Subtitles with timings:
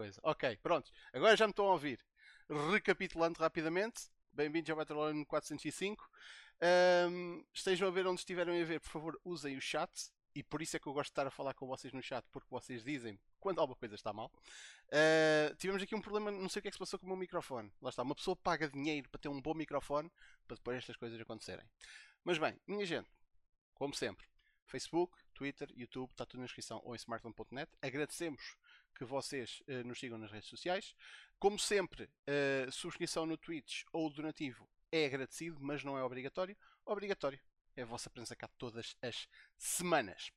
[0.00, 0.18] coisa.
[0.22, 0.90] Ok, pronto.
[1.12, 2.02] Agora já me estão a ouvir.
[2.72, 4.08] Recapitulando rapidamente.
[4.32, 6.10] Bem-vindos ao Battle 405.
[7.10, 9.90] Um, estejam a ver onde estiverem a ver, por favor, usem o chat.
[10.34, 12.24] E por isso é que eu gosto de estar a falar com vocês no chat,
[12.32, 14.32] porque vocês dizem quando alguma coisa está mal.
[14.86, 17.08] Uh, tivemos aqui um problema, não sei o que é que se passou com o
[17.10, 17.70] meu microfone.
[17.82, 20.10] Lá está, uma pessoa paga dinheiro para ter um bom microfone
[20.46, 21.66] para depois estas coisas acontecerem.
[22.24, 23.10] Mas bem, minha gente,
[23.74, 24.26] como sempre,
[24.64, 27.70] Facebook, Twitter, YouTube, está tudo na descrição ou em smartphone.net.
[27.82, 28.56] Agradecemos
[29.00, 30.94] que vocês uh, nos sigam nas redes sociais.
[31.38, 36.54] Como sempre, uh, subscrição no Twitch ou donativo é agradecido, mas não é obrigatório.
[36.84, 37.40] Obrigatório
[37.74, 40.30] é a vossa presença cá todas as semanas.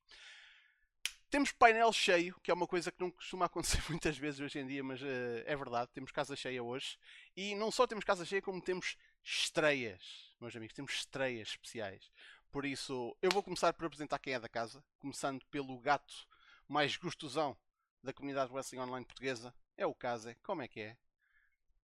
[1.30, 4.66] Temos painel cheio, que é uma coisa que não costuma acontecer muitas vezes hoje em
[4.66, 5.91] dia, mas uh, é verdade.
[5.91, 6.98] Temos casa cheia hoje.
[7.35, 10.73] E não só temos casa cheia, como temos estreias, meus amigos.
[10.73, 12.09] Temos estreias especiais.
[12.49, 16.26] Por isso, eu vou começar por apresentar quem é da casa, começando pelo gato
[16.65, 17.57] mais gostosão
[18.04, 19.54] da comunidade wrestling online portuguesa.
[19.77, 20.35] É o Kaze.
[20.43, 20.98] Como é que é?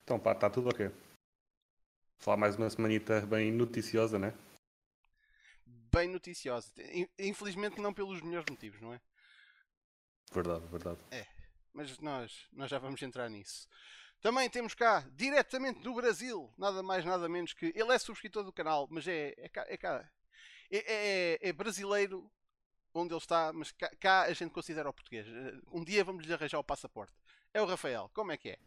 [0.02, 0.90] Então, pá, está tudo ok.
[2.18, 4.34] Falar mais uma semanita bem noticiosa, né?
[5.64, 6.72] Bem noticiosa.
[7.18, 9.00] Infelizmente não pelos melhores motivos, não é?
[10.32, 10.98] Verdade, verdade.
[11.10, 11.26] É,
[11.72, 13.68] mas nós, nós já vamos entrar nisso.
[14.20, 17.66] Também temos cá, diretamente do Brasil, nada mais, nada menos que.
[17.66, 20.10] Ele é subscritor do canal, mas é, é, cá, é cá,
[20.70, 22.30] é, é, é, brasileiro
[22.94, 25.26] onde ele está, mas cá, cá, a gente considera o português.
[25.70, 27.14] Um dia vamos lhe arranjar o passaporte.
[27.52, 28.58] É o Rafael, como é que é?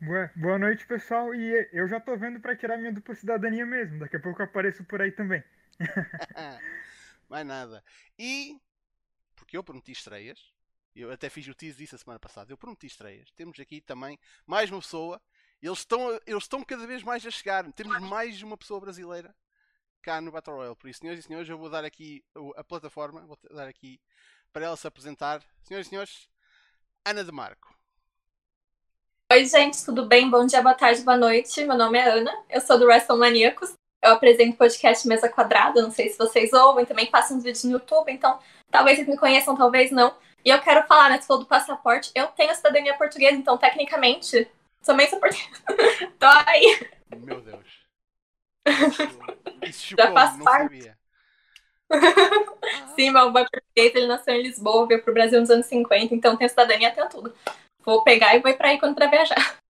[0.00, 1.34] Boa, boa noite, pessoal.
[1.34, 3.98] E eu já tô vendo para tirar minha dupla cidadania mesmo.
[3.98, 5.42] Daqui a pouco eu apareço por aí também.
[7.28, 7.82] Mais nada.
[8.18, 8.60] E,
[9.34, 10.52] porque eu prometi estreias,
[10.94, 13.30] eu até fiz o tease disso a semana passada, eu prometi estreias.
[13.32, 15.20] Temos aqui também mais uma pessoa.
[15.60, 17.70] Eles estão, eles estão cada vez mais a chegar.
[17.72, 19.34] Temos mais uma pessoa brasileira
[20.08, 20.74] cá no Battle Royale.
[20.74, 22.24] Por isso, senhoras e senhores, eu vou dar aqui
[22.56, 24.00] a plataforma, vou dar aqui
[24.50, 25.42] para ela se apresentar.
[25.62, 26.28] Senhoras e senhores,
[27.04, 27.76] Ana de Marco.
[29.30, 30.30] Oi, gente, tudo bem?
[30.30, 31.62] Bom dia, boa tarde, boa noite.
[31.62, 33.74] Meu nome é Ana, eu sou do WrestleManiacos.
[34.02, 37.64] Eu apresento o podcast Mesa Quadrada, não sei se vocês ouvem, também faço uns vídeos
[37.64, 38.38] no YouTube, então
[38.70, 40.16] talvez vocês me conheçam, talvez não.
[40.42, 44.48] E eu quero falar, né, você falou do passaporte, eu tenho cidadania portuguesa, então tecnicamente,
[44.82, 45.62] também sou portuguesa.
[46.18, 46.88] Tô aí.
[47.18, 47.67] Meu Deus.
[49.62, 50.92] Isso Já faz parte.
[52.94, 56.14] Sim, meu avô é português, ele nasceu em Lisboa, veio pro Brasil nos anos 50,
[56.14, 57.34] então tem cidadania, tem tudo.
[57.80, 59.36] Vou pegar e vou ir pra aí quando pra viajar.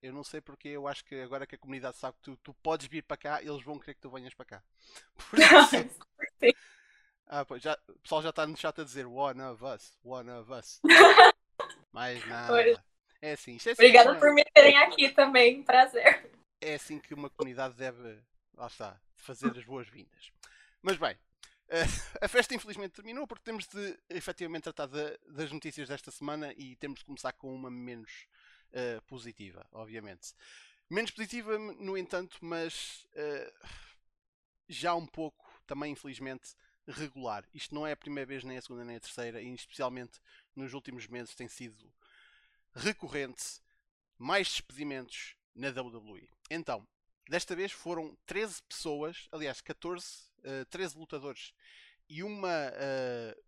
[0.00, 2.54] Eu não sei porque eu acho que agora que a comunidade sabe que tu, tu
[2.62, 4.62] podes vir para cá, eles vão querer que tu venhas para cá.
[7.34, 10.30] Ah, pois, já, o pessoal já está no chat a dizer one of us, one
[10.30, 10.82] of us.
[11.90, 12.84] Mais nada.
[13.22, 16.30] É assim, é assim Obrigada por me terem aqui também, prazer
[16.62, 18.18] é assim que uma comunidade deve,
[18.54, 20.32] lá está, fazer as boas-vindas.
[20.80, 21.18] Mas bem,
[21.68, 21.82] eh,
[22.22, 26.76] a festa infelizmente terminou porque temos de efetivamente tratar de, das notícias desta semana e
[26.76, 28.26] temos de começar com uma menos
[28.70, 30.34] uh, positiva, obviamente.
[30.88, 33.68] Menos positiva, no entanto, mas uh,
[34.68, 36.54] já um pouco também infelizmente
[36.86, 37.44] regular.
[37.54, 40.20] Isto não é a primeira vez, nem a segunda, nem a terceira, e especialmente
[40.54, 41.92] nos últimos meses tem sido
[42.74, 43.60] recorrente
[44.18, 46.28] mais despedimentos na WWE.
[46.54, 46.86] Então,
[47.30, 50.06] desta vez foram 13 pessoas, aliás, 14,
[50.40, 51.54] uh, 13 lutadores
[52.08, 52.68] e uma.
[52.68, 53.42] Uh,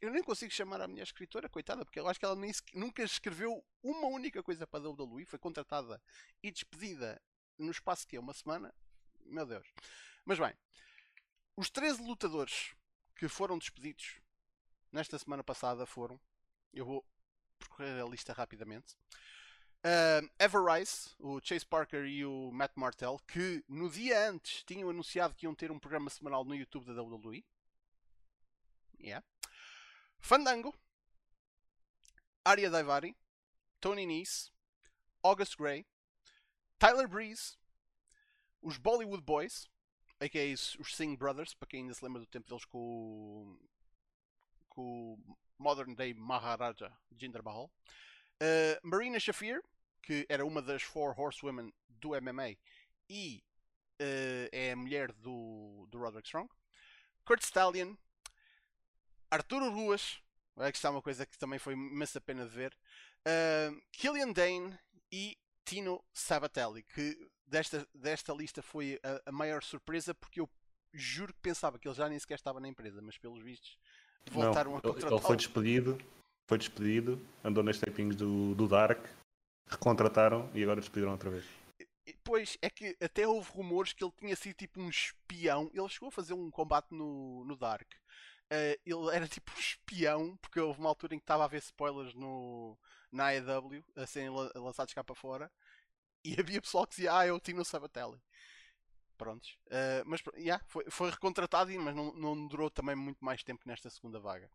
[0.00, 3.02] eu nem consigo chamar a minha escritora, coitada, porque eu acho que ela nem, nunca
[3.02, 6.00] escreveu uma única coisa para a WWE, foi contratada
[6.40, 7.20] e despedida
[7.58, 8.72] no espaço que é uma semana.
[9.24, 9.66] Meu Deus.
[10.24, 10.54] Mas bem,
[11.56, 12.72] os 13 lutadores
[13.16, 14.20] que foram despedidos
[14.92, 16.20] nesta semana passada foram.
[16.72, 17.04] Eu vou
[17.58, 18.96] percorrer a lista rapidamente.
[19.84, 24.88] Uh, Ever Rice, o Chase Parker e o Matt Martell, que no dia antes tinham
[24.88, 27.44] anunciado que iam ter um programa semanal no YouTube da WWE.
[29.00, 29.26] Yeah.
[30.20, 30.72] Fandango,
[32.44, 33.16] Arya Daivari,
[33.80, 34.52] Tony Nese,
[35.20, 35.84] August Gray,
[36.78, 37.56] Tyler Breeze,
[38.60, 39.68] os Bollywood Boys,
[40.20, 40.54] a.k.a.
[40.54, 43.58] os Singh Brothers, para quem ainda se lembra do tempo deles com o,
[44.68, 47.68] com o Modern Day Maharaja Jinder Mahal.
[48.42, 49.62] Uh, Marina Shafir,
[50.02, 52.56] que era uma das Four Horsewomen do MMA
[53.08, 53.40] e
[54.00, 56.50] uh, é a mulher do, do Roderick Strong.
[57.24, 57.94] Kurt Stallion,
[59.30, 60.20] Arturo Ruas,
[60.58, 62.76] é que está uma coisa que também foi imensa pena de ver.
[63.20, 64.76] Uh, Killian Dane
[65.12, 67.16] e Tino Sabatelli, que
[67.46, 70.50] desta, desta lista foi a, a, maior surpresa porque eu
[70.92, 73.78] juro que pensava que ele já nem sequer estava na empresa, mas pelos vistos
[74.32, 75.12] voltaram Não, a contratar.
[75.12, 75.98] Ele foi despedido,
[76.48, 79.06] foi despedido, andou nas tapings do, do Dark
[79.72, 81.44] recontrataram e agora despediram outra vez.
[82.24, 85.70] Pois, é que até houve rumores que ele tinha sido tipo um espião.
[85.72, 87.88] Ele chegou a fazer um combate no, no Dark.
[88.52, 91.58] Uh, ele era tipo um espião, porque houve uma altura em que estava a ver
[91.58, 92.76] spoilers no,
[93.10, 95.50] na AEW, a serem lançados cá para fora,
[96.24, 98.20] e havia pessoal que dizia, ah, é o Tino Sabatelli.
[99.16, 99.56] Prontos.
[99.68, 103.88] Uh, mas yeah, foi, foi recontratado, mas não, não durou também muito mais tempo nesta
[103.88, 104.50] segunda vaga.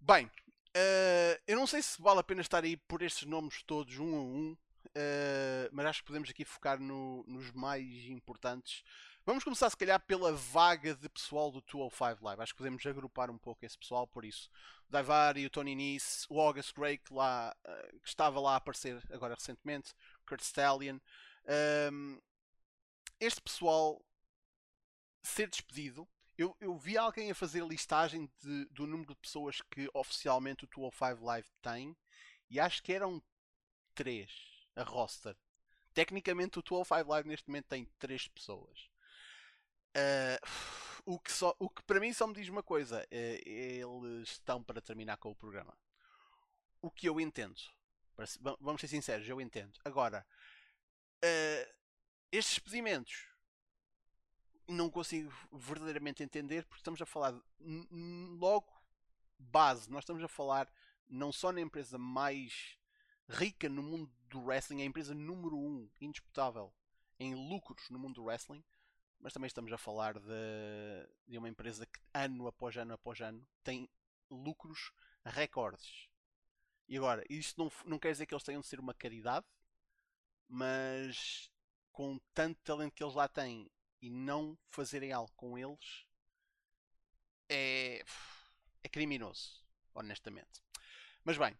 [0.00, 0.30] Bem,
[0.76, 4.14] uh, eu não sei se vale a pena estar aí por estes nomes todos, um
[4.14, 4.52] a um,
[4.88, 8.84] uh, mas acho que podemos aqui focar no, nos mais importantes.
[9.24, 12.42] Vamos começar, se calhar, pela vaga de pessoal do 205 Live.
[12.42, 14.48] Acho que podemos agrupar um pouco esse pessoal, por isso.
[14.88, 18.56] O Daivari, o Tony Nice, o August Gray, que, lá, uh, que estava lá a
[18.56, 19.92] aparecer agora recentemente,
[20.24, 20.98] Kurt Stallion.
[23.18, 24.00] Este pessoal
[25.22, 26.08] ser despedido.
[26.38, 30.68] Eu, eu vi alguém a fazer listagem de, do número de pessoas que oficialmente o
[30.68, 31.96] 205 Live tem
[32.50, 33.22] e acho que eram
[33.94, 34.30] 3
[34.76, 35.34] a roster.
[35.94, 38.90] Tecnicamente o 205 Live neste momento tem 3 pessoas.
[39.96, 44.28] Uh, o, que só, o que para mim só me diz uma coisa: uh, eles
[44.28, 45.74] estão para terminar com o programa.
[46.82, 47.60] O que eu entendo.
[48.60, 49.78] Vamos ser sinceros, eu entendo.
[49.84, 50.26] Agora,
[51.24, 51.74] uh,
[52.30, 53.26] estes despedimentos
[54.68, 57.34] não consigo verdadeiramente entender porque estamos a falar
[58.38, 58.72] logo
[59.38, 60.70] base, nós estamos a falar
[61.08, 62.76] não só na empresa mais
[63.28, 66.72] rica no mundo do wrestling, é a empresa número um, indisputável,
[67.18, 68.64] em lucros no mundo do wrestling,
[69.20, 73.46] mas também estamos a falar de, de uma empresa que ano após ano após ano
[73.62, 73.88] tem
[74.30, 74.92] lucros
[75.24, 76.08] recordes.
[76.88, 79.46] E agora, isto não, não quer dizer que eles tenham de ser uma caridade,
[80.48, 81.50] mas
[81.90, 83.68] com tanto talento que eles lá têm
[84.00, 86.06] e não fazerem algo com eles
[87.48, 88.02] é,
[88.82, 89.62] é criminoso,
[89.94, 90.62] honestamente.
[91.24, 91.56] Mas bem,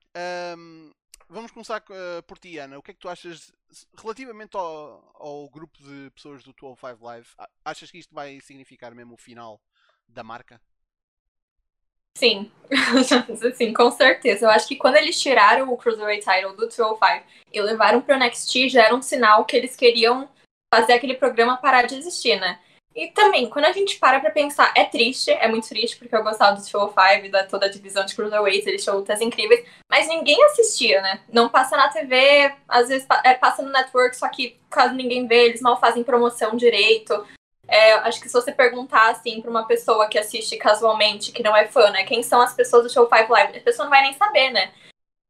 [0.57, 0.93] um,
[1.29, 2.79] vamos começar uh, por ti, Ana.
[2.79, 3.53] O que é que tu achas
[3.97, 7.29] relativamente ao, ao grupo de pessoas do 205 Live?
[7.65, 9.61] Achas que isto vai significar mesmo o final
[10.09, 10.61] da marca?
[12.17, 12.51] Sim,
[13.55, 14.47] sim, com certeza.
[14.47, 18.71] Eu acho que quando eles tiraram o Cruiserweight Title do 205 e levaram pro NXT,
[18.71, 20.27] já era um sinal que eles queriam
[20.73, 22.59] fazer aquele programa parar de existir, né?
[22.97, 26.23] E também, quando a gente para pra pensar, é triste, é muito triste, porque eu
[26.23, 30.09] gostava do 205 e da toda a divisão de Cruiserweights, eles tinham lutas incríveis, mas
[30.09, 31.21] ninguém assistia, né?
[31.31, 35.45] Não passa na TV, às vezes é, passa no network, só que quase ninguém vê,
[35.45, 37.27] eles mal fazem promoção direito.
[37.69, 41.55] É, acho que se você perguntar, assim, pra uma pessoa que assiste casualmente, que não
[41.55, 42.05] é fã, né?
[42.05, 43.59] Quem são as pessoas do Show 5 Live?
[43.59, 44.73] A pessoa não vai nem saber, né?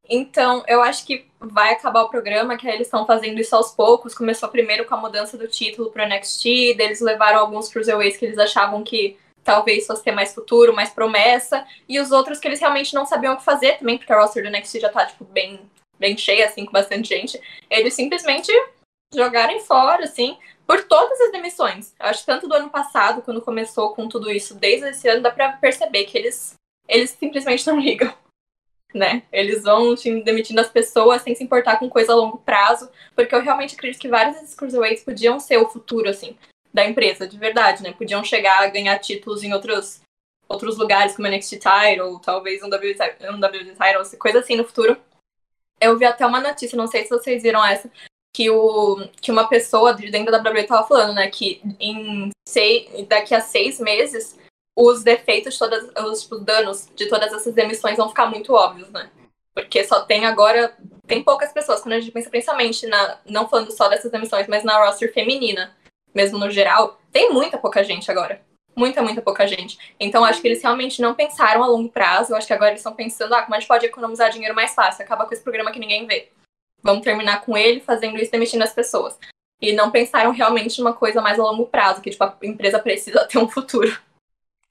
[0.09, 3.71] Então, eu acho que vai acabar o programa, que aí eles estão fazendo isso aos
[3.71, 4.15] poucos.
[4.15, 6.45] Começou primeiro com a mudança do título pro NXT,
[6.79, 11.65] eles levaram alguns cruiserweights que eles achavam que talvez fosse ter mais futuro, mais promessa,
[11.87, 14.43] e os outros que eles realmente não sabiam o que fazer também, porque a roster
[14.43, 15.61] do NXT já tá, tipo, bem,
[15.97, 17.39] bem cheia, assim, com bastante gente.
[17.69, 18.51] Eles simplesmente
[19.13, 21.93] jogarem fora, assim, por todas as demissões.
[21.97, 25.21] Eu acho que tanto do ano passado, quando começou com tudo isso, desde esse ano,
[25.21, 26.55] dá pra perceber que eles,
[26.85, 28.13] eles simplesmente não ligam.
[28.93, 29.23] Né?
[29.31, 33.41] Eles vão demitindo as pessoas sem se importar com coisa a longo prazo, porque eu
[33.41, 36.37] realmente acredito que vários desses cruiserweights podiam ser o futuro, assim,
[36.73, 37.91] da empresa, de verdade, né?
[37.91, 40.01] Podiam chegar a ganhar títulos em outros,
[40.47, 42.95] outros lugares, como NXT Title, talvez um WWE,
[43.29, 44.97] um Title, coisa assim no futuro.
[45.81, 47.91] Eu vi até uma notícia, não sei se vocês viram essa,
[48.33, 51.27] que, o, que uma pessoa de dentro da WWE estava falando, né?
[51.27, 54.37] Que em seis, daqui a seis meses
[54.77, 59.09] os defeitos, todas, os tipo, danos de todas essas demissões vão ficar muito óbvios, né?
[59.53, 60.73] Porque só tem agora.
[61.07, 63.17] Tem poucas pessoas, quando a gente pensa principalmente na.
[63.25, 65.75] Não falando só dessas demissões, mas na roster feminina,
[66.13, 68.41] mesmo no geral, tem muita pouca gente agora.
[68.75, 69.95] Muita, muita pouca gente.
[69.99, 72.35] Então acho que eles realmente não pensaram a longo prazo.
[72.35, 75.03] Acho que agora eles estão pensando, ah, como a gente pode economizar dinheiro mais fácil?
[75.03, 76.29] Acaba com esse programa que ninguém vê
[76.87, 79.17] vamos terminar com ele fazendo isso demitindo as pessoas.
[79.61, 83.25] E não pensaram realmente numa coisa mais a longo prazo, que tipo, a empresa precisa
[83.27, 83.97] ter um futuro.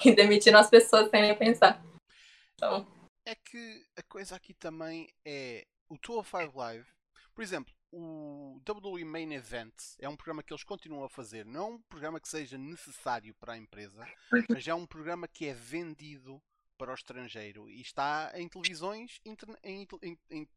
[0.05, 1.83] E demitindo as pessoas sem nem pensar.
[2.55, 2.87] Então...
[3.25, 6.87] É que a coisa aqui também é o 205 Live,
[7.35, 11.61] por exemplo, o WWE Main Event é um programa que eles continuam a fazer, não
[11.61, 14.07] é um programa que seja necessário para a empresa,
[14.51, 16.43] mas é um programa que é vendido
[16.79, 20.49] para o estrangeiro e está em televisões, em, em, em,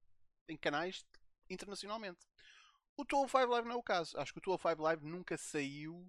[0.48, 1.06] em canais
[1.50, 2.20] internacionalmente.
[2.96, 4.20] O 205 Live não é o caso.
[4.20, 6.06] Acho que o 205 Live nunca saiu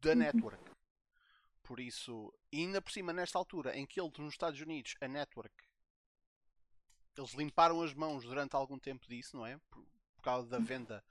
[0.00, 0.16] da uhum.
[0.16, 0.73] network.
[1.64, 5.54] Por isso, ainda por cima, nesta altura em que eles nos Estados Unidos, a network,
[7.16, 9.58] eles limparam as mãos durante algum tempo disso, não é?
[9.70, 9.82] Por,
[10.14, 11.02] por causa da venda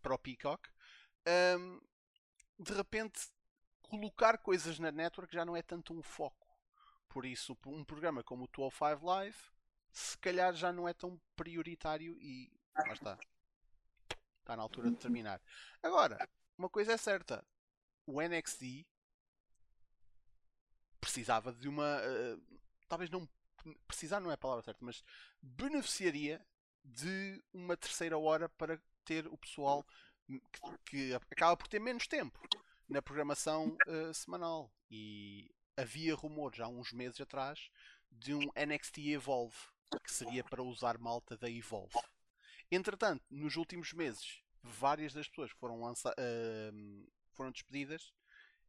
[0.00, 0.70] para o Peacock.
[1.58, 1.80] Um,
[2.58, 3.20] de repente,
[3.82, 6.46] colocar coisas na network já não é tanto um foco.
[7.08, 9.36] Por isso, um programa como o 205 Live
[9.90, 13.18] se calhar já não é tão prioritário e lá está.
[14.38, 15.42] Está na altura de terminar.
[15.82, 17.44] Agora, uma coisa é certa:
[18.06, 18.86] o NXT
[21.00, 21.98] precisava de uma.
[21.98, 23.28] Uh, talvez não.
[23.86, 25.04] Precisar não é a palavra certa, mas
[25.42, 26.44] beneficiaria
[26.82, 29.86] de uma terceira hora para ter o pessoal
[30.26, 30.40] que,
[30.86, 32.40] que acaba por ter menos tempo
[32.88, 34.72] na programação uh, semanal.
[34.90, 37.70] E havia rumores há uns meses atrás
[38.10, 39.56] de um NXT Evolve
[40.04, 41.98] que seria para usar malta da Evolve.
[42.70, 48.12] Entretanto, nos últimos meses, várias das pessoas foram, lança uh, foram despedidas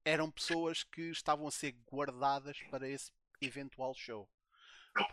[0.04, 4.30] eram pessoas que estavam a ser guardadas para esse eventual show.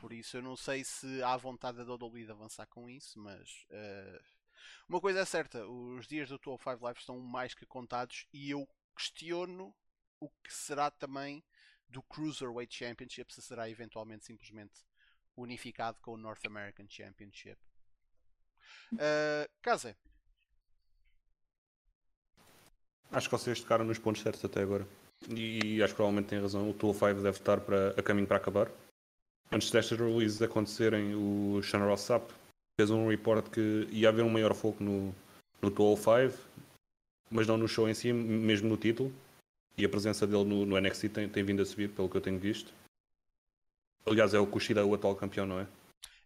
[0.00, 3.66] Por isso eu não sei se há vontade da WWE de avançar com isso, mas
[3.70, 4.24] uh,
[4.88, 8.68] uma coisa é certa, os dias do 205 Live estão mais que contados e eu
[8.96, 9.74] questiono
[10.20, 11.44] o que será também
[11.88, 14.84] do Cruiserweight Championship, se será eventualmente simplesmente
[15.36, 17.58] unificado com o North American Championship.
[18.92, 19.96] Uh, Kaze.
[23.10, 24.86] Acho que vocês tocaram nos pontos certos até agora.
[25.28, 26.68] E acho que provavelmente tem razão.
[26.70, 28.70] O Tool 5 deve estar para, a caminho para acabar.
[29.50, 32.32] Antes destas releases acontecerem, o Sean Ross Sapp
[32.78, 35.14] fez um report que ia haver um maior foco no,
[35.60, 36.38] no Tool 5,
[37.30, 39.12] mas não no show em si, mesmo no título.
[39.76, 42.20] E a presença dele no, no NXT tem, tem vindo a subir, pelo que eu
[42.20, 42.72] tenho visto.
[44.04, 45.66] Aliás, é o Kushida o atual campeão, não é?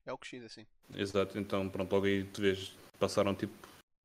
[0.04, 0.66] É o Kushida, sim.
[0.94, 3.52] Exato, então pronto, logo aí tu vês, passaram tipo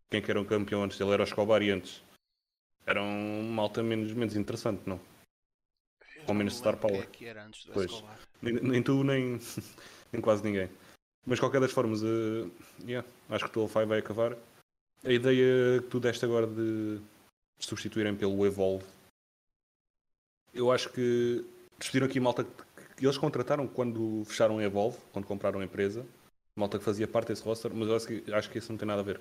[0.10, 2.01] quem que era o campeão antes dele era o Escobar e antes
[2.88, 5.00] era um malta menos, menos interessante, não?
[6.25, 7.10] Com menos Star é Power.
[7.10, 8.03] Que era antes do pois.
[8.41, 9.39] Nem, nem, tu, nem,
[10.12, 10.70] nem quase ninguém.
[11.25, 12.50] Mas qualquer das formas, uh,
[12.86, 14.38] yeah, acho que o 5 vai acabar.
[15.03, 17.00] A ideia que tu deste agora de
[17.60, 18.86] substituírem pelo Evolve,
[20.53, 21.46] eu acho que
[21.77, 22.46] despediram aqui malta
[22.96, 26.06] que eles contrataram quando fecharam a Evolve, quando compraram a empresa,
[26.56, 28.88] malta que fazia parte desse roster, mas eu acho que, acho que isso não tem
[28.88, 29.20] nada a ver.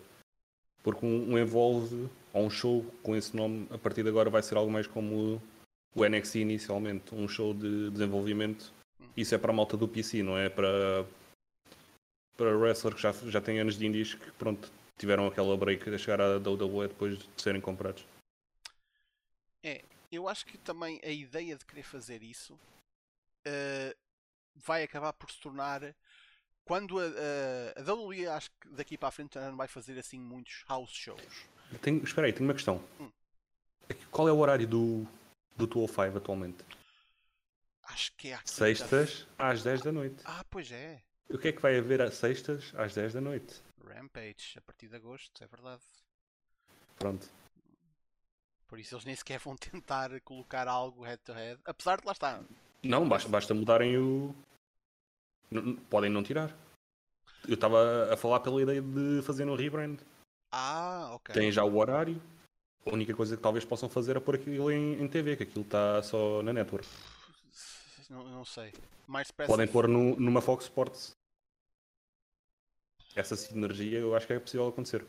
[0.87, 4.57] Porque um, Evolve ou um show com esse nome, a partir de agora vai ser
[4.57, 5.43] algo mais como
[5.93, 8.73] o NXT inicialmente, um show de desenvolvimento.
[9.17, 11.05] Isso é para a malta do PC, não é para
[12.37, 15.99] para wrestler que já, já tem anos de indies que pronto, tiveram aquela break a
[15.99, 18.07] chegar à WWE depois de serem comprados.
[19.65, 23.97] É, eu acho que também a ideia de querer fazer isso uh,
[24.55, 25.83] vai acabar por se tornar
[26.67, 29.99] quando a, a, a WWE acho que daqui para a frente já não vai fazer
[29.99, 31.47] assim muitos house shows.
[31.81, 32.83] Tenho, espera aí, tenho uma questão.
[33.01, 33.11] Hum.
[34.11, 35.07] Qual é o horário do,
[35.57, 36.65] do 205 atualmente?
[37.85, 40.17] Acho que é aqui Sextas às 10 da noite.
[40.25, 41.01] Ah, pois é.
[41.31, 43.63] O que é que vai haver às sextas às 10 da noite?
[43.85, 45.83] Rampage, a partir de agosto, é verdade.
[46.99, 47.29] Pronto.
[48.67, 51.61] Por isso eles nem sequer vão tentar colocar algo head to head.
[51.65, 52.43] Apesar de lá estar.
[52.83, 54.35] Não, basta, basta mudarem o.
[55.89, 56.55] Podem não tirar.
[57.47, 59.99] Eu estava a falar pela ideia de fazer um rebrand.
[60.51, 61.35] Ah, ok.
[61.35, 62.21] Tem já o horário.
[62.85, 65.65] A única coisa que talvez possam fazer é pôr aquilo em, em TV, que aquilo
[65.65, 66.87] está só na network.
[68.09, 68.73] Não, não sei.
[69.07, 71.17] Mais Podem pôr no, numa Fox Sports.
[73.15, 75.05] Essa sinergia eu acho que é possível acontecer.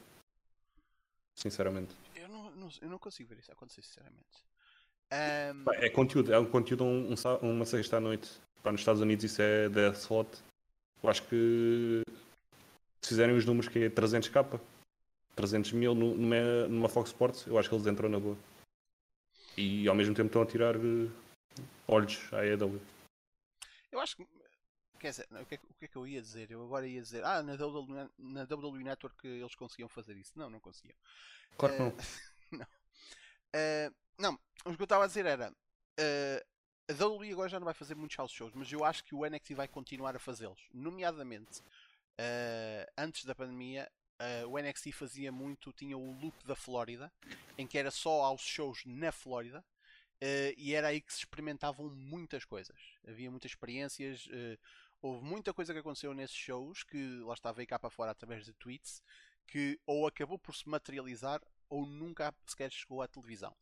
[1.36, 1.96] Sinceramente.
[2.16, 4.48] Eu não, não eu não consigo ver isso acontecer, sinceramente.
[5.12, 5.72] Um...
[5.74, 8.30] É conteúdo, é um conteúdo um, um, uma sexta à noite.
[8.62, 10.30] Para nos Estados Unidos isso é 10 slot.
[11.02, 12.02] Eu acho que
[13.02, 14.60] se fizerem os números que é 300k,
[15.36, 18.38] 300 mil numa, numa Fox Sports, eu acho que eles entram na boa.
[19.56, 21.12] E ao mesmo tempo estão a tirar uh,
[21.88, 22.80] olhos à EW.
[23.92, 24.28] Eu acho que.
[25.00, 26.50] Quer dizer, o que, é, o que, é, que eu ia dizer?
[26.50, 30.32] Eu agora ia dizer, ah, na WWE, na WWE Network eles conseguiam fazer isso.
[30.36, 30.98] Não, não conseguiam.
[31.56, 31.86] Claro que uh,
[32.52, 32.60] não.
[32.60, 32.66] não.
[33.56, 35.52] Uh, não, o que eu estava a dizer era.
[36.00, 36.57] Uh,
[36.90, 39.26] a WWE agora já não vai fazer muitos house shows, mas eu acho que o
[39.26, 40.62] NXT vai continuar a fazê-los.
[40.74, 41.62] Nomeadamente,
[42.98, 43.90] antes da pandemia,
[44.20, 47.12] Uh, o NXT fazia muito, tinha o loop da Flórida,
[47.56, 51.88] em que era só aos shows na Flórida, uh, e era aí que se experimentavam
[51.88, 52.76] muitas coisas.
[53.08, 54.58] Havia muitas experiências, uh,
[55.04, 58.44] houve muita coisa que aconteceu nesses shows, que lá estava aí cá para fora através
[58.44, 59.04] de tweets,
[59.46, 61.40] que ou acabou por se materializar
[61.70, 63.56] ou nunca sequer chegou à televisão.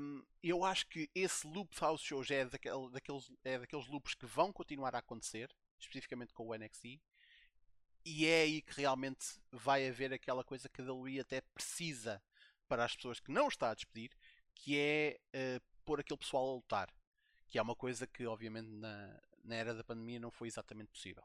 [0.00, 4.14] Um, eu acho que esse loop de house shows é, daquele, daqueles, é daqueles loops
[4.14, 7.00] que vão continuar a acontecer, especificamente com o NXT,
[8.04, 12.22] e é aí que realmente vai haver aquela coisa que a WWE até precisa
[12.68, 14.10] para as pessoas que não está a despedir,
[14.54, 16.94] que é uh, pôr aquele pessoal a lutar.
[17.48, 21.24] Que é uma coisa que, obviamente, na, na era da pandemia não foi exatamente possível.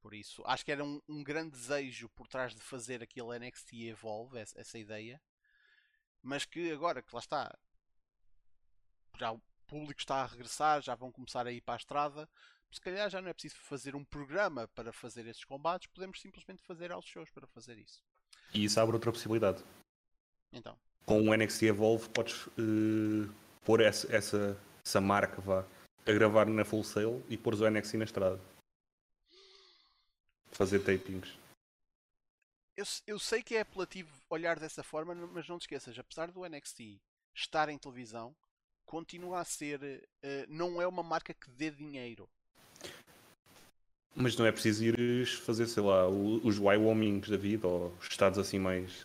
[0.00, 3.72] Por isso, acho que era um, um grande desejo por trás de fazer aquele NXT
[3.88, 5.20] Evolve, essa, essa ideia.
[6.22, 7.58] Mas que agora que lá está,
[9.16, 12.28] já o público está a regressar, já vão começar a ir para a estrada
[12.70, 16.62] se calhar já não é preciso fazer um programa para fazer esses combates, podemos simplesmente
[16.62, 18.02] fazer aos shows para fazer isso.
[18.52, 19.64] E isso abre outra possibilidade.
[20.52, 20.76] Então.
[21.06, 23.32] Com o NXT Evolve podes uh,
[23.64, 25.64] pôr essa, essa, essa marca vá
[26.06, 28.40] a gravar na Full Sail e pôr o NXT na estrada.
[30.52, 31.38] Fazer tapings.
[32.78, 36.48] Eu, eu sei que é apelativo olhar dessa forma, mas não te esqueças, apesar do
[36.48, 37.00] NXT
[37.34, 38.32] estar em televisão,
[38.86, 39.80] continua a ser.
[40.24, 42.28] Uh, não é uma marca que dê dinheiro.
[44.14, 48.60] Mas não é preciso ir fazer, sei lá, os Wyomings da vida ou estados assim
[48.60, 49.04] mais.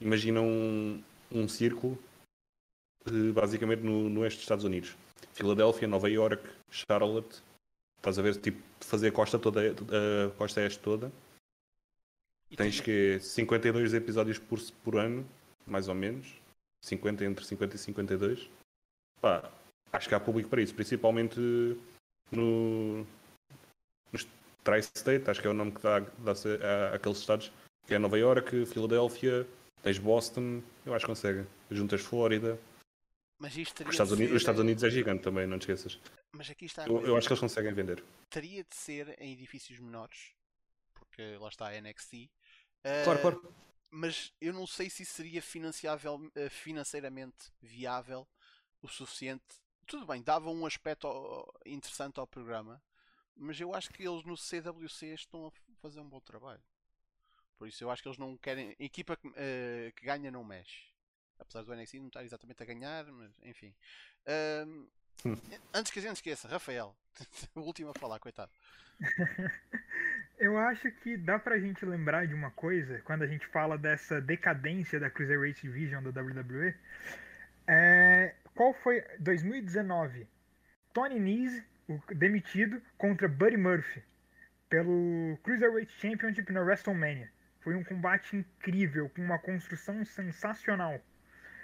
[0.00, 2.02] Imagina um, um círculo
[3.06, 4.96] eh, basicamente no, no oeste dos Estados Unidos.
[5.34, 7.42] Filadélfia, Nova York, Charlotte.
[7.98, 11.12] Estás a ver, tipo, fazer a costa toda, a costa este toda.
[12.52, 12.84] E Tens tem...
[12.84, 15.26] que 52 episódios por, por ano,
[15.66, 16.40] mais ou menos.
[16.84, 18.50] 50 entre 50 e 52.
[19.20, 19.50] Pá,
[19.92, 21.40] acho que há público para isso, principalmente
[22.30, 23.06] no,
[24.12, 24.26] nos
[24.64, 27.52] Tri-State, acho que é o nome que dá, dá a, aqueles estados,
[27.86, 29.46] que é Nova York, Filadélfia,
[29.82, 31.46] tens Boston, eu acho que consegue.
[31.70, 32.58] Juntas Flórida.
[33.38, 34.36] Mas isto os Estados, Unidos, ser...
[34.36, 35.98] os Estados Unidos é gigante também, não te esqueças.
[36.32, 36.86] Mas aqui está.
[36.86, 38.02] Eu, eu, acho que eles conseguem vender.
[38.30, 40.32] Teria de ser em edifícios menores,
[40.94, 42.30] porque lá está a NXT.
[43.04, 43.54] Claro, uh, claro.
[43.90, 48.26] Mas eu não sei se seria financiável, uh, financeiramente viável
[48.80, 49.44] o suficiente.
[49.86, 51.06] Tudo bem, dava um aspecto
[51.66, 52.82] interessante ao programa,
[53.36, 56.62] mas eu acho que eles no CWC estão a fazer um bom trabalho.
[57.56, 58.76] Por isso eu acho que eles não querem.
[58.78, 60.90] A equipa que, uh, que ganha não mexe.
[61.38, 63.74] Apesar do NXT não estar exatamente a ganhar, mas enfim.
[64.26, 64.88] Uh,
[65.72, 66.96] antes que a gente esqueça, Rafael,
[67.54, 68.50] o último a falar, coitado.
[70.42, 74.20] eu acho que dá pra gente lembrar de uma coisa quando a gente fala dessa
[74.20, 76.74] decadência da Cruiserweight Division da WWE.
[77.64, 80.26] É, qual foi 2019?
[80.92, 81.64] Tony Nese,
[82.16, 84.02] demitido, contra Buddy Murphy
[84.68, 87.30] pelo Cruiserweight Championship na WrestleMania.
[87.60, 91.00] Foi um combate incrível, com uma construção sensacional.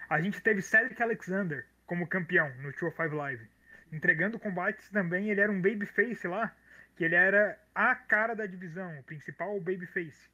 [0.08, 3.44] A gente teve Cedric Alexander como campeão no 205 Live.
[3.90, 6.54] Entregando combates também, ele era um babyface lá,
[6.98, 10.28] que ele era a cara da divisão, o principal babyface.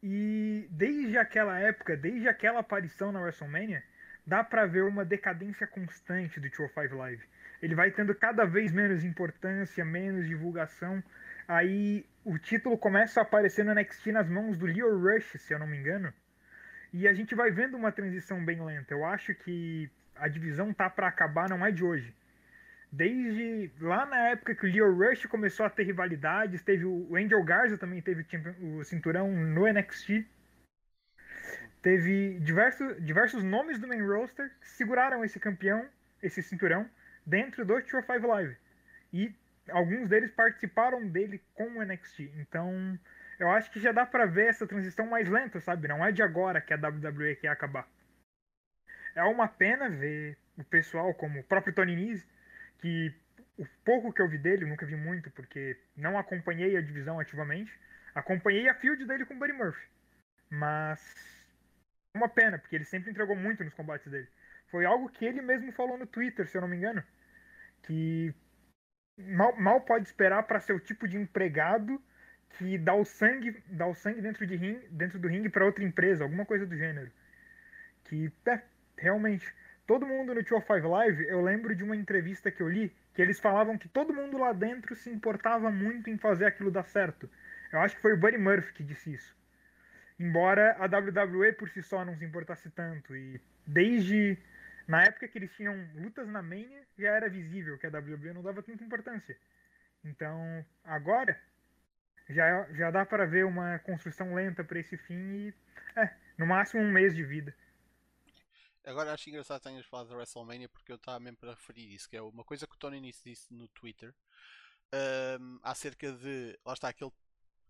[0.00, 3.82] E desde aquela época, desde aquela aparição na WrestleMania,
[4.24, 7.24] dá para ver uma decadência constante do 205 Live.
[7.60, 11.02] Ele vai tendo cada vez menos importância, menos divulgação.
[11.48, 15.58] Aí o título começa a aparecer no NXT nas mãos do Leo Rush, se eu
[15.58, 16.14] não me engano.
[16.92, 18.94] E a gente vai vendo uma transição bem lenta.
[18.94, 22.14] Eu acho que a divisão tá para acabar, não é de hoje.
[22.96, 27.42] Desde lá na época que o Leo Rush começou a ter rivalidades, teve o Angel
[27.42, 28.24] Garza também teve
[28.60, 30.24] o cinturão no NXT.
[31.82, 35.84] Teve diversos, diversos nomes do main roster que seguraram esse campeão,
[36.22, 36.88] esse cinturão,
[37.26, 38.56] dentro do 205 Live.
[39.12, 39.34] E
[39.70, 42.30] alguns deles participaram dele com o NXT.
[42.36, 42.96] Então,
[43.40, 45.88] eu acho que já dá pra ver essa transição mais lenta, sabe?
[45.88, 47.88] Não é de agora que a WWE quer acabar.
[49.16, 52.24] É uma pena ver o pessoal, como o próprio Tony Nese,
[52.78, 53.14] que
[53.56, 57.72] o pouco que eu vi dele, nunca vi muito, porque não acompanhei a divisão ativamente.
[58.14, 59.86] Acompanhei a field dele com o Buddy Murphy.
[60.50, 61.44] Mas
[62.14, 64.28] uma pena, porque ele sempre entregou muito nos combates dele.
[64.68, 67.02] Foi algo que ele mesmo falou no Twitter, se eu não me engano,
[67.82, 68.34] que
[69.18, 72.02] mal, mal pode esperar para ser o tipo de empregado
[72.50, 75.82] que dá o sangue, dá o sangue dentro, de ring, dentro do ringue para outra
[75.84, 77.10] empresa, alguma coisa do gênero.
[78.04, 78.62] Que é,
[78.96, 79.52] realmente,
[79.86, 83.38] todo mundo no 205 Live, eu lembro de uma entrevista que eu li, que eles
[83.40, 87.28] falavam que todo mundo lá dentro se importava muito em fazer aquilo dar certo.
[87.72, 89.36] Eu acho que foi o Buddy Murphy que disse isso.
[90.18, 93.16] Embora a WWE por si só não se importasse tanto.
[93.16, 94.38] E desde
[94.86, 98.42] na época que eles tinham lutas na Mania, já era visível que a WWE não
[98.42, 99.36] dava tanta importância.
[100.04, 101.38] Então, agora
[102.28, 105.54] já, já dá para ver uma construção lenta para esse fim e
[105.96, 107.54] é, no máximo um mês de vida.
[108.84, 112.08] Agora acho engraçado que tenhas falado da WrestleMania porque eu estava mesmo para referir isso,
[112.08, 114.14] que é uma coisa que o Tony Nice disse no Twitter
[115.40, 116.58] um, acerca de.
[116.64, 117.10] Lá está aquele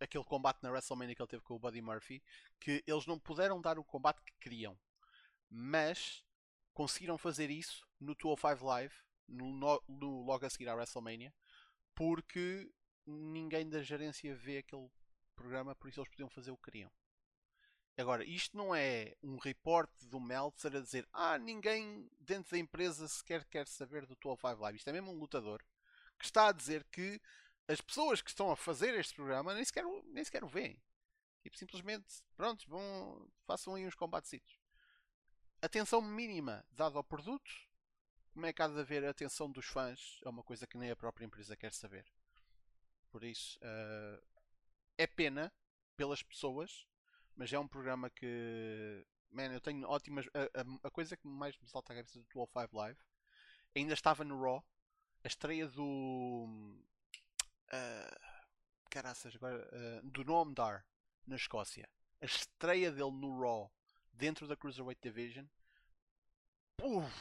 [0.00, 2.22] aquele combate na WrestleMania que ele teve com o Buddy Murphy,
[2.60, 4.78] que eles não puderam dar o combate que queriam,
[5.48, 6.24] mas
[6.72, 8.94] conseguiram fazer isso no 205 Live,
[9.28, 11.32] no, no, logo a seguir à WrestleMania,
[11.94, 12.70] porque
[13.06, 14.90] ninguém da gerência vê aquele
[15.36, 16.90] programa, por isso eles podiam fazer o que queriam.
[17.96, 23.06] Agora, isto não é um reporte do Meltzer a dizer ah, ninguém dentro da empresa
[23.06, 24.78] sequer quer saber do 205 Live.
[24.78, 25.64] Isto é mesmo um lutador
[26.18, 27.20] que está a dizer que
[27.68, 30.82] as pessoas que estão a fazer este programa nem sequer, nem sequer o veem.
[31.42, 34.40] Tipo, simplesmente, pronto, vão, façam aí uns combates.
[35.62, 37.50] Atenção mínima dada ao produto.
[38.32, 40.20] Como é que há de haver atenção dos fãs?
[40.24, 42.04] É uma coisa que nem a própria empresa quer saber.
[43.10, 44.20] Por isso, uh,
[44.98, 45.52] é pena
[45.96, 46.86] pelas pessoas,
[47.36, 49.06] mas é um programa que.
[49.30, 50.26] Man, eu tenho ótimas.
[50.34, 52.98] A, a, a coisa que mais me salta a cabeça do 205 Live
[53.74, 54.64] ainda estava no Raw.
[55.22, 56.46] A estreia do.
[57.72, 58.16] Uh,
[58.90, 59.68] caraças, agora.
[59.72, 60.86] Uh, do Noam Dar
[61.26, 61.88] na Escócia.
[62.20, 63.70] A estreia dele no Raw
[64.12, 65.46] dentro da Cruiserweight Division.
[66.82, 67.12] Uf,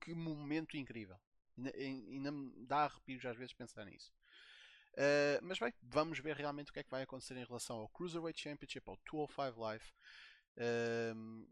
[0.00, 1.18] que momento incrível.
[1.56, 4.12] Ainda, ainda me dá arrepios às vezes pensar nisso.
[4.96, 7.88] Uh, mas bem, vamos ver realmente o que é que vai acontecer em relação ao
[7.88, 9.84] Cruiserweight Championship, ao 205 Live.
[10.56, 11.46] Uh,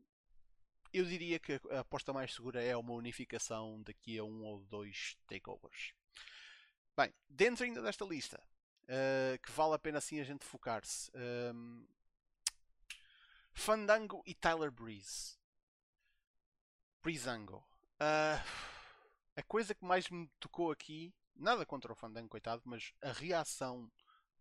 [0.92, 5.18] eu diria que a aposta mais segura é uma unificação daqui a um ou dois
[5.26, 5.92] takeovers.
[6.96, 8.40] Bem, dentro ainda desta lista,
[8.84, 11.10] uh, que vale a pena assim a gente focar-se.
[11.52, 11.84] Um,
[13.52, 15.36] Fandango e Tyler Breeze.
[17.02, 17.66] Breezango.
[18.00, 18.40] Uh,
[19.36, 23.90] a coisa que mais me tocou aqui, nada contra o Fandango, coitado, mas a reação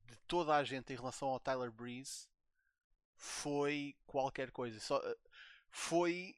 [0.05, 2.27] de toda a gente em relação ao Tyler Breeze
[3.15, 4.79] foi qualquer coisa.
[4.79, 5.01] Só,
[5.69, 6.35] foi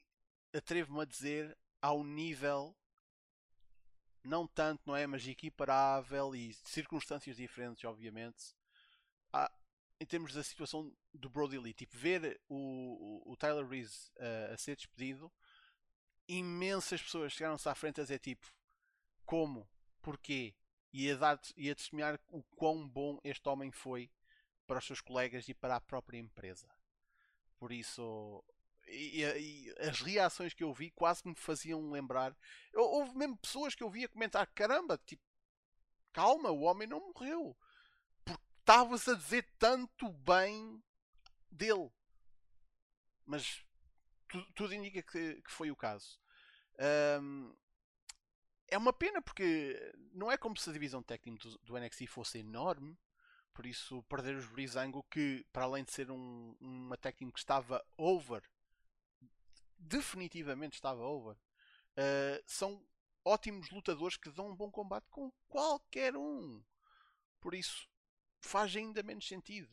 [0.52, 2.76] atrevo-me a dizer, ao nível
[4.24, 5.06] não tanto, não é?
[5.06, 8.54] Mas equiparável e circunstâncias diferentes, obviamente.
[9.32, 9.50] Há,
[10.00, 14.52] em termos da situação do Brody Lee, tipo, ver o, o, o Tyler Reese uh,
[14.52, 15.32] a ser despedido,
[16.28, 18.46] imensas pessoas chegaram-se à frente a dizer tipo,
[19.24, 19.68] como,
[20.06, 20.54] porquê,
[20.92, 24.08] e a, dar, e a testemunhar o quão bom este homem foi
[24.64, 26.68] para os seus colegas e para a própria empresa.
[27.58, 28.44] Por isso,
[28.86, 32.36] e, e, as reações que eu vi quase me faziam lembrar.
[32.72, 35.24] Houve mesmo pessoas que eu via comentar: caramba, tipo,
[36.12, 37.56] calma, o homem não morreu.
[38.24, 40.80] Porque estavas a dizer tanto bem
[41.50, 41.90] dele.
[43.24, 43.60] Mas
[44.28, 46.20] tudo, tudo indica que, que, foi o caso.
[47.20, 47.52] Um,
[48.68, 52.38] é uma pena porque não é como se a divisão técnica do, do NXT fosse
[52.38, 52.98] enorme.
[53.54, 57.84] Por isso, perder os Brizango, que para além de ser um, uma técnica que estava
[57.96, 58.42] over
[59.78, 61.34] definitivamente estava over.
[61.34, 62.84] Uh, são
[63.24, 66.62] ótimos lutadores que dão um bom combate com qualquer um.
[67.40, 67.88] Por isso
[68.40, 69.70] faz ainda menos sentido.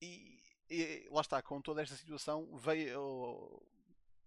[0.00, 3.62] E, e lá está, com toda esta situação, veio,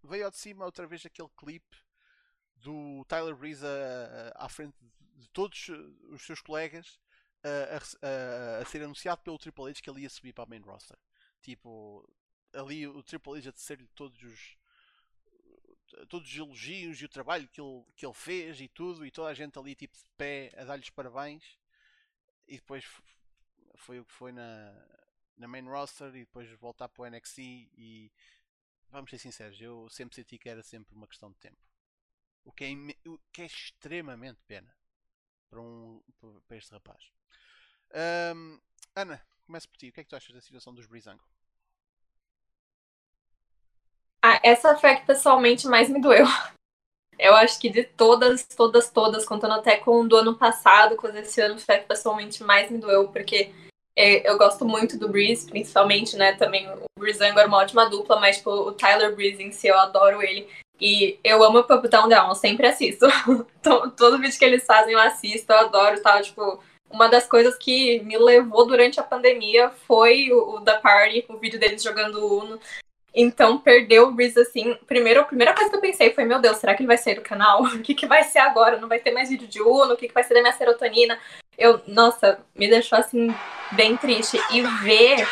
[0.04, 1.78] veio ao de cima outra vez aquele clipe
[2.62, 3.66] do Tyler Breeze
[4.36, 4.76] à frente
[5.16, 5.70] de todos
[6.10, 7.00] os seus colegas
[7.44, 10.62] a, a, a, ser anunciado pelo Triple H que ele ia subir para a main
[10.62, 10.98] roster.
[11.42, 12.08] Tipo,
[12.54, 14.58] ali o Triple H a tecer-lhe todos os,
[16.08, 19.30] todos os elogios e o trabalho que ele, que ele fez e tudo, e toda
[19.30, 21.58] a gente ali tipo de pé a dar-lhes parabéns.
[22.48, 22.84] E depois
[23.76, 24.74] foi o que foi na,
[25.38, 28.12] na main roster e depois voltar para o NXT e
[28.92, 31.69] vamos ser sinceros, eu sempre senti que era sempre uma questão de tempo.
[32.50, 34.76] O que é, o que é extremamente pena
[35.52, 36.02] para, um,
[36.48, 37.12] para este rapaz.
[38.36, 38.60] Um,
[38.96, 39.90] Ana, começo por ti.
[39.90, 41.24] O que é que tu achas da situação dos Brizango?
[44.24, 46.26] Ah, essa foi a que pessoalmente mais me doeu.
[47.20, 51.40] Eu acho que de todas, todas, todas, contando até com do ano passado, com esse
[51.42, 53.54] ano, foi a que pessoalmente mais me doeu, porque
[53.96, 56.34] é, eu gosto muito do Breeze, principalmente, né?
[56.38, 59.78] Também o Breezango era uma ótima dupla, mas tipo, o Tyler Breeze em si, eu
[59.78, 60.50] adoro ele.
[60.80, 63.06] E eu amo o Pop Down eu sempre assisto.
[63.98, 66.22] Todo vídeo que eles fazem eu assisto, eu adoro, tá?
[66.22, 71.38] Tipo, uma das coisas que me levou durante a pandemia foi o, The Party, o
[71.38, 72.60] vídeo deles jogando Uno.
[73.14, 74.78] Então, perdeu o Breeze assim.
[74.88, 77.16] Primeiro, a primeira coisa que eu pensei foi: meu Deus, será que ele vai sair
[77.16, 77.64] do canal?
[77.76, 78.80] O que, que vai ser agora?
[78.80, 79.94] Não vai ter mais vídeo de Uno?
[79.94, 81.20] O que, que vai ser da minha serotonina?
[81.58, 83.34] Eu, nossa, me deixou assim,
[83.72, 84.40] bem triste.
[84.52, 85.28] E ver,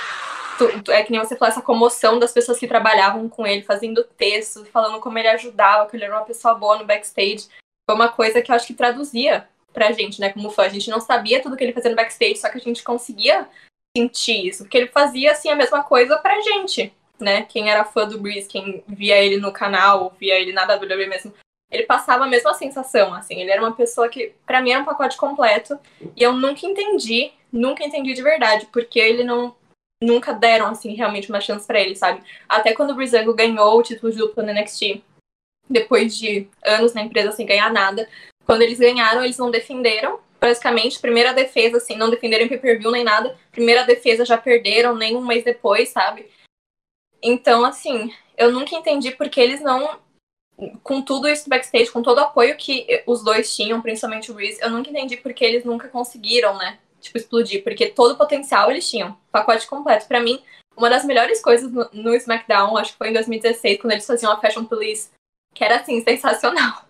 [0.90, 4.66] é que nem você falou, essa comoção das pessoas que trabalhavam com ele, fazendo texto,
[4.66, 7.48] falando como ele ajudava, que ele era uma pessoa boa no backstage.
[7.90, 10.64] Foi uma coisa que eu acho que traduzia pra gente, né, como fã.
[10.64, 13.48] A gente não sabia tudo que ele fazia no backstage, só que a gente conseguia
[13.96, 17.44] sentir isso, porque ele fazia, assim, a mesma coisa pra gente né?
[17.44, 21.34] Quem era fã do Breeze, quem via ele no canal, via ele na WWE mesmo,
[21.72, 23.40] ele passava a mesma sensação, assim.
[23.40, 25.78] Ele era uma pessoa que, para mim, era um pacote completo.
[26.16, 29.56] E eu nunca entendi, nunca entendi de verdade, porque ele não.
[30.02, 32.24] Nunca deram, assim, realmente uma chance para ele, sabe?
[32.48, 35.02] Até quando o Breezango ganhou o título de duplo no NXT,
[35.70, 38.08] depois de anos na empresa sem ganhar nada,
[38.46, 40.20] quando eles ganharam, eles não defenderam.
[40.40, 43.36] Basicamente, primeira defesa, assim, não defenderam em pay-per-view nem nada.
[43.52, 46.30] Primeira defesa já perderam, nem um mês depois, sabe?
[47.22, 50.00] Então, assim, eu nunca entendi porque eles não.
[50.84, 54.62] Com tudo isso backstage, com todo o apoio que os dois tinham, principalmente o Reese,
[54.62, 56.80] eu nunca entendi porque eles nunca conseguiram, né?
[57.02, 57.64] Tipo, explodir.
[57.64, 59.18] Porque todo o potencial eles tinham.
[59.32, 60.08] Pacote completo.
[60.08, 60.42] para mim,
[60.76, 64.32] uma das melhores coisas no, no SmackDown, acho que foi em 2016, quando eles faziam
[64.32, 65.10] a Fashion Police,
[65.54, 66.86] que era, assim, sensacional.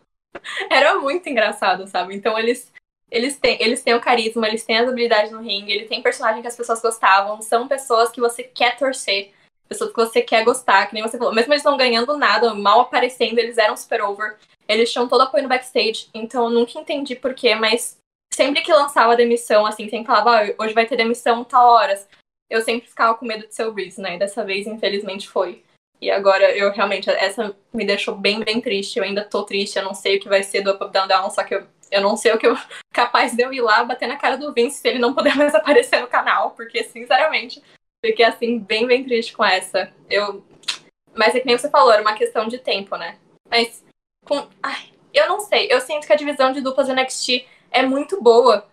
[0.70, 2.16] era muito engraçado, sabe?
[2.16, 2.72] Então, eles
[3.10, 6.42] eles têm, eles têm o carisma, eles têm as habilidades no ringue, ele tem personagem
[6.42, 9.32] que as pessoas gostavam, são pessoas que você quer torcer.
[9.68, 11.34] pessoas que você quer gostar, que nem você falou.
[11.34, 14.38] Mesmo eles não ganhando nada, mal aparecendo, eles eram super over.
[14.68, 17.98] Eles tinham todo apoio no backstage, então eu nunca entendi porquê, mas
[18.38, 22.08] sempre que lançava demissão, assim, sempre falava, ah, hoje vai ter demissão tal horas.
[22.48, 24.16] Eu sempre ficava com medo de ser o Breeze, né?
[24.16, 25.64] E dessa vez, infelizmente, foi.
[26.00, 29.00] E agora eu realmente, essa me deixou bem, bem triste.
[29.00, 31.08] Eu ainda tô triste, eu não sei o que vai ser do Up, Up Down,
[31.08, 32.56] Down, só que eu, eu não sei o que eu
[32.94, 35.56] capaz de eu ir lá bater na cara do Vince se ele não puder mais
[35.56, 37.62] aparecer no canal, porque, sinceramente,
[38.06, 39.92] fiquei assim, bem, bem triste com essa.
[40.08, 40.46] Eu.
[41.16, 43.18] Mas é que nem você falou, era uma questão de tempo, né?
[43.50, 43.84] Mas
[44.24, 44.48] com.
[44.62, 45.68] Ai, eu não sei.
[45.72, 48.68] Eu sinto que a divisão de duplas NXT é muito boa.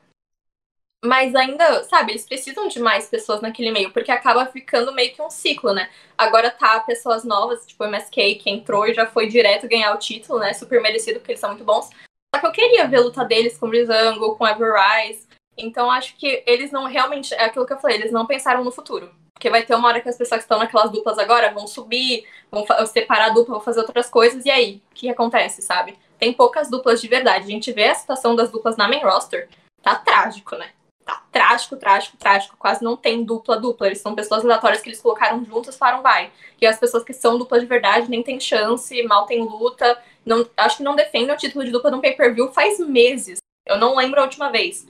[1.04, 5.20] Mas ainda, sabe, eles precisam de mais pessoas naquele meio, porque acaba ficando meio que
[5.20, 5.90] um ciclo, né?
[6.16, 9.98] Agora tá pessoas novas, tipo o MSK, que entrou e já foi direto ganhar o
[9.98, 10.54] título, né?
[10.54, 11.90] Super merecido, porque eles são muito bons.
[12.34, 15.28] Só que eu queria ver a luta deles com o Brizango, com Everrise.
[15.58, 18.72] Então acho que eles não realmente, é aquilo que eu falei, eles não pensaram no
[18.72, 19.10] futuro.
[19.34, 22.26] Porque vai ter uma hora que as pessoas que estão naquelas duplas agora vão subir,
[22.50, 24.82] vão separar a dupla, vão fazer outras coisas, e aí?
[24.90, 25.98] O que acontece, sabe?
[26.18, 27.44] Tem poucas duplas de verdade.
[27.44, 29.48] A gente vê a situação das duplas na main roster,
[29.82, 30.70] tá trágico, né?
[31.04, 32.56] Tá trágico, trágico, trágico.
[32.56, 33.86] Quase não tem dupla, dupla.
[33.86, 36.32] Eles são pessoas aleatórias que eles colocaram juntas falaram vai.
[36.60, 40.02] E as pessoas que são dupla de verdade nem tem chance, mal tem luta.
[40.24, 43.38] Não, acho que não defendem o título de dupla num pay-per-view faz meses.
[43.66, 44.86] Eu não lembro a última vez.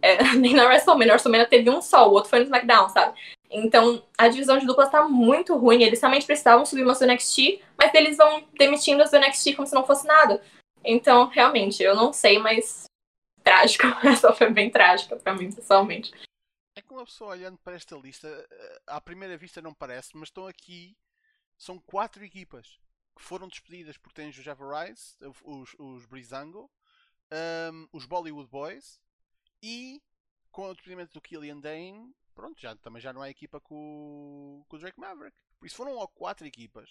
[0.00, 1.08] É, nem na WrestleMania.
[1.08, 3.18] Na WrestleMania teve um só, o outro foi no SmackDown, sabe?
[3.52, 5.82] Então, a divisão de duplas tá muito ruim.
[5.82, 9.66] Eles realmente precisavam subir umas do NXT, mas eles vão demitindo as do NXT como
[9.66, 10.42] se não fosse nada.
[10.84, 12.84] Então, realmente, eu não sei, mas
[13.44, 13.84] trágico.
[14.06, 16.12] Essa foi bem trágica para mim, pessoalmente.
[16.74, 20.28] É que uma pessoa olhando para esta lista, eh, à primeira vista não parece, mas
[20.28, 20.96] estão aqui.
[21.58, 22.80] São quatro equipas
[23.14, 26.70] que foram despedidas porque tens os Everrise, os, os Brizango,
[27.70, 28.98] um, os Bollywood Boys
[29.62, 30.02] e
[30.50, 34.76] com o despedimento do Killian Dane, pronto, já, também já não é equipa com, com
[34.76, 35.36] o Drake Maverick.
[35.58, 36.90] Por isso foram quatro equipas.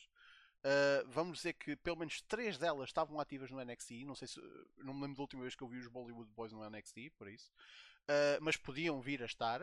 [0.64, 4.06] Uh, vamos dizer que pelo menos três delas estavam ativas no NXT.
[4.06, 4.40] Não sei se
[4.78, 7.28] não me lembro da última vez que eu vi os Bollywood Boys no NXT, por
[7.28, 7.52] isso.
[8.04, 9.62] Uh, mas podiam vir a estar,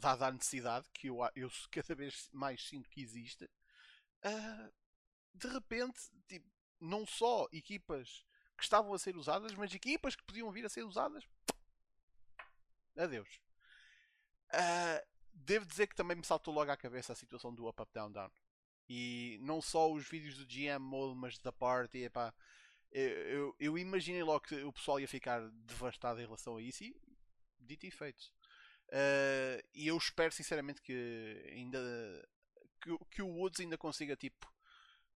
[0.00, 3.44] dada a necessidade que eu, eu cada vez mais sinto que existe.
[4.24, 4.72] Uh,
[5.34, 6.48] de repente, tipo,
[6.80, 8.24] não só equipas
[8.56, 11.24] que estavam a ser usadas, mas equipas que podiam vir a ser usadas.
[12.96, 13.43] Adeus.
[14.54, 17.92] Uh, devo dizer que também me saltou logo à cabeça a situação do Up Up
[17.92, 18.30] Down Down.
[18.88, 22.04] E não só os vídeos do GM Mode, mas da Party.
[22.04, 22.32] Epá,
[22.92, 26.84] eu, eu, eu imaginei logo que o pessoal ia ficar devastado em relação a isso
[26.84, 26.96] e
[27.58, 28.32] dito e feito.
[28.88, 31.80] Uh, e eu espero sinceramente que ainda
[32.80, 34.52] que, que, o Woods ainda consiga tipo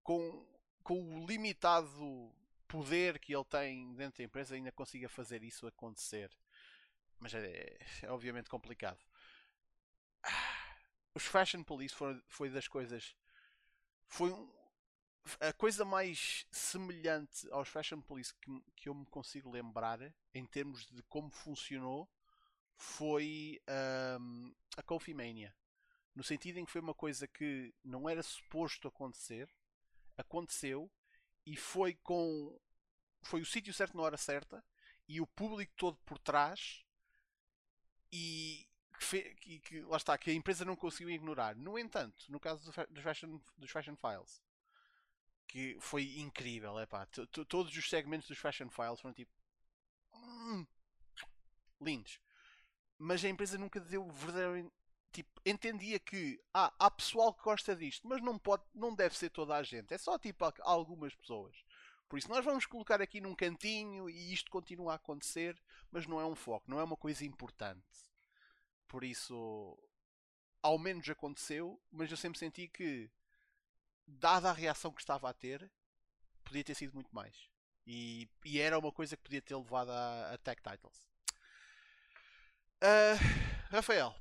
[0.02, 0.46] com,
[0.82, 2.34] com o limitado
[2.66, 6.30] poder que ele tem dentro da empresa ainda consiga fazer isso acontecer.
[7.20, 8.98] Mas é, é obviamente complicado.
[11.14, 13.16] Os Fashion Police foram, foi das coisas.
[14.06, 14.50] Foi um,
[15.40, 20.00] a coisa mais semelhante aos Fashion Police que, que eu me consigo lembrar
[20.32, 22.08] em termos de como funcionou
[22.76, 23.60] foi
[24.20, 25.54] um, a Coffee Mania.
[26.14, 29.48] No sentido em que foi uma coisa que não era suposto acontecer,
[30.16, 30.90] aconteceu
[31.44, 32.58] e foi com
[33.22, 34.64] foi o sítio certo na hora certa
[35.08, 36.84] e o público todo por trás
[38.12, 38.67] e
[38.98, 41.54] que, que, lá está, que a empresa não conseguiu ignorar.
[41.56, 44.42] No entanto, no caso dos Fashion, dos fashion Files,
[45.46, 47.06] que foi incrível, é pá,
[47.48, 49.32] todos os segmentos dos Fashion Files foram tipo
[50.12, 50.66] hum,
[51.80, 52.20] lindos,
[52.98, 54.70] mas a empresa nunca deu verdadeiro
[55.12, 59.30] tipo, entendia que ah, há pessoal que gosta disto, mas não pode, não deve ser
[59.30, 61.56] toda a gente, é só tipo algumas pessoas.
[62.08, 66.20] Por isso nós vamos colocar aqui num cantinho e isto continua a acontecer, mas não
[66.20, 68.07] é um foco, não é uma coisa importante.
[68.88, 69.78] Por isso,
[70.62, 73.10] ao menos aconteceu, mas eu sempre senti que,
[74.06, 75.70] dada a reação que estava a ter,
[76.44, 77.48] podia ter sido muito mais.
[77.86, 81.08] E, e era uma coisa que podia ter levado a, a Tech Titles.
[82.82, 83.18] Uh,
[83.70, 84.14] Rafael.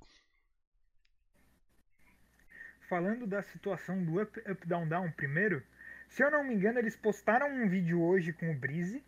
[2.89, 5.61] Falando da situação do Up, Up Down Down primeiro,
[6.07, 9.03] se eu não me engano, eles postaram um vídeo hoje com o Breeze.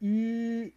[0.00, 0.74] E.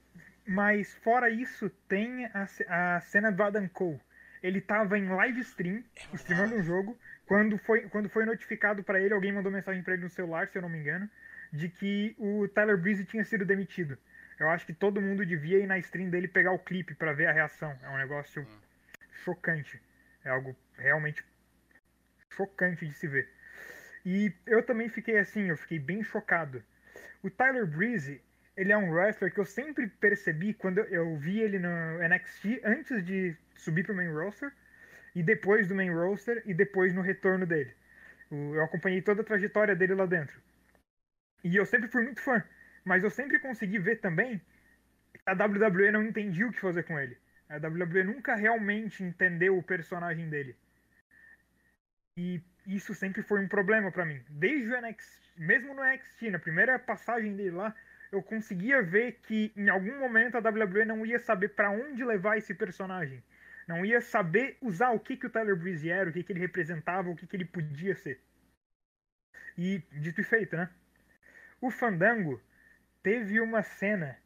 [0.47, 3.99] Mas fora isso, tem a, a cena do Adam Cole.
[4.45, 6.95] Ele tava em live stream, é streamando um jogo.
[7.25, 10.55] Quando foi, quando foi notificado para ele, alguém mandou mensagem para ele no celular, se
[10.55, 11.09] eu não me engano,
[11.51, 13.97] de que o Tyler Breeze tinha sido demitido.
[14.39, 17.25] Eu acho que todo mundo devia ir na stream dele pegar o clipe para ver
[17.25, 17.75] a reação.
[17.81, 18.59] É um negócio hum.
[19.23, 19.81] chocante.
[20.23, 21.25] É algo realmente
[22.29, 23.27] chocante de se ver.
[24.05, 26.63] E eu também fiquei assim, eu fiquei bem chocado.
[27.23, 28.21] O Tyler Breeze,
[28.57, 33.05] ele é um wrestler que eu sempre percebi quando eu vi ele no NXT antes
[33.05, 34.51] de subir pro main roster
[35.13, 37.73] e depois do main roster e depois no retorno dele.
[38.31, 40.39] Eu acompanhei toda a trajetória dele lá dentro.
[41.43, 42.43] E eu sempre fui muito fã.
[42.83, 44.39] Mas eu sempre consegui ver também
[45.13, 47.17] que a WWE não entendia o que fazer com ele.
[47.49, 50.55] A WWE nunca realmente entendeu o personagem dele.
[52.17, 54.23] E isso sempre foi um problema para mim.
[54.29, 57.75] Desde o NXT, mesmo no NXT, na primeira passagem dele lá,
[58.11, 62.37] eu conseguia ver que em algum momento a WWE não ia saber para onde levar
[62.37, 63.23] esse personagem.
[63.67, 66.39] Não ia saber usar o que, que o Tyler Breeze era, o que, que ele
[66.39, 68.19] representava, o que, que ele podia ser.
[69.57, 70.69] E dito e feito, né?
[71.59, 72.41] O Fandango
[73.01, 74.17] teve uma cena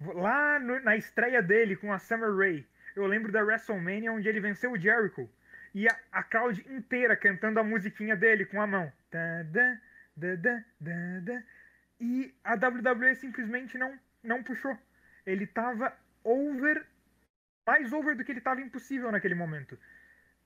[0.00, 2.66] lá no, na estreia dele com a Summer Rae.
[2.94, 5.28] Eu lembro da WrestleMania onde ele venceu o Jericho.
[5.74, 8.92] E a, a crowd inteira cantando a musiquinha dele com a mão.
[9.10, 9.78] Da, da,
[10.16, 11.42] da, da, da,
[12.02, 14.76] e a WWE simplesmente não, não puxou.
[15.24, 16.84] Ele tava over.
[17.64, 19.78] Mais over do que ele tava impossível naquele momento.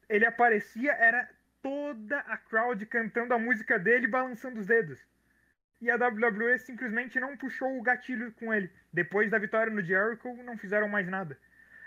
[0.06, 1.26] Ele aparecia, era
[1.62, 5.00] toda a crowd cantando a música dele balançando os dedos.
[5.80, 8.70] E a WWE simplesmente não puxou o gatilho com ele.
[8.92, 11.38] Depois da vitória no Jericho, não fizeram mais nada.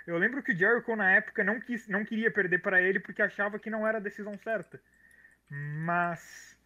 [0.08, 3.22] Eu lembro que o Jericho na época não, quis, não queria perder para ele porque
[3.22, 4.82] achava que não era a decisão certa.
[5.48, 6.59] Mas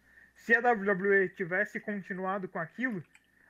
[0.44, 3.02] se a WWE tivesse continuado com aquilo,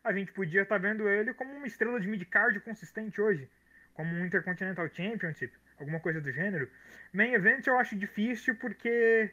[0.05, 3.51] a gente podia estar tá vendo ele como uma estrela de midcard consistente hoje,
[3.95, 6.71] como um Intercontinental Championship, alguma coisa do gênero.
[7.13, 9.29] Main Event eu acho difícil porque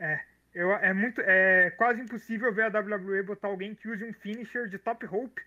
[0.00, 0.20] é,
[0.52, 4.68] eu, é muito é quase impossível ver a WWE botar alguém que use um finisher
[4.68, 5.40] de top rope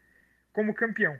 [0.54, 1.20] como campeão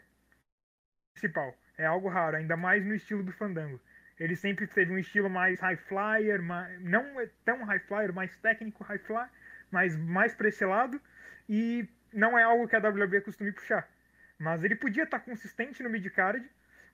[1.14, 1.54] principal.
[1.78, 3.82] É algo raro, ainda mais no estilo do Fandango.
[4.18, 7.06] Ele sempre teve um estilo mais high flyer, mais, não
[7.44, 9.30] tão high flyer, mais técnico high flyer,
[9.72, 11.00] mas mais para esse lado.
[11.48, 13.88] E não é algo que a WWE costuma puxar.
[14.38, 16.44] Mas ele podia estar tá consistente no midcard,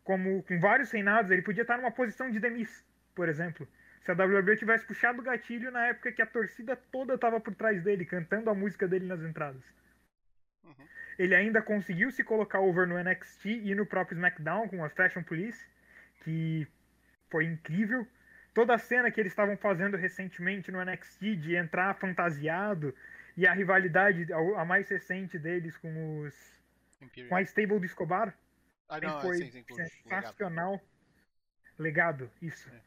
[0.03, 3.67] como com vários reinados, ele podia estar tá numa posição de demis, por exemplo.
[4.01, 7.55] Se a WWE tivesse puxado o gatilho na época que a torcida toda estava por
[7.55, 9.63] trás dele, cantando a música dele nas entradas.
[10.63, 10.87] Uhum.
[11.17, 15.23] Ele ainda conseguiu se colocar over no NXT e no próprio SmackDown com a Fashion
[15.23, 15.65] Police,
[16.23, 16.67] que
[17.31, 18.07] foi incrível
[18.55, 22.95] toda a cena que eles estavam fazendo recentemente no NXT de entrar fantasiado
[23.35, 26.33] e a rivalidade a mais recente deles com os
[27.01, 27.29] Imperial.
[27.29, 28.33] com a stable do Escobar?
[28.87, 30.81] Ah, não, foi sim, sim, sensacional
[31.77, 32.69] legado, legado isso.
[32.69, 32.81] É.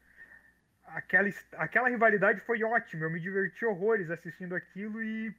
[0.87, 5.33] aquela aquela rivalidade foi ótima eu me diverti horrores assistindo aquilo e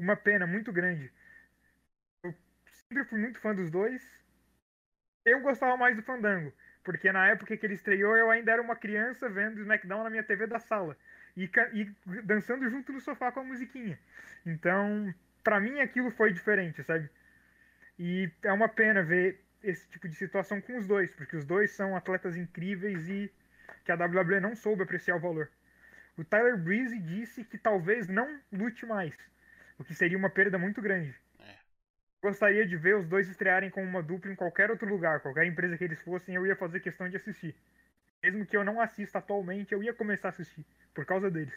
[0.00, 1.12] uma pena muito grande.
[2.24, 2.34] Eu
[2.88, 4.02] sempre fui muito fã dos dois.
[5.24, 6.52] Eu gostava mais do Fandango
[6.88, 10.22] porque na época que ele estreou, eu ainda era uma criança vendo SmackDown na minha
[10.22, 10.96] TV da sala.
[11.36, 11.84] E, e
[12.22, 13.98] dançando junto no sofá com a musiquinha.
[14.46, 17.10] Então, para mim aquilo foi diferente, sabe?
[17.98, 21.72] E é uma pena ver esse tipo de situação com os dois, porque os dois
[21.72, 23.30] são atletas incríveis e
[23.84, 25.50] que a WWE não soube apreciar o valor.
[26.16, 29.14] O Tyler Breeze disse que talvez não lute mais,
[29.78, 31.14] o que seria uma perda muito grande
[32.22, 35.76] gostaria de ver os dois estrearem como uma dupla em qualquer outro lugar, qualquer empresa
[35.76, 37.54] que eles fossem, eu ia fazer questão de assistir.
[38.22, 41.54] Mesmo que eu não assista atualmente, eu ia começar a assistir, por causa deles.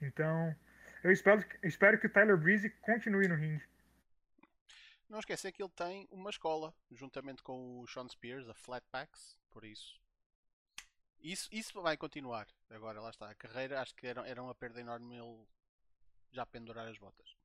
[0.00, 0.54] Então,
[1.02, 3.62] eu espero, espero que o Tyler Breeze continue no ringue.
[5.08, 9.64] Não esquecer que ele tem uma escola, juntamente com o Sean Spears, a Flatbacks, por
[9.64, 10.00] isso.
[11.20, 12.48] Isso, isso vai continuar.
[12.68, 13.30] Agora, lá está.
[13.30, 15.46] A carreira, acho que era, era uma perda enorme ele
[16.32, 17.36] já pendurar as botas.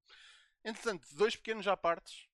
[0.66, 2.29] Entretanto, dois pequenos à partes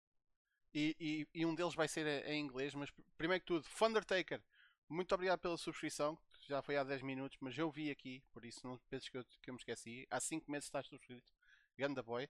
[0.75, 4.41] e, e, e, um deles vai ser em inglês, mas primeiro que tudo, Thundertaker,
[4.89, 8.67] muito obrigado pela subscrição, já foi há 10 minutos, mas eu vi aqui, por isso
[8.67, 10.05] não penses que eu, que eu me esqueci.
[10.11, 11.33] Há 5 meses estás subscrito,
[11.77, 12.25] ganda boy.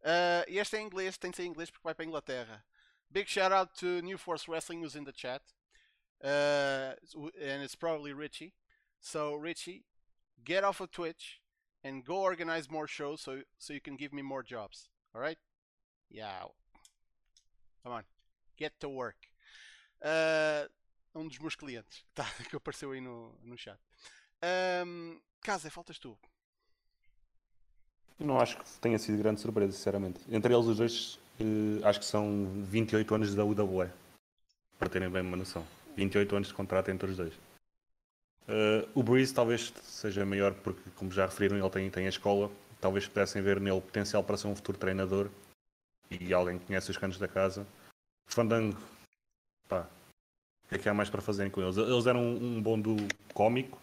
[0.00, 2.08] Uh, e este é em inglês, tem de ser em inglês porque vai para a
[2.08, 2.64] Inglaterra.
[3.10, 5.42] Big shout out to New Force Wrestling who's in the chat.
[6.24, 6.94] Uh,
[7.38, 8.54] and it's probably Richie.
[9.00, 9.84] So, Richie,
[10.42, 11.40] get off of Twitch
[11.84, 14.88] and go organize more shows so, so you can give me more jobs.
[15.14, 15.38] Alright?
[16.08, 16.46] Yeah.
[17.82, 18.04] Come on.
[18.58, 19.18] Get to work.
[20.00, 20.68] Uh,
[21.14, 23.78] um dos meus clientes tá, que apareceu aí no, no chat.
[24.86, 26.16] Um, Casa, faltas tu.
[28.18, 30.20] Não acho que tenha sido grande surpresa, sinceramente.
[30.30, 33.90] Entre eles os dois, uh, acho que são 28 anos da UWE.
[34.78, 35.66] Para terem bem uma noção.
[35.96, 37.34] 28 anos de contrato entre os dois.
[38.48, 42.50] Uh, o Breeze talvez seja maior porque, como já referiram, ele tem, tem a escola.
[42.80, 45.28] Talvez pudessem ver nele potencial para ser um futuro treinador
[46.20, 47.66] e alguém que conhece os cantos da casa.
[48.26, 48.78] Fandango,
[49.68, 49.88] pá,
[50.64, 51.76] o que é que há mais para fazerem com eles?
[51.76, 52.96] Eles eram um, bom do
[53.34, 53.78] cómico,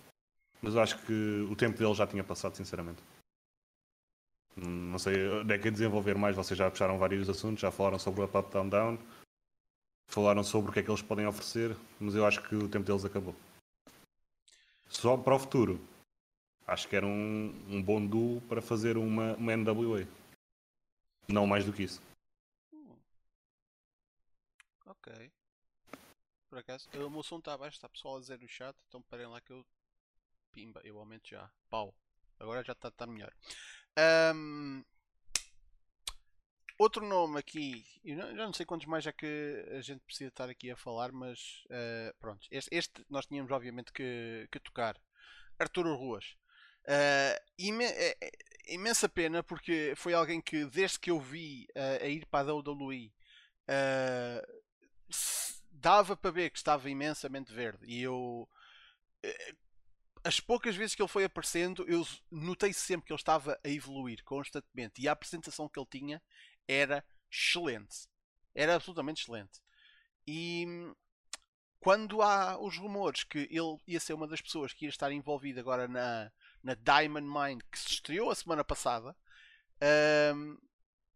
[0.62, 3.02] mas acho que o tempo deles já tinha passado, sinceramente.
[4.56, 8.00] Não sei onde é que é desenvolver mais, vocês já puxaram vários assuntos, já falaram
[8.00, 9.00] sobre o Up Up Down Down,
[10.08, 12.86] falaram sobre o que é que eles podem oferecer, mas eu acho que o tempo
[12.86, 13.36] deles acabou.
[14.90, 15.80] Só para o futuro,
[16.66, 20.08] acho que era um, um bom duo para fazer uma, uma NWA.
[21.28, 22.02] Não mais do que isso.
[24.90, 25.32] Ok.
[26.50, 29.28] Por acaso, o meu som está abaixo, está pessoal a dizer no chat, então parem
[29.28, 29.66] lá que eu.
[30.52, 31.50] Pimba, eu aumento já.
[31.70, 31.96] Pau.
[32.40, 33.32] Agora já está tá melhor.
[33.96, 34.84] Ahm,
[36.78, 40.30] Outro nome aqui, eu não, já não sei quantos mais é que a gente precisa
[40.30, 42.48] estar aqui a falar, mas eh, pronto.
[42.50, 44.98] Este, este nós tínhamos obviamente que, que tocar.
[45.60, 46.38] Arturo Ruas.
[46.88, 48.32] Eh, imen- é- é-
[48.74, 52.54] imensa pena porque foi alguém que desde que eu vi eh, a ir para a
[52.56, 53.12] WWE
[53.68, 54.48] se-
[55.80, 57.86] dava para ver que estava imensamente verde.
[57.86, 58.48] E eu
[59.24, 59.56] eh,
[60.24, 64.24] as poucas vezes que ele foi aparecendo eu notei sempre que ele estava a evoluir
[64.24, 65.02] constantemente.
[65.02, 66.22] E a apresentação que ele tinha
[66.68, 68.08] era excelente.
[68.54, 69.62] Era absolutamente excelente.
[70.28, 70.96] E hum,
[71.80, 75.60] quando há os rumores que ele ia ser uma das pessoas que ia estar envolvido
[75.60, 76.32] agora na,
[76.64, 79.16] na Diamond Mine que se estreou a semana passada
[80.36, 80.58] hum,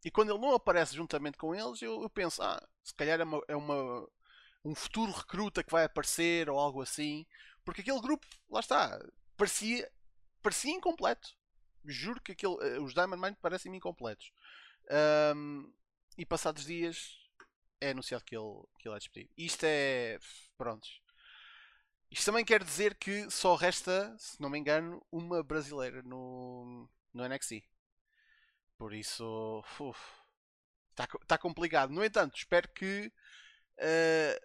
[0.04, 3.24] e quando ele não aparece juntamente com eles eu, eu penso, ah, se calhar é,
[3.24, 4.08] uma, é uma-
[4.64, 7.26] um futuro recruta que vai aparecer ou algo assim
[7.66, 9.00] porque aquele grupo, lá está,
[9.38, 9.90] parecia,
[10.42, 11.30] parecia incompleto
[11.86, 14.32] juro que aquele, eh, os Diamond Mine parecem incompletos
[15.36, 15.72] Hum,
[16.18, 17.18] e passados dias
[17.80, 19.34] é anunciado que ele, que ele é despedido.
[19.38, 20.20] Isto é.
[20.58, 21.02] Prontos.
[22.12, 27.28] Isto também quer dizer que só resta, se não me engano, uma brasileira no, no
[27.28, 27.64] NXT.
[28.78, 29.64] Por isso.
[30.92, 31.92] Está tá complicado.
[31.92, 33.12] No entanto, espero que.
[33.78, 34.40] eh,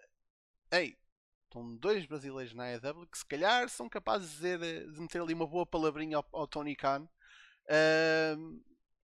[0.71, 0.97] ei,
[1.45, 5.33] estão dois brasileiros na AEW que se calhar são capazes de, dizer, de meter ali
[5.33, 7.07] uma boa palavrinha ao, ao Tony Khan.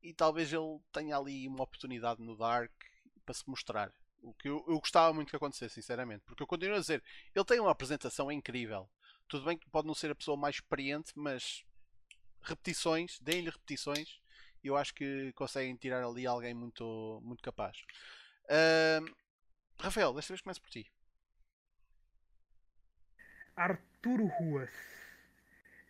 [0.02, 2.72] E talvez ele tenha ali uma oportunidade no Dark
[3.26, 3.92] para se mostrar.
[4.22, 6.24] O que eu, eu gostava muito que acontecesse, sinceramente.
[6.26, 7.04] Porque eu continuo a dizer,
[7.34, 8.90] ele tem uma apresentação incrível.
[9.28, 11.64] Tudo bem que pode não ser a pessoa mais experiente, mas
[12.42, 14.20] repetições, deem-lhe repetições.
[14.64, 17.78] E eu acho que conseguem tirar ali alguém muito, muito capaz.
[18.50, 19.12] Ahm,
[19.80, 20.92] Rafael, desta vez começo por ti.
[23.56, 24.70] Arturo Ruas.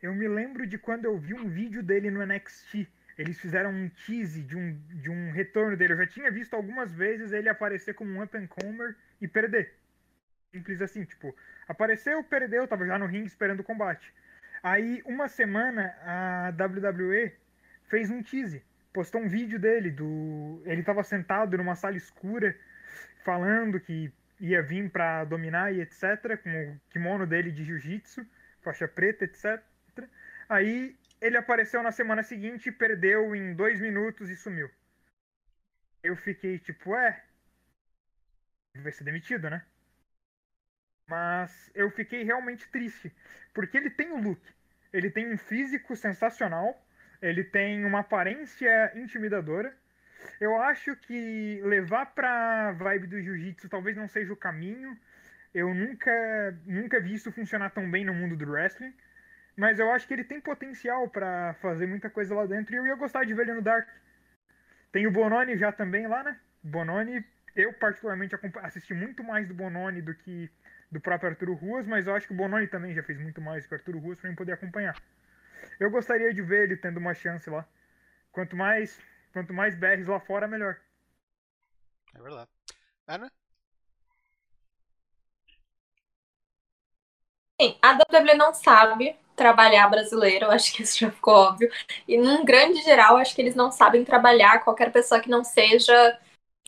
[0.01, 2.87] Eu me lembro de quando eu vi um vídeo dele no NXT.
[3.17, 5.93] Eles fizeram um tease de um, de um retorno dele.
[5.93, 9.73] Eu já tinha visto algumas vezes ele aparecer como um up and comer e perder.
[10.51, 11.35] Simples assim, tipo,
[11.67, 14.13] apareceu, perdeu, tava já no ringue esperando o combate.
[14.61, 17.33] Aí, uma semana, a WWE
[17.89, 18.63] fez um tease.
[18.93, 22.55] Postou um vídeo dele, do ele tava sentado numa sala escura,
[23.23, 24.13] falando que
[24.49, 28.25] ia vir pra dominar e etc, com o kimono dele de jiu-jitsu,
[28.61, 29.61] faixa preta, etc.
[30.47, 34.69] Aí ele apareceu na semana seguinte, perdeu em dois minutos e sumiu.
[36.03, 37.23] Eu fiquei tipo, é.
[38.75, 39.65] Vai ser demitido, né?
[41.07, 43.11] Mas eu fiquei realmente triste.
[43.53, 44.41] Porque ele tem o look.
[44.91, 46.85] Ele tem um físico sensacional.
[47.21, 49.75] Ele tem uma aparência intimidadora.
[50.39, 54.97] Eu acho que levar pra vibe do jiu-jitsu talvez não seja o caminho.
[55.53, 58.93] Eu nunca, nunca vi isso funcionar tão bem no mundo do wrestling.
[59.55, 62.73] Mas eu acho que ele tem potencial pra fazer muita coisa lá dentro.
[62.73, 63.87] E eu ia gostar de ver ele no Dark.
[64.91, 66.39] Tem o Bononi já também lá, né?
[66.61, 70.49] Bononi, eu particularmente assisti muito mais do Bononi do que
[70.91, 73.65] do próprio Arturo Ruas, mas eu acho que o Bononi também já fez muito mais
[73.65, 74.95] que o Arturo Ruas pra mim poder acompanhar.
[75.79, 77.67] Eu gostaria de ver ele tendo uma chance lá.
[78.31, 79.01] Quanto mais,
[79.35, 80.77] quanto mais BRs lá fora, melhor.
[82.13, 82.49] É verdade.
[83.05, 83.29] Ana?
[87.61, 91.69] Sim, a WWE não sabe trabalhar brasileiro, acho que isso já ficou óbvio.
[92.07, 96.17] E num grande geral, acho que eles não sabem trabalhar qualquer pessoa que não seja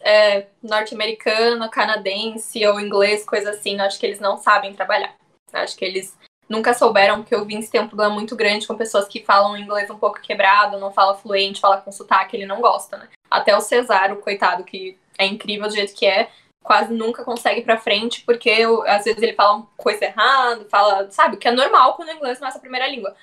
[0.01, 3.78] é, norte-americano, canadense ou inglês, coisa assim.
[3.78, 5.15] Eu acho que eles não sabem trabalhar.
[5.53, 6.18] Acho que eles
[6.49, 9.89] nunca souberam que o Vince tem um problema muito grande com pessoas que falam inglês
[9.89, 13.09] um pouco quebrado, não fala fluente, fala com sotaque, ele não gosta, né?
[13.29, 16.29] Até o Cesaro, coitado, que é incrível do jeito que é,
[16.63, 21.09] quase nunca consegue ir pra frente, porque eu- às vezes ele fala coisa errada, fala,
[21.11, 23.15] sabe, que é normal quando o inglês não é a primeira língua.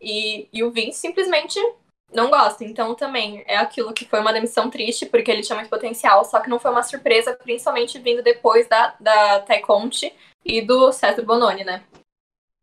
[0.00, 1.60] E, e o Vince simplesmente
[2.12, 2.64] não gosta.
[2.64, 6.40] Então também é aquilo que foi uma demissão triste, porque ele tinha muito potencial, só
[6.40, 10.12] que não foi uma surpresa, principalmente vindo depois da, da Ty Conte
[10.44, 11.82] e do César Bononi, né?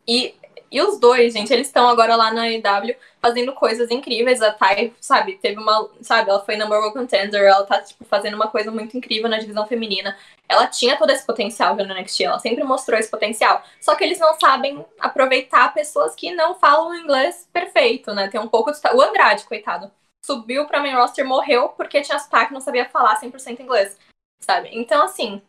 [0.08, 0.34] E,
[0.72, 4.42] e os dois, gente, eles estão agora lá na EW fazendo coisas incríveis.
[4.42, 5.90] A Ty, sabe, teve uma.
[6.02, 9.40] Sabe, ela foi number one contender, ela tá, tipo, fazendo uma coisa muito incrível na
[9.40, 10.18] divisão feminina.
[10.48, 13.62] Ela tinha todo esse potencial no NXT, ela sempre mostrou esse potencial.
[13.82, 18.28] Só que eles não sabem aproveitar pessoas que não falam inglês perfeito, né?
[18.30, 18.80] Tem um pouco de.
[18.94, 19.92] O Andrade, coitado.
[20.26, 23.98] Subiu pra main roster, morreu porque tinha sotaque não sabia falar 100% inglês,
[24.42, 24.70] sabe?
[24.74, 25.42] Então, assim,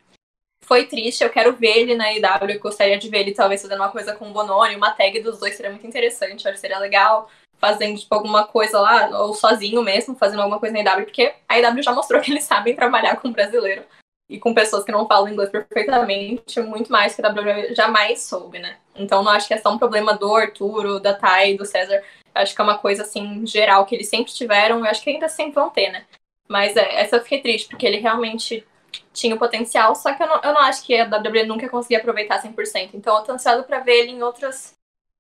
[0.64, 1.24] foi triste.
[1.24, 2.50] Eu quero ver ele na IW.
[2.50, 5.38] Eu gostaria de ver ele talvez fazendo uma coisa com o Bononi, uma tag dos
[5.38, 6.44] dois seria muito interessante.
[6.44, 7.30] Eu acho que seria legal.
[7.59, 11.59] fazendo tipo, alguma coisa lá, ou sozinho mesmo, fazendo alguma coisa na IW, porque a
[11.59, 13.82] IW já mostrou que eles sabem trabalhar com brasileiro
[14.30, 18.59] e com pessoas que não falam inglês perfeitamente, muito mais que a WWE jamais soube,
[18.59, 18.76] né?
[18.94, 22.02] Então não acho que é só um problema do Arturo, da Thay, do César.
[22.34, 25.28] Acho que é uma coisa assim geral que eles sempre tiveram, e acho que ainda
[25.28, 26.04] sempre vão ter, né?
[26.46, 28.66] Mas é, essa eu fiquei triste, porque ele realmente
[29.12, 31.99] tinha o potencial, só que eu não, eu não acho que a WWE nunca conseguia
[31.99, 32.91] aproveitar 100%.
[32.95, 34.74] Então eu tô ansioso pra ver ele em outras,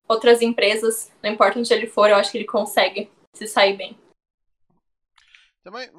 [0.06, 3.98] outras empresas, não importa onde ele for, eu acho que ele consegue se sair bem.
[5.62, 5.90] Também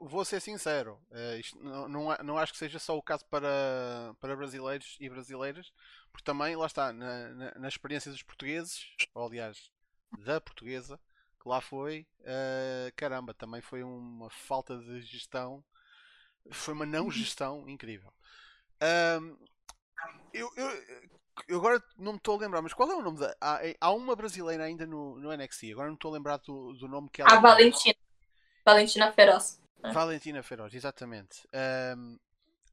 [0.00, 1.00] vou, ser sincero,
[1.40, 5.72] isto não, não, não, acho que seja só o caso para, para brasileiros e brasileiras,
[6.12, 9.70] porque também, lá está, na, na, na experiência dos portugueses, ou aliás,
[10.18, 11.00] da portuguesa,
[11.40, 15.64] que lá foi, uh, caramba, também foi uma falta de gestão,
[16.50, 18.12] foi uma não gestão incrível.
[18.82, 19.36] Um,
[20.32, 20.68] eu, eu,
[21.48, 23.34] eu, agora não me estou a lembrar, mas qual é o nome da.
[23.40, 26.72] Há, há uma brasileira ainda no, no NXT, agora não me estou a lembrar do,
[26.74, 27.32] do nome que ela.
[27.32, 27.94] A Valentina.
[28.64, 29.60] Valentina Feroz.
[29.82, 29.92] É.
[29.92, 31.46] Valentina Feroz, exatamente.
[31.96, 32.18] Um,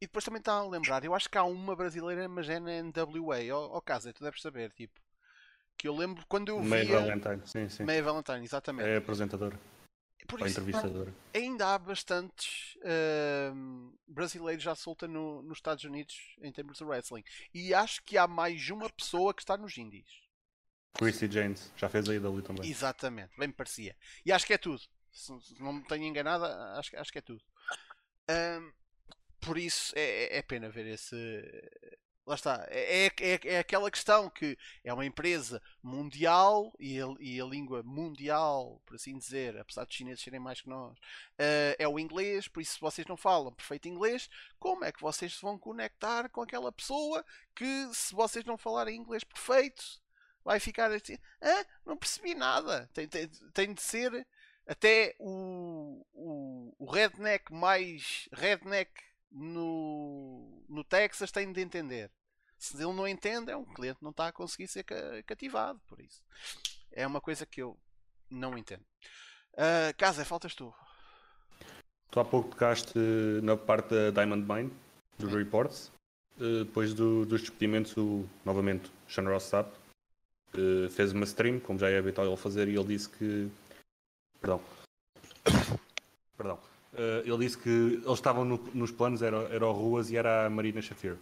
[0.02, 2.72] e depois também está a lembrar, eu acho que há uma brasileira, mas é na
[2.82, 3.38] NWA.
[3.54, 5.00] Ó oh, casa, tu deves saber, tipo.
[5.78, 7.00] Que eu lembro quando eu May via...
[7.00, 7.84] Valentine, sim, sim.
[7.84, 8.88] May Valentine, exatamente.
[8.88, 9.60] É apresentadora.
[10.28, 11.14] Por isso, entrevistadora.
[11.34, 12.78] ainda há bastantes
[13.54, 17.24] um, brasileiros já solta no, nos Estados Unidos em termos de wrestling.
[17.54, 20.22] E acho que há mais uma pessoa que está nos indies.
[20.94, 22.70] Chrissy James, já fez a IW também.
[22.70, 23.96] Exatamente, bem me parecia.
[24.26, 24.82] E acho que é tudo.
[25.12, 27.42] Se, se não me tenho enganado, acho, acho que é tudo.
[28.30, 28.72] Um,
[29.40, 31.16] por isso é, é pena ver esse.
[32.32, 32.66] Lá está.
[32.70, 37.84] É, é, é aquela questão que é uma empresa mundial e a, e a língua
[37.84, 42.48] mundial, por assim dizer, apesar dos chineses serem mais que nós, uh, é o inglês.
[42.48, 46.30] Por isso, se vocês não falam perfeito inglês, como é que vocês se vão conectar
[46.30, 49.84] com aquela pessoa que, se vocês não falarem inglês perfeito,
[50.42, 52.90] vai ficar assim: ah, não percebi nada.
[52.94, 54.26] Tem, tem, tem de ser
[54.66, 58.90] até o, o, o redneck mais redneck
[59.30, 62.10] no, no Texas tem de entender.
[62.62, 64.86] Se ele não entende, é um cliente que não está a conseguir ser
[65.26, 66.22] cativado por isso.
[66.92, 67.76] É uma coisa que eu
[68.30, 68.84] não entendo.
[69.54, 70.72] Uh, Casa, faltas tu.
[72.12, 73.00] Tu há pouco tocaste
[73.42, 74.72] na parte da Diamond Mine,
[75.18, 75.92] dos reports.
[76.38, 79.76] Uh, depois do, dos despedimentos, o, novamente, Sean Ross Sapp
[80.54, 83.50] uh, fez uma stream, como já é habitual ele fazer, e ele disse que
[84.40, 84.62] Perdão.
[86.38, 86.60] Perdão.
[86.94, 90.46] Uh, ele disse que eles estavam no, nos planos, era, era o Ruas e era
[90.46, 91.18] a Marina Shafir.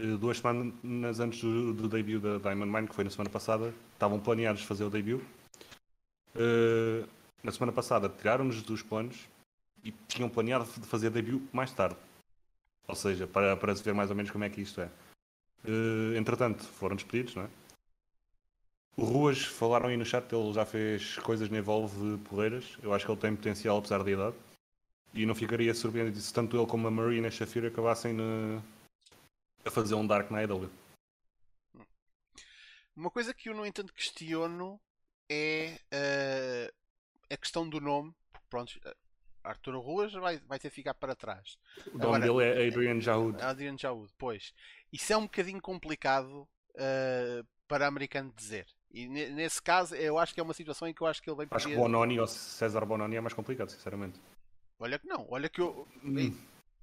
[0.00, 3.74] Uh, duas semanas antes do, do, debut da Diamond Mine, que foi na semana passada,
[3.92, 5.20] estavam planeados fazer o debut.
[6.34, 7.06] Uh,
[7.42, 9.16] na semana passada tiraram-nos dos planos
[9.82, 11.96] e tinham planeado fazer debut mais tarde.
[12.86, 14.88] Ou seja, para, para se ver mais ou menos como é que isto é.
[16.16, 17.48] entretanto, foram despedidos, não é?
[18.98, 22.64] O Ruas, falaram aí no chat, ele já fez coisas na Evolve porreiras.
[22.82, 24.34] Eu acho que ele tem potencial, apesar da idade.
[25.14, 28.60] E não ficaria surpreendido se tanto ele como a Marina Shafir acabassem na...
[29.68, 30.70] a fazer um Dark na AEW.
[32.96, 34.80] Uma coisa que eu, no entanto, questiono
[35.30, 36.74] é uh,
[37.32, 38.12] a questão do nome.
[38.50, 38.72] Pronto,
[39.44, 41.56] Arturo Ruas vai, vai ter que ficar para trás.
[41.92, 43.40] O nome dele é Adrian Jaud.
[43.42, 44.52] Adrian Jaud, pois.
[44.92, 48.66] Isso é um bocadinho complicado uh, para americano dizer.
[48.90, 51.36] E nesse caso, eu acho que é uma situação em que eu acho que ele
[51.36, 54.18] vai Acho que Bononi ou César Bononi é mais complicado, sinceramente.
[54.78, 55.86] Olha que não, olha que eu.
[56.02, 56.34] Hum.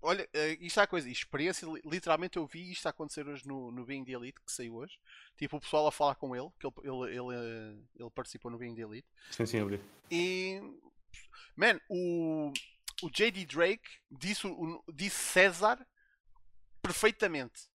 [0.06, 3.84] Olha, eh, isto é a coisa, experiência, literalmente eu vi isto acontecer hoje no, no
[3.84, 5.00] Being the Elite, que saiu hoje.
[5.36, 8.58] Tipo, o pessoal a falar com ele, que ele, ele, ele, eh, ele participou no
[8.60, 9.08] Being the Elite.
[9.32, 9.82] Sim, sim, eu vi.
[10.12, 10.62] E.
[11.56, 12.54] Man, o,
[13.02, 15.84] o JD Drake disse, o, disse César
[16.84, 17.68] perfeitamente.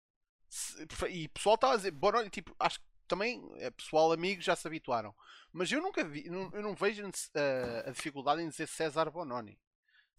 [1.11, 4.55] E o pessoal estava a dizer, Bononi, tipo, acho que também é pessoal amigo já
[4.55, 5.13] se habituaram.
[5.53, 9.59] Mas eu nunca vi, eu não vejo uh, a dificuldade em dizer César Bononi.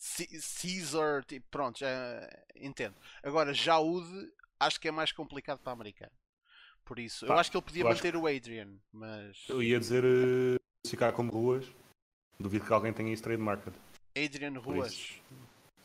[0.02, 2.96] Caesar, tipo, pronto, já entendo.
[3.22, 6.12] Agora, Jaude, acho que é mais complicado para americano.
[6.84, 9.46] Por isso, Pá, eu acho que ele podia manter o Adrian, mas.
[9.48, 11.66] Eu ia dizer uh, ficar como ruas.
[12.40, 13.72] Duvido que alguém tenha isso trademarked.
[14.18, 15.22] Adrian Ruas.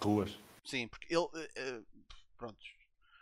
[0.03, 0.39] Ruas.
[0.65, 1.23] Sim, porque ele.
[1.23, 1.87] Uh, uh,
[2.39, 2.59] pronto,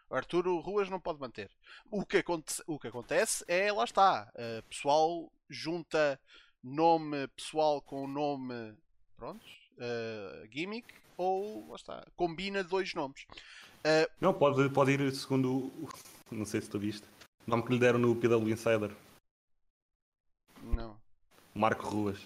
[0.09, 1.51] Arturo Ruas não pode manter.
[1.90, 6.20] O que, aconte o que acontece é, lá está, uh, pessoal junta
[6.62, 8.74] nome pessoal com nome,
[9.16, 9.45] pronto,
[9.78, 13.26] uh, gimmick, ou, lá está, combina dois nomes.
[13.80, 15.72] Uh, não, pode, pode ir segundo,
[16.30, 17.06] não sei se tu viste,
[17.46, 18.90] o nome que lhe deram no PW Insider.
[20.62, 20.96] Não.
[21.54, 22.18] Marco Ruas.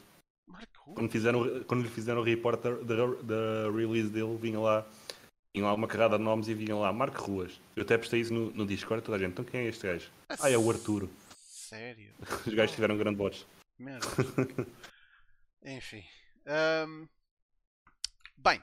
[0.46, 0.98] Marco Ruas?
[0.98, 4.86] Quando, fizeram, quando lhe fizeram o report da release dele, vinha lá
[5.58, 7.60] tinham lá uma carrada de nomes e vinham lá Marco Ruas.
[7.74, 9.32] Eu até postei isso no, no Discord toda a gente.
[9.32, 10.08] Então quem é este gajo?
[10.28, 11.10] Ah, é o Arturo.
[11.36, 12.12] Sério?
[12.46, 13.46] Os gajos tiveram um grande bots.
[13.78, 14.04] Deus.
[15.64, 16.04] Enfim.
[16.46, 17.08] Ahm,
[18.40, 18.62] Bem,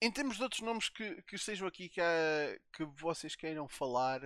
[0.00, 4.20] em termos de outros nomes que, que estejam aqui que, há- que vocês queiram falar,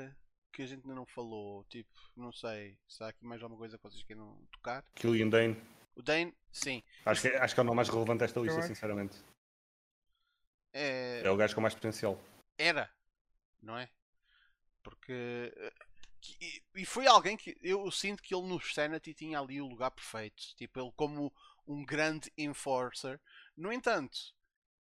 [0.53, 3.79] que a gente ainda não falou, tipo, não sei, se há aqui mais alguma coisa
[3.79, 4.85] que vocês queiram tocar.
[4.97, 5.57] Killian Dane.
[5.95, 6.83] O Dane, sim.
[7.07, 9.17] Acho que, é- acho que é o nome mais relevante desta lista, sinceramente.
[10.73, 12.19] É, É o gajo com mais potencial.
[12.59, 12.91] era,
[13.63, 13.89] não é?
[14.83, 15.53] Porque.
[15.57, 15.73] eh,
[16.75, 20.41] E foi alguém que eu sinto que ele no Sanity tinha ali o lugar perfeito.
[20.57, 21.33] Tipo, ele como
[21.67, 23.21] um grande enforcer.
[23.57, 24.19] No entanto,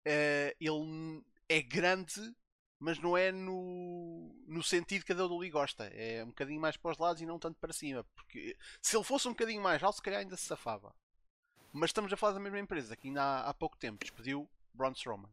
[0.04, 2.34] eh, ele é grande,
[2.78, 5.86] mas não é no, no sentido que a WWE gosta.
[5.88, 8.04] É um bocadinho mais para os lados e não tanto para cima.
[8.16, 10.94] Porque se ele fosse um bocadinho mais alto, se calhar ainda se safava.
[11.72, 14.92] Mas estamos a falar da mesma empresa que ainda há, há pouco tempo despediu Braun
[14.92, 15.30] Strowman.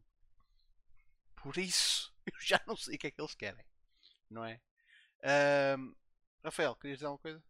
[1.36, 3.64] Por isso, eu já não sei o que é que eles querem.
[4.30, 4.60] Não é?
[5.24, 5.94] Ahm,
[6.44, 7.42] Rafael, querias dizer alguma coisa?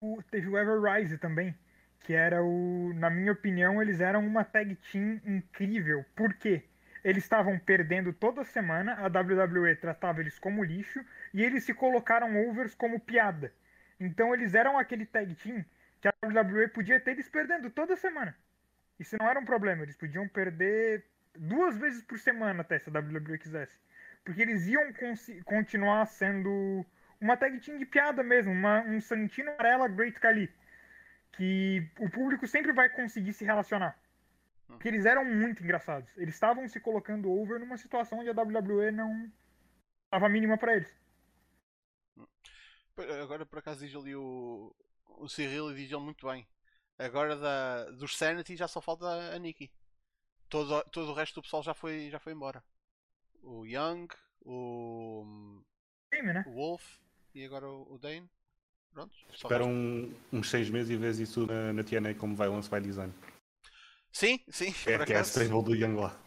[0.00, 1.54] O- teve o Ever Rise também,
[2.00, 6.04] que era o, na minha opinião, eles eram uma tag team incrível.
[6.14, 6.64] Por quê?
[7.04, 12.48] Eles estavam perdendo toda semana, a WWE tratava eles como lixo e eles se colocaram
[12.48, 13.52] overs como piada.
[14.00, 15.64] Então eles eram aquele tag team
[16.00, 18.36] que a WWE podia ter eles perdendo toda semana.
[18.98, 21.04] Isso não era um problema, eles podiam perder
[21.36, 23.76] duas vezes por semana até se a WWE quisesse.
[24.24, 24.92] Porque eles iam
[25.44, 26.84] continuar sendo
[27.20, 30.52] uma tag team de piada mesmo, uma, um Santino Varela Great Khali.
[31.32, 33.98] Que o público sempre vai conseguir se relacionar.
[34.66, 36.10] Porque eles eram muito engraçados.
[36.16, 39.32] Eles estavam se colocando over numa situação onde a WWE não
[40.04, 40.94] estava mínima pra eles.
[43.22, 44.74] Agora por acaso diz ali o,
[45.06, 46.46] o Cyril e diz ele muito bem.
[46.98, 49.72] Agora da, dos Sanity já só falta a Nikki.
[50.48, 52.62] Todo, todo o resto do pessoal já foi, já foi embora.
[53.42, 54.08] O Young,
[54.40, 55.62] o,
[56.12, 56.44] Time, né?
[56.46, 56.98] o Wolf
[57.34, 58.28] e agora o, o Dane.
[58.98, 59.14] Pronto.
[59.32, 63.12] Espera um- uns 6 meses e vês isso na, na TNA como Violence by Design.
[64.12, 64.74] Sim, sim.
[64.86, 66.18] É que é a stable do Young lá.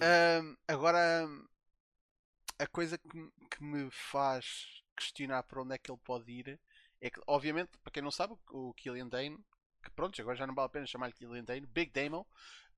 [0.00, 1.26] Ahm, agora,
[2.58, 6.60] a coisa que, me- que me faz questionar para onde é que ele pode ir
[7.00, 9.38] é que, obviamente, para quem não sabe, o Killian Dane,
[9.82, 12.24] que pronto, agora já não vale a pena chamar-lhe Killian Dane, Big Damon,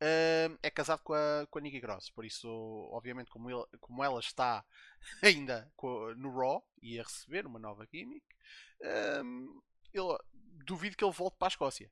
[0.01, 2.11] ahm, é casado com a, com a Nikki Cross.
[2.11, 2.49] Por isso,
[2.93, 4.65] obviamente, como, ele- como ela está
[5.23, 5.71] ainda
[6.17, 8.25] no Raw e a receber uma nova gimmick,
[8.83, 9.61] ahm,
[9.93, 10.19] eu
[10.65, 11.91] duvido que ele volte para a Escócia.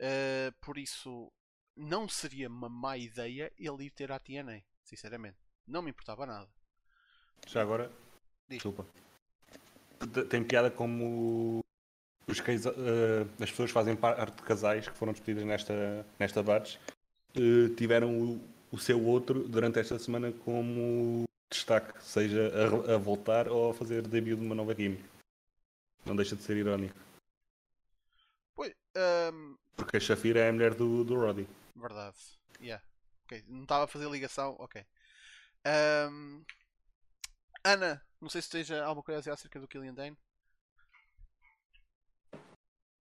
[0.00, 1.30] Ah, por isso,
[1.76, 5.38] não seria uma má ideia ele ir ter a TNA, sinceramente.
[5.66, 6.48] Não me importava nada.
[7.46, 7.90] Já agora,
[8.48, 8.62] Diz.
[8.62, 8.86] desculpa.
[10.28, 11.60] Tem piada como
[12.26, 16.42] os casa- eh, as pessoas que fazem parte de casais que foram despedidas nesta, nesta
[16.42, 16.76] batch
[17.34, 22.50] eh, tiveram o, o seu outro durante esta semana como destaque, seja
[22.88, 25.04] a, a voltar ou a fazer debut de uma nova gimmick.
[26.04, 26.98] Não deixa de ser irónico.
[28.54, 31.46] Pois, ahm, Porque a Shafira é a mulher do, do Roddy.
[31.76, 32.16] verdade.
[32.60, 32.84] Yeah.
[33.24, 34.56] Ok, Não estava a fazer ligação.
[34.58, 34.84] Ok.
[35.64, 36.42] Ahm,
[37.64, 40.16] Ana, não sei se tens alguma coisa a dizer acerca do Killian Dane.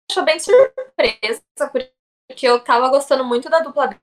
[0.09, 3.97] Estou bem surpresa, porque eu tava gostando muito da dupla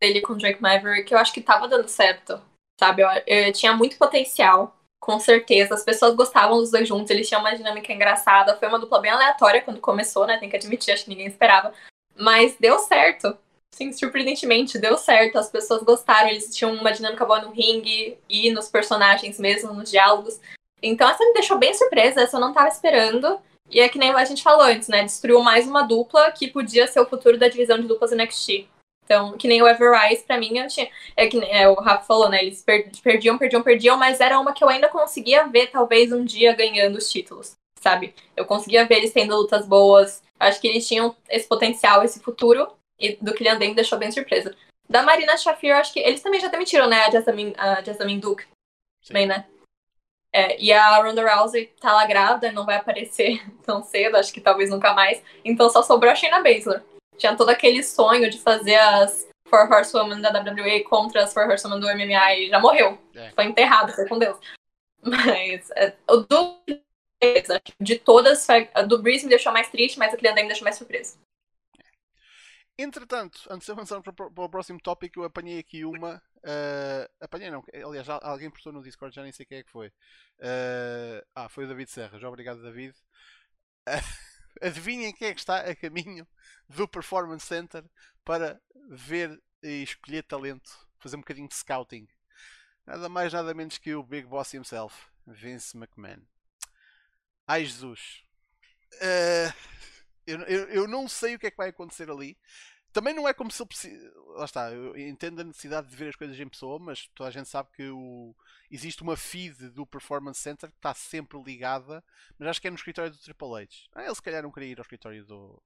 [0.00, 2.42] dele com o Drake Maverick, eu acho que tava dando certo,
[2.78, 3.02] sabe?
[3.02, 5.74] Eu, eu tinha muito potencial, com certeza.
[5.74, 8.56] As pessoas gostavam dos dois juntos, eles tinham uma dinâmica engraçada.
[8.56, 10.38] Foi uma dupla bem aleatória quando começou, né?
[10.38, 11.74] Tem que admitir, acho que ninguém esperava.
[12.16, 13.36] Mas deu certo.
[13.70, 15.36] Sim, surpreendentemente, deu certo.
[15.36, 19.90] As pessoas gostaram, eles tinham uma dinâmica boa no ringue e nos personagens mesmo, nos
[19.90, 20.40] diálogos.
[20.82, 23.38] Então essa me deixou bem surpresa, essa eu não tava esperando.
[23.70, 25.02] E é que nem a gente falou antes, né?
[25.02, 28.66] Destruiu mais uma dupla que podia ser o futuro da divisão de duplas NXT.
[29.04, 30.88] Então, que nem o Everrise, pra mim, eu tinha.
[31.16, 32.42] É que é, o Rafa falou, né?
[32.42, 36.24] Eles per- perdiam, perdiam, perdiam, mas era uma que eu ainda conseguia ver, talvez, um
[36.24, 38.14] dia ganhando os títulos, sabe?
[38.36, 40.22] Eu conseguia ver eles tendo lutas boas.
[40.40, 42.66] Acho que eles tinham esse potencial, esse futuro.
[42.98, 44.56] E do Killian Dane me deixou bem surpresa.
[44.88, 47.04] Da Marina Shafir, eu acho que eles também já demitiram, né?
[47.04, 48.44] A Jasmine, a Jasmine Duke.
[49.02, 49.12] Sim.
[49.12, 49.44] Bem, né?
[50.32, 54.40] É, e a Ronda Rousey tá lá grávida, não vai aparecer tão cedo, acho que
[54.40, 55.22] talvez nunca mais.
[55.44, 56.82] Então só sobrou a Shayna Baszler.
[57.18, 61.80] Tinha todo aquele sonho de fazer as Four Horsewomen da WWE contra as Four Horsewomen
[61.80, 62.98] do MMA e já morreu.
[63.14, 63.30] É.
[63.32, 64.38] Foi enterrado, foi com Deus.
[65.02, 66.60] Mas é, o do
[67.80, 68.46] de todas,
[68.88, 71.18] do Breeze me deixou mais triste, mas a Killian Dane me deixou mais surpresa.
[72.78, 76.20] Entretanto, antes de avançarmos para, o- para o próximo tópico, eu apanhei aqui uma.
[76.44, 79.92] eh, apanhei não, aliás, alguém postou no Discord, já nem sei quem é que foi.
[80.40, 82.94] Eh, ah, foi o David Serra, já obrigado, David.
[84.64, 86.26] adivinhem quem é que está a caminho
[86.68, 87.84] do Performance Center
[88.24, 92.08] para ver e escolher talento, fazer um bocadinho de scouting.
[92.86, 94.94] Nada mais, nada menos que o Big Boss himself,
[95.26, 96.22] Vince McMahon.
[97.46, 98.22] Ai Jesus.
[98.94, 99.52] Uh,
[100.26, 102.38] eu, eu, eu, não sei o que é que vai acontecer ali.
[102.94, 104.12] Também não é como se ele precisa.
[104.36, 107.32] Lá está, eu entendo a necessidade de ver as coisas em pessoa, mas toda a
[107.32, 108.34] gente sabe que o...
[108.70, 112.04] existe uma feed do Performance Center que está sempre ligada,
[112.38, 113.68] mas acho que é no escritório do Triple H.
[113.96, 115.60] Ah, ele se calhar não queria ir ao escritório do,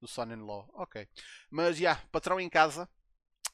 [0.00, 0.68] do Son-in-Law.
[0.74, 1.08] Ok.
[1.48, 2.88] Mas já, yeah, patrão em casa,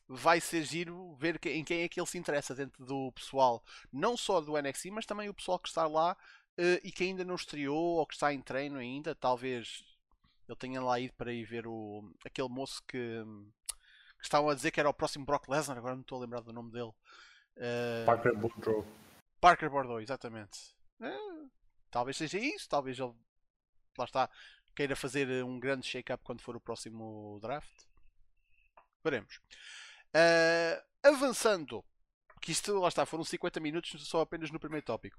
[0.09, 4.17] vai ser giro ver em quem é que ele se interessa dentro do pessoal, não
[4.17, 6.17] só do NXT, mas também o pessoal que está lá
[6.59, 9.15] uh, e que ainda não estreou ou que está em treino ainda.
[9.15, 9.85] Talvez
[10.49, 13.23] ele tenha lá ido para ir ver o, aquele moço que,
[14.19, 16.41] que estavam a dizer que era o próximo Brock Lesnar, agora não estou a lembrar
[16.41, 16.93] do nome dele.
[17.57, 18.87] Uh, Parker Bordeaux.
[19.41, 20.75] Parker Bordeaux, exatamente.
[21.01, 21.51] Uh,
[21.91, 23.13] talvez seja isso, talvez ele
[23.99, 24.31] lá está,
[24.75, 27.85] queira fazer um grande shake-up quando for o próximo draft.
[29.03, 29.41] Veremos.
[30.15, 31.85] Uh, avançando,
[32.41, 35.19] que isto lá está, foram 50 minutos só apenas no primeiro tópico.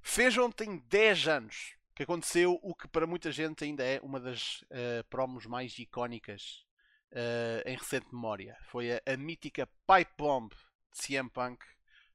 [0.00, 4.62] Fez ontem 10 anos que aconteceu o que para muita gente ainda é uma das
[4.62, 6.64] uh, promos mais icónicas
[7.10, 8.56] uh, em recente memória.
[8.70, 11.58] Foi a, a, mítica Pipe Bomb de CM Punk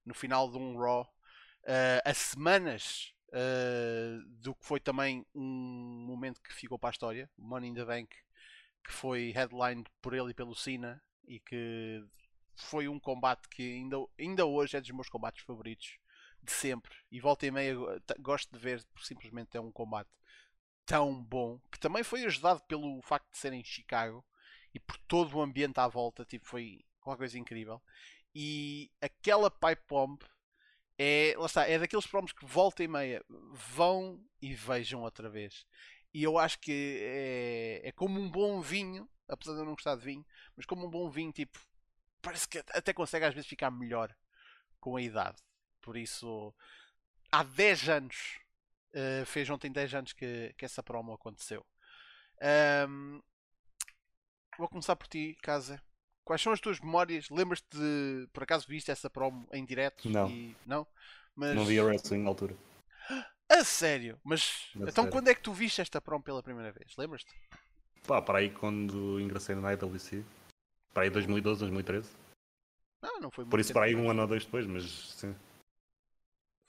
[0.06, 1.02] no final de um Raw.
[1.66, 3.14] Uh, a semanas
[4.42, 8.16] do que foi também um momento que ficou para a história, Money in the Bank,
[8.86, 12.06] que foi headlined por ele e pelo Cena e que
[12.56, 15.98] foi um combate que ainda, ainda hoje é dos meus combates favoritos
[16.44, 16.94] de sempre.
[17.12, 17.76] E volta e meia
[18.20, 20.10] gosto de ver porque simplesmente é um combate
[20.86, 24.26] tão bom que também foi ajudado pelo facto de ser em Chicago
[24.74, 26.26] e por todo o ambiente à volta.
[26.26, 27.82] Tipo, foi uma coisa incrível.
[28.36, 30.20] E aquela pipe bomb
[30.98, 35.66] é, lá está, é daqueles promos que volta e meia vão e vejam outra vez.
[36.14, 39.96] E eu acho que é, é como um bom vinho apesar de eu não gostar
[39.96, 40.26] de vinho,
[40.56, 41.60] mas como um bom vinho, tipo,
[42.22, 44.16] parece que até consegue às vezes ficar melhor
[44.80, 45.42] com a idade.
[45.84, 46.54] Por isso,
[47.30, 48.40] há 10 anos,
[48.96, 51.64] uh, fez ontem 10 anos que, que essa promo aconteceu.
[52.90, 53.22] Um,
[54.58, 55.80] vou começar por ti, Casa.
[56.24, 57.30] Quais são as tuas memórias?
[57.30, 60.10] Lembras-te de, por acaso, viste essa promo em direto?
[60.10, 60.30] Não.
[60.30, 60.56] E...
[60.66, 60.88] Não?
[61.36, 61.54] Mas...
[61.54, 62.56] Não vi a wrestling na altura.
[63.50, 64.20] A sério?
[64.24, 65.12] Mas a então sério.
[65.12, 66.96] quando é que tu viste esta promo pela primeira vez?
[66.98, 67.32] Lembras-te?
[68.08, 70.24] Pá, para aí quando ingressei na IWC.
[70.92, 72.10] Para aí 2012, 2013.
[73.04, 75.36] Não, não foi muito Por isso para aí um ano ou dois depois, mas sim.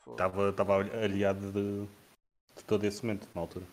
[0.06, 1.86] Estava, estava aliado de,
[2.56, 3.66] de todo esse momento, na altura.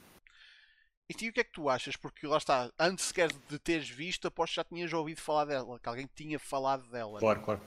[1.09, 1.97] E o que é que tu achas?
[1.97, 5.79] Porque lá está, antes sequer de teres visto, aposto que já tinhas ouvido falar dela,
[5.79, 7.19] que alguém tinha falado dela.
[7.19, 7.45] Claro, não?
[7.45, 7.61] claro.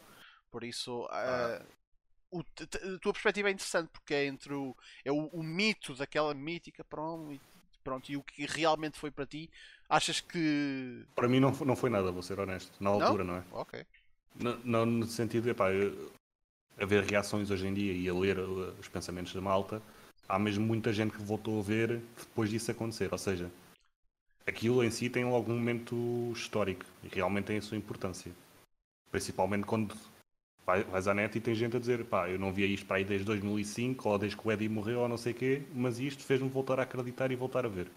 [0.51, 1.61] Por isso, ah.
[2.33, 5.95] uh, o, a tua perspectiva é interessante, porque é entre o, é o, o mito
[5.95, 7.41] daquela mítica pronto, e,
[7.83, 9.51] pronto, e o que realmente foi para ti,
[9.89, 11.05] Achas que.
[11.15, 12.73] Para mim não, não foi nada, vou ser honesto.
[12.83, 13.45] Na altura, não, não é?
[13.53, 13.87] Ok.
[14.35, 15.67] Não, não no sentido, epá,
[16.79, 19.81] a ver reações hoje em dia e a ler uh, os pensamentos da malta,
[20.29, 23.09] há mesmo muita gente que voltou a ver depois disso acontecer.
[23.13, 23.51] Ou seja,
[24.47, 28.33] aquilo em si tem algum momento histórico e realmente tem a sua importância.
[29.11, 29.95] Principalmente quando
[30.67, 33.05] vais à net e tem gente a dizer pá, eu não via isto para aí
[33.05, 36.25] desde 2005 ou desde que o Eddie morreu ou não sei o quê, mas isto
[36.25, 37.89] fez-me voltar a acreditar e voltar a ver.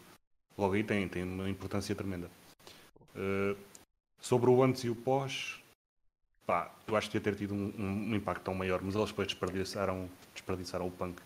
[0.57, 2.30] Logo aí tem, tem uma importância tremenda.
[3.15, 3.55] Uh,
[4.19, 5.61] sobre o antes e o pós,
[6.47, 9.27] pá, eu acho que ia ter tido um, um, impacto tão maior, mas eles depois
[9.27, 11.21] desperdiçaram, desperdiçaram o punk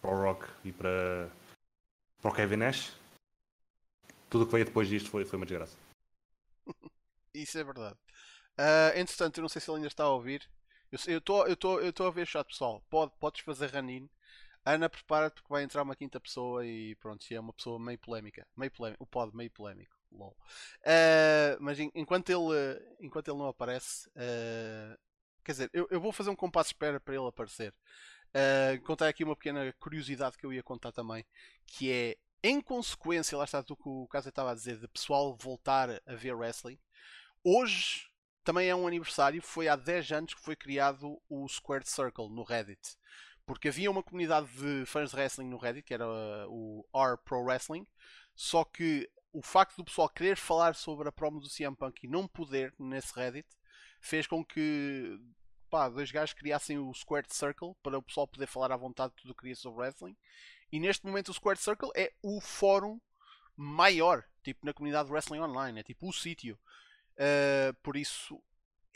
[0.00, 1.30] para o rock e para,
[2.20, 2.94] para o Kevin Nash.
[4.28, 5.76] Tudo o que veio depois disto foi, foi uma desgraça.
[7.34, 7.96] Isso é verdade.
[8.58, 10.46] Uh, entretanto, eu não sei se ele ainda está a ouvir.
[10.92, 12.84] Eu estou eu eu eu a ver chat, pessoal.
[12.90, 14.08] Pode, podes fazer Ranin.
[14.64, 18.46] Ana, prepara-te porque vai entrar uma quinta pessoa e pronto, é uma pessoa meio polémica.
[18.56, 19.99] Meio polémico, o pod meio polémico.
[20.12, 20.36] Lol.
[20.80, 24.98] Uh, mas enquanto ele, enquanto ele não aparece, uh,
[25.44, 27.72] quer dizer, eu, eu, vou fazer um compasso de espera para ele aparecer.
[28.30, 31.24] Uh, contar aqui uma pequena curiosidade que eu ia contar também,
[31.66, 35.36] que é em consequência, lá está do que o Casa estava a dizer, de pessoal
[35.36, 36.78] voltar a ver wrestling.
[37.44, 38.08] Hoje
[38.42, 42.42] também é um aniversário, foi há 10 anos que foi criado o Squared Circle no
[42.42, 42.96] Reddit.
[43.44, 46.06] Porque havia uma comunidade de fãs de wrestling no Reddit, que era
[46.48, 47.86] o R Pro Wrestling,
[48.34, 52.08] só que o facto do pessoal querer falar sobre a promo do CM Punk e
[52.08, 53.48] não poder nesse Reddit
[54.00, 55.20] fez com que
[55.70, 59.30] pá, dois gajos criassem o Squared Circle para o pessoal poder falar à vontade tudo
[59.30, 60.16] o que queria sobre wrestling.
[60.72, 63.00] E neste momento o Squared Circle é o fórum
[63.56, 66.58] maior, tipo na comunidade de wrestling online, é tipo o sítio.
[67.16, 68.42] Uh, por isso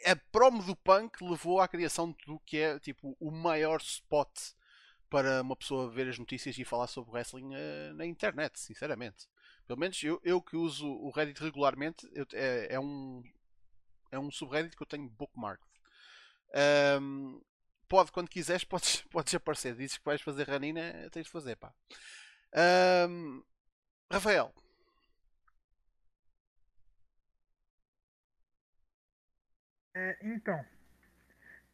[0.04, 4.28] a promo do Punk levou à criação do que é tipo o maior spot
[5.08, 9.28] para uma pessoa ver as notícias e falar sobre wrestling uh, na internet, sinceramente.
[9.66, 13.22] Pelo menos eu, eu que uso o Reddit regularmente, eu, é, é, um,
[14.10, 15.66] é um subreddit que eu tenho bookmarked.
[17.00, 17.40] Um,
[17.88, 19.74] pode, quando quiseres, podes, podes aparecer.
[19.74, 21.72] Dizes que vais fazer ranina, tens de fazer, pá.
[22.54, 23.42] Ahm,
[24.10, 24.52] Rafael,
[29.94, 30.64] É, então,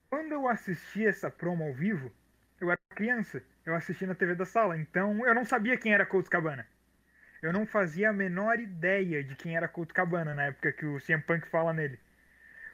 [0.08, 2.12] quando eu assisti essa promo ao vivo,
[2.60, 3.42] eu era criança.
[3.64, 6.66] Eu assisti na TV da sala, então eu não sabia quem era Colt Cabana.
[7.42, 11.00] Eu não fazia a menor ideia de quem era Colt Cabana na época que o
[11.00, 11.98] CM Punk fala nele.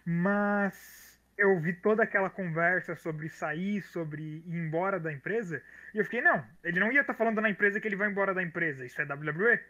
[0.04, 5.62] Mas eu vi toda aquela conversa sobre sair, sobre ir embora da empresa,
[5.94, 8.34] e eu fiquei, não, ele não ia estar falando na empresa que ele vai embora
[8.34, 9.60] da empresa, isso é WWE.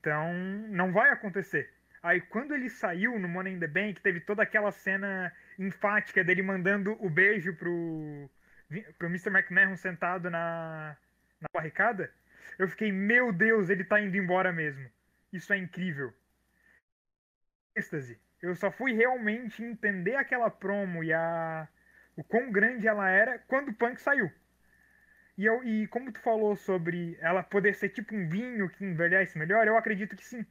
[0.00, 0.32] Então,
[0.68, 1.70] não vai acontecer.
[2.02, 6.42] Aí quando ele saiu no Money in the Bank, teve toda aquela cena enfática dele
[6.42, 8.30] mandando o beijo pro,
[8.98, 9.28] pro Mr.
[9.28, 10.96] McMahon sentado na,
[11.40, 12.10] na barricada.
[12.58, 14.88] Eu fiquei, meu Deus, ele tá indo embora mesmo.
[15.32, 16.12] Isso é incrível.
[17.76, 18.18] Êxtase.
[18.42, 21.68] Eu só fui realmente entender aquela promo e a
[22.16, 24.30] o quão grande ela era quando o Punk saiu.
[25.38, 29.38] E, eu, e como tu falou sobre ela poder ser tipo um vinho que envelhece
[29.38, 30.44] melhor, eu acredito que sim.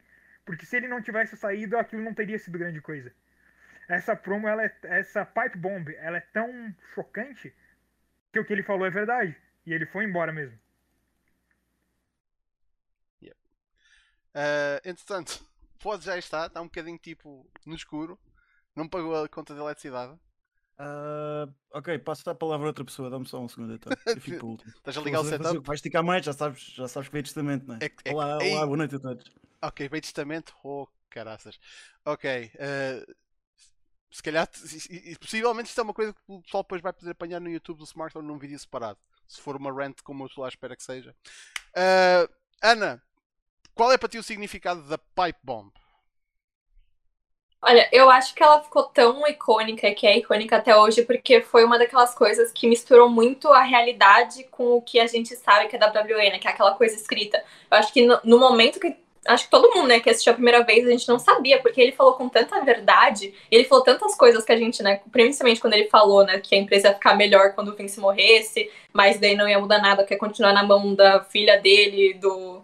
[0.44, 3.12] Porque se ele não tivesse saído, aquilo não teria sido grande coisa.
[3.88, 7.54] Essa promo, ela é, essa pipe bomb, ela é tão chocante
[8.32, 9.36] que o que ele falou é verdade.
[9.64, 10.58] E ele foi embora mesmo.
[14.34, 15.44] Ah, entretanto,
[15.80, 18.18] pode já estar, está um bocadinho tipo no escuro,
[18.74, 20.18] não pagou a conta de eletricidade.
[20.78, 23.92] Ah, ok, passo a palavra a outra pessoa, dá-me só um segundo então.
[24.06, 24.72] Eu fico último.
[24.76, 25.58] Estás a ligar o setup?
[25.66, 27.78] Vai esticar mais, já sabes, já sabes que veio testamento, não é?
[27.82, 28.54] É é olá, ei.
[28.54, 29.30] olá, boa noite a todos.
[29.62, 30.54] Ok, bem testamento.
[30.64, 31.58] Oh, caraças.
[32.04, 32.50] Ok.
[32.54, 33.06] eh,
[34.10, 34.48] se calhar,
[34.88, 37.50] e- e- possivelmente isto é uma coisa que o pessoal depois vai poder apanhar no
[37.50, 38.98] YouTube do Smartphone num vídeo separado.
[39.28, 41.14] Se for uma rant como eu estou à espera que seja.
[41.76, 42.28] Eh,
[42.62, 43.02] Ana,
[43.80, 45.70] qual é para ti o significado da Pipe Bomb?
[47.62, 51.64] Olha, eu acho que ela ficou tão icônica que é icônica até hoje porque foi
[51.64, 55.76] uma daquelas coisas que misturou muito a realidade com o que a gente sabe que
[55.76, 56.38] é WWE, né?
[56.38, 57.42] Que é aquela coisa escrita.
[57.70, 58.94] Eu acho que no, no momento que.
[59.26, 61.80] Acho que todo mundo, né, que assistiu a primeira vez, a gente não sabia, porque
[61.80, 65.74] ele falou com tanta verdade, ele falou tantas coisas que a gente, né, principalmente quando
[65.74, 69.36] ele falou, né, que a empresa ia ficar melhor quando o Vince morresse, mas daí
[69.36, 72.62] não ia mudar nada, que ia continuar na mão da filha dele, do.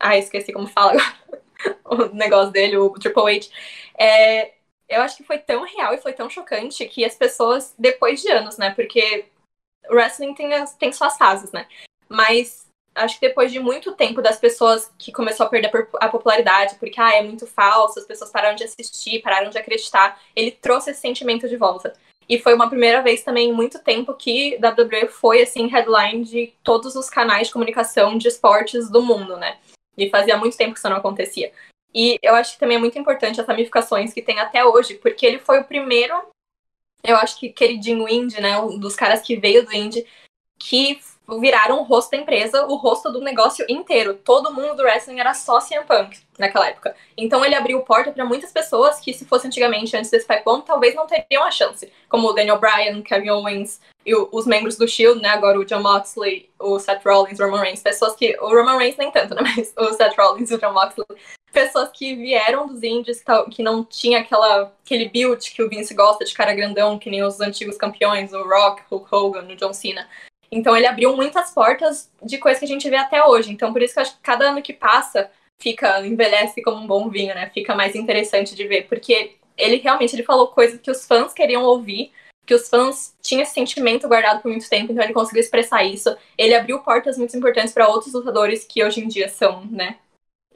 [0.00, 1.40] Ah, esqueci como fala agora.
[1.84, 3.48] o negócio dele, o Triple H.
[3.98, 4.52] É,
[4.88, 8.30] eu acho que foi tão real e foi tão chocante que as pessoas, depois de
[8.30, 8.70] anos, né?
[8.70, 9.26] Porque
[9.88, 11.66] o wrestling tem, as- tem suas fases, né?
[12.08, 15.70] Mas acho que depois de muito tempo das pessoas que começou a perder
[16.00, 20.20] a popularidade, porque ah, é muito falso, as pessoas pararam de assistir, pararam de acreditar,
[20.34, 21.92] ele trouxe esse sentimento de volta.
[22.28, 26.52] E foi uma primeira vez também em muito tempo que WWE foi assim headline de
[26.62, 29.58] todos os canais de comunicação de esportes do mundo, né?
[29.96, 31.52] E fazia muito tempo que isso não acontecia.
[31.94, 35.26] E eu acho que também é muito importante as ramificações que tem até hoje, porque
[35.26, 36.14] ele foi o primeiro,
[37.02, 38.58] eu acho que queridinho indie, né?
[38.60, 40.06] Um dos caras que veio do indie,
[40.58, 41.00] que
[41.38, 44.14] viraram o rosto da empresa, o rosto do negócio inteiro.
[44.14, 46.96] Todo mundo do wrestling era só CM Punk naquela época.
[47.16, 50.62] Então ele abriu porta para muitas pessoas que, se fosse antigamente, antes desse Pipe Bomb,
[50.64, 51.92] talvez não teriam a chance.
[52.08, 55.28] Como o Daniel Bryan, Kevin Owens e o- os membros do Shield, né?
[55.28, 57.82] Agora o John Moxley, o Seth Rollins, o Roman Reigns.
[57.82, 58.36] Pessoas que.
[58.40, 59.42] O Roman Reigns nem tanto, né?
[59.56, 61.06] Mas o Seth Rollins e o John Moxley
[61.52, 66.24] pessoas que vieram dos indies, que não tinha aquela, aquele build que o Vince gosta
[66.24, 70.08] de cara grandão, que nem os antigos campeões, o Rock, Hulk Hogan, o John Cena.
[70.50, 73.52] Então ele abriu muitas portas de coisas que a gente vê até hoje.
[73.52, 75.30] Então por isso que eu acho que cada ano que passa
[75.60, 77.50] fica envelhece como um bom vinho, né?
[77.52, 81.62] Fica mais interessante de ver, porque ele realmente ele falou coisas que os fãs queriam
[81.62, 82.12] ouvir,
[82.46, 86.16] que os fãs tinham esse sentimento guardado por muito tempo, então ele conseguiu expressar isso.
[86.36, 89.98] Ele abriu portas muito importantes para outros lutadores que hoje em dia são, né,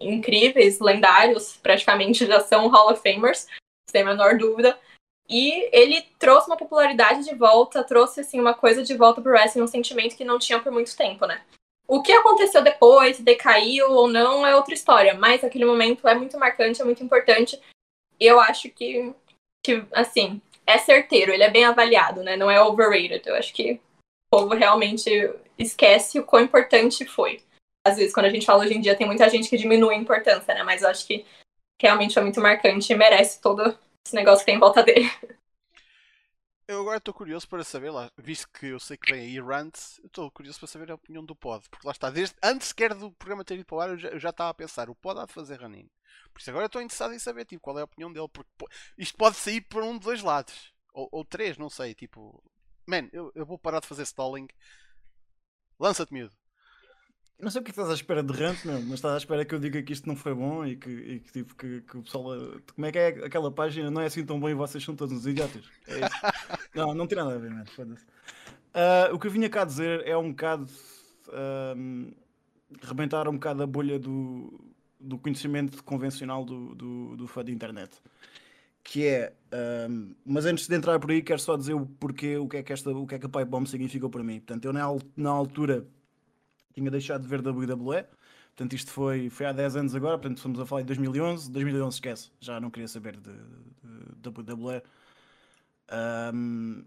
[0.01, 3.47] incríveis, lendários, praticamente já são Hall of Famers,
[3.91, 4.77] sem a menor dúvida.
[5.29, 9.63] E ele trouxe uma popularidade de volta, trouxe assim uma coisa de volta pro wrestling,
[9.63, 11.43] um sentimento que não tinha por muito tempo, né?
[11.87, 16.39] O que aconteceu depois, decaiu ou não, é outra história, mas aquele momento é muito
[16.39, 17.61] marcante, é muito importante.
[18.19, 19.13] Eu acho que,
[19.63, 22.37] que assim, é certeiro, ele é bem avaliado, né?
[22.37, 23.23] Não é overrated.
[23.27, 23.81] Eu acho que o
[24.31, 25.11] povo realmente
[25.59, 27.43] esquece o quão importante foi
[27.85, 29.99] às vezes, quando a gente fala hoje em dia, tem muita gente que diminui a
[29.99, 30.63] importância, né?
[30.63, 31.25] Mas eu acho que
[31.81, 33.77] realmente é muito marcante e merece todo
[34.07, 35.11] esse negócio que tem em volta dele.
[36.67, 39.99] Eu agora estou curioso para saber, lá, visto que eu sei que vem aí rants,
[39.99, 41.69] eu estou curioso para saber a opinião do pod.
[41.69, 44.09] Porque lá está, desde, antes sequer do programa ter ido para o ar, eu já,
[44.09, 45.91] eu já estava a pensar, o pod há de fazer running.
[46.33, 48.29] Por isso agora estou interessado em saber tipo, qual é a opinião dele.
[48.33, 50.73] Porque po- isto pode sair por um de dois lados.
[50.95, 51.95] Ou, ou três, não sei.
[51.95, 52.43] Tipo,
[52.87, 54.49] man, eu, eu vou parar de fazer stalling.
[55.79, 56.35] Lança-te, miúdo.
[57.41, 59.55] Não sei o que estás à espera de rant, meu, mas estás à espera que
[59.55, 62.03] eu diga que isto não foi bom e que, e que, tipo, que, que o
[62.03, 62.39] pessoal.
[62.75, 63.91] Como é que é aquela página?
[63.91, 65.65] Não é assim tão bom e vocês são todos uns idiotas.
[65.89, 66.17] É isso.
[66.75, 67.67] não, não tem nada a ver, mano.
[67.67, 68.05] Foda-se.
[68.73, 70.69] Ah, o que eu vinha cá dizer é um bocado.
[71.33, 72.13] ahm,
[72.83, 74.61] rebentar um bocado a bolha do,
[74.99, 78.01] do conhecimento convencional do, do, do fã de internet.
[78.83, 79.33] Que é,
[79.89, 82.63] um, mas antes de entrar por aí, quero só dizer o porquê, o que é
[82.63, 84.41] que, esta, o que, é que a Pipe Bomb significou para mim.
[84.41, 84.83] Portanto, eu na,
[85.17, 85.87] na altura
[86.75, 88.05] tinha deixado de ver WWE,
[88.57, 91.51] portanto, isto foi, foi há 10 anos agora, portanto, estamos a falar em 2011.
[91.51, 94.83] 2011, esquece, já não queria saber de, de, de WWE.
[96.35, 96.85] Um,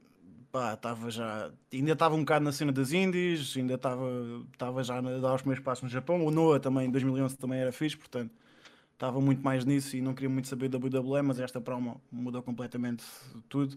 [0.52, 1.52] pá, estava já.
[1.72, 5.64] Ainda estava um bocado na cena das indies, ainda estava já a dar os primeiros
[5.64, 6.26] passos no Japão.
[6.26, 8.32] O Noah também, em 2011, também era fixe, portanto,
[8.94, 12.42] estava muito mais nisso e não queria muito saber da WWE, mas esta promo mudou
[12.44, 13.04] completamente
[13.48, 13.76] tudo.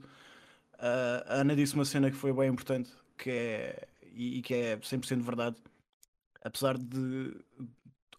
[0.74, 4.54] Uh, a Ana disse uma cena que foi bem importante que é, e, e que
[4.54, 5.56] é 100% verdade.
[6.42, 7.36] Apesar de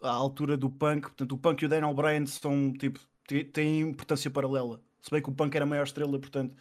[0.01, 2.99] a altura do punk, portanto, o punk e o Daniel Bryan são tipo,
[3.53, 4.81] têm importância paralela.
[5.01, 6.55] Se bem que o punk era a maior estrela, portanto,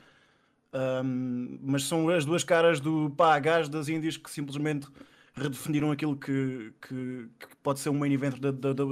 [0.73, 4.89] um, mas são as duas caras do pá, gás das Índias que simplesmente
[5.35, 8.85] redefiniram aquilo que, que, que pode ser um main event da, da, da,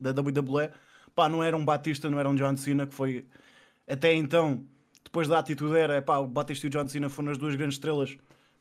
[0.00, 0.70] da, WWE.
[1.14, 3.26] Pá, não era um Batista, não era um John Cena, que foi
[3.86, 4.66] até então,
[5.04, 7.76] depois da atitude era pá, o Batista e o John Cena foram as duas grandes
[7.76, 8.16] estrelas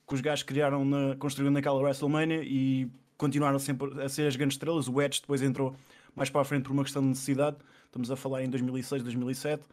[0.07, 4.55] que os gajos criaram, na, construíram naquela WrestleMania e continuaram sempre a ser as grandes
[4.55, 4.87] estrelas.
[4.87, 5.75] O Edge depois entrou
[6.15, 7.57] mais para a frente por uma questão de necessidade.
[7.85, 9.63] Estamos a falar em 2006, 2007.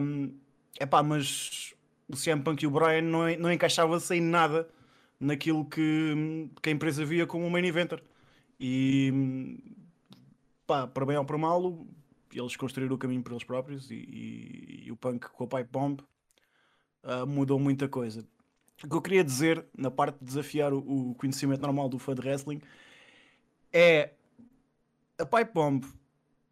[0.00, 0.32] Um,
[0.78, 1.74] Epá, mas
[2.08, 4.68] o CM Punk e o Brian não, não encaixava-se em nada
[5.18, 8.02] naquilo que, que a empresa via como um main eventer.
[8.58, 9.58] E
[10.66, 11.86] pá, para bem ou para mal,
[12.32, 15.70] eles construíram o caminho para eles próprios e, e, e o Punk com a Pipe
[15.70, 16.00] Bomb
[17.04, 18.26] uh, mudou muita coisa.
[18.84, 22.20] O que eu queria dizer, na parte de desafiar o, conhecimento normal do fã de
[22.22, 22.60] wrestling,
[23.72, 24.14] é
[25.18, 25.84] a Pipe Bomb,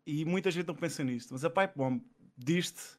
[0.06, 2.02] e muita gente não pensa nisto, mas a Pipe Bomb
[2.36, 2.98] diz-te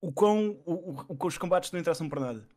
[0.00, 2.48] o quão o, o, os combates não interessam para nada.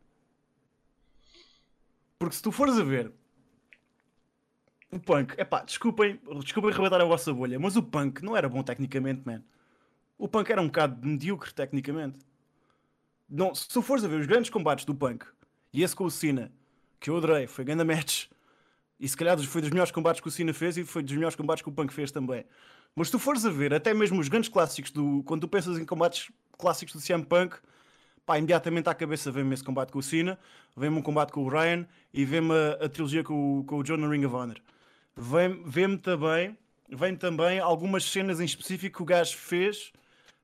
[2.18, 3.12] Porque se tu fores a ver
[4.90, 8.48] o Punk, é pá, desculpem, desculpem arrebentar a vossa bolha, mas o Punk não era
[8.48, 9.42] bom tecnicamente, man.
[10.16, 12.18] O Punk era um bocado medíocre tecnicamente.
[13.28, 15.26] Não, se tu fores a ver os grandes combates do Punk
[15.72, 16.50] e esse com o Cena,
[16.98, 18.26] que eu adorei, foi grande match.
[18.98, 21.36] E se calhar foi dos melhores combates que o Cena fez e foi dos melhores
[21.36, 22.44] combates que o Punk fez também.
[22.96, 25.22] Mas se tu fores a ver até mesmo os grandes clássicos do.
[25.24, 27.56] Quando tu pensas em combates clássicos do CM Punk,
[28.26, 30.38] pá, imediatamente à cabeça vem-me esse combate com o Cena,
[30.76, 33.82] vem-me um combate com o Ryan e vem-me a, a, trilogia com o, com o
[33.84, 34.56] John Ring of Honor.
[35.16, 36.56] Vem-me também,
[36.90, 39.92] vem também algumas cenas em específico que o gajo fez,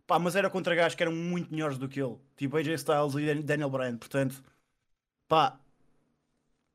[0.07, 3.15] pá, mas era contra gajos que eram muito melhores do que ele, tipo AJ Styles
[3.15, 4.43] e Daniel Bryan, portanto,
[5.29, 5.59] pá,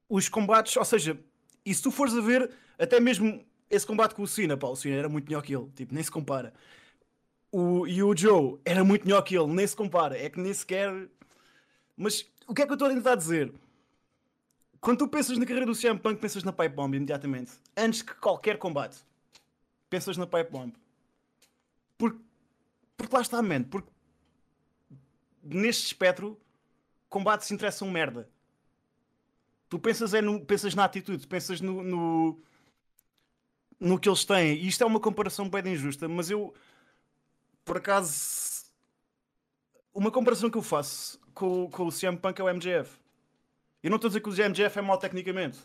[0.07, 1.19] os combates, ou seja,
[1.65, 4.75] e se tu fores a ver, até mesmo esse combate com o Cena, pá, o
[4.75, 6.53] Cena era muito melhor que ele, tipo, nem se compara.
[7.51, 10.17] O, e o Joe era muito melhor que ele, nem se compara.
[10.17, 11.09] É que nem sequer.
[11.97, 13.51] Mas o que é que eu estou a tentar dizer?
[14.79, 17.51] Quando tu pensas na carreira do CM Punk, pensas na Pipe Bomb imediatamente.
[17.75, 18.97] Antes que qualquer combate.
[19.89, 20.73] Pensas na Pipe Bomb.
[22.99, 23.63] Porque, lá está, man.
[23.63, 23.89] Porque
[25.41, 26.39] neste espectro,
[27.07, 28.29] combates interessam merda.
[29.69, 32.41] Tu pensas, é no, pensas na atitude, pensas no, no,
[33.79, 34.57] no que eles têm.
[34.57, 36.53] E isto é uma comparação bem injusta, mas eu
[37.63, 38.65] por acaso,
[39.93, 42.97] uma comparação que eu faço com, com o CM Punk é o MJF.
[43.83, 45.59] Eu não estou a dizer que o MJF é mau tecnicamente.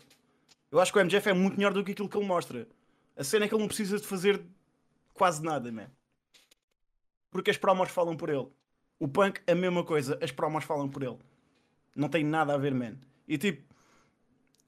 [0.71, 2.67] Eu acho que o MJF é muito melhor do que aquilo que ele mostra.
[3.17, 4.39] A cena é que ele não precisa de fazer
[5.15, 5.89] quase nada, man.
[7.35, 8.47] Porque as promos falam por ele.
[8.97, 10.17] O Punk, a mesma coisa.
[10.21, 11.17] As promos falam por ele.
[11.93, 12.93] Não tem nada a ver, man.
[13.27, 13.61] E tipo,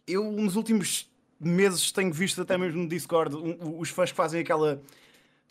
[0.06, 1.10] eu nos últimos
[1.40, 4.82] meses tenho visto até mesmo no Discord um, os fãs que fazem aquela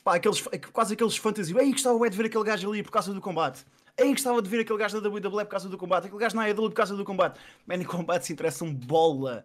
[0.05, 0.45] Pá, aqueles,
[0.75, 1.59] quase aqueles fantasias.
[1.59, 3.65] Ei, gostava de ver aquele gajo ali por causa do combate.
[3.97, 6.09] Ei, gostava de ver aquele gajo da WWE por causa do combate.
[6.09, 7.41] Aquele gajo na AEW por causa do combate.
[7.67, 9.43] Man, em combate se interessam bola.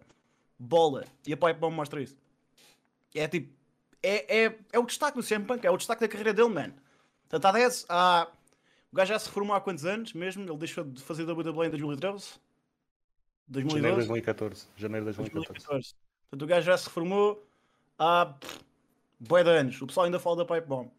[0.58, 1.06] Bola.
[1.26, 2.18] E a Pipe Bomb mostra isso.
[3.14, 3.50] É tipo.
[4.02, 5.66] É, é, é o destaque do CM Punk.
[5.66, 6.74] É o destaque da carreira dele, man.
[7.32, 7.86] Portanto, há 10.
[7.88, 8.28] Há...
[8.92, 10.44] O gajo já se reformou há quantos anos mesmo?
[10.44, 12.34] Ele deixou de fazer WWE em 2013?
[13.48, 13.74] 2012?
[13.74, 14.68] Janeiro de 2014.
[14.76, 15.64] Janeiro de 2014.
[15.64, 15.94] 2014.
[16.28, 17.42] Portanto, o gajo já se reformou
[17.98, 18.34] há
[19.18, 20.90] Boé de anos, o pessoal ainda fala da Pipe Bomb.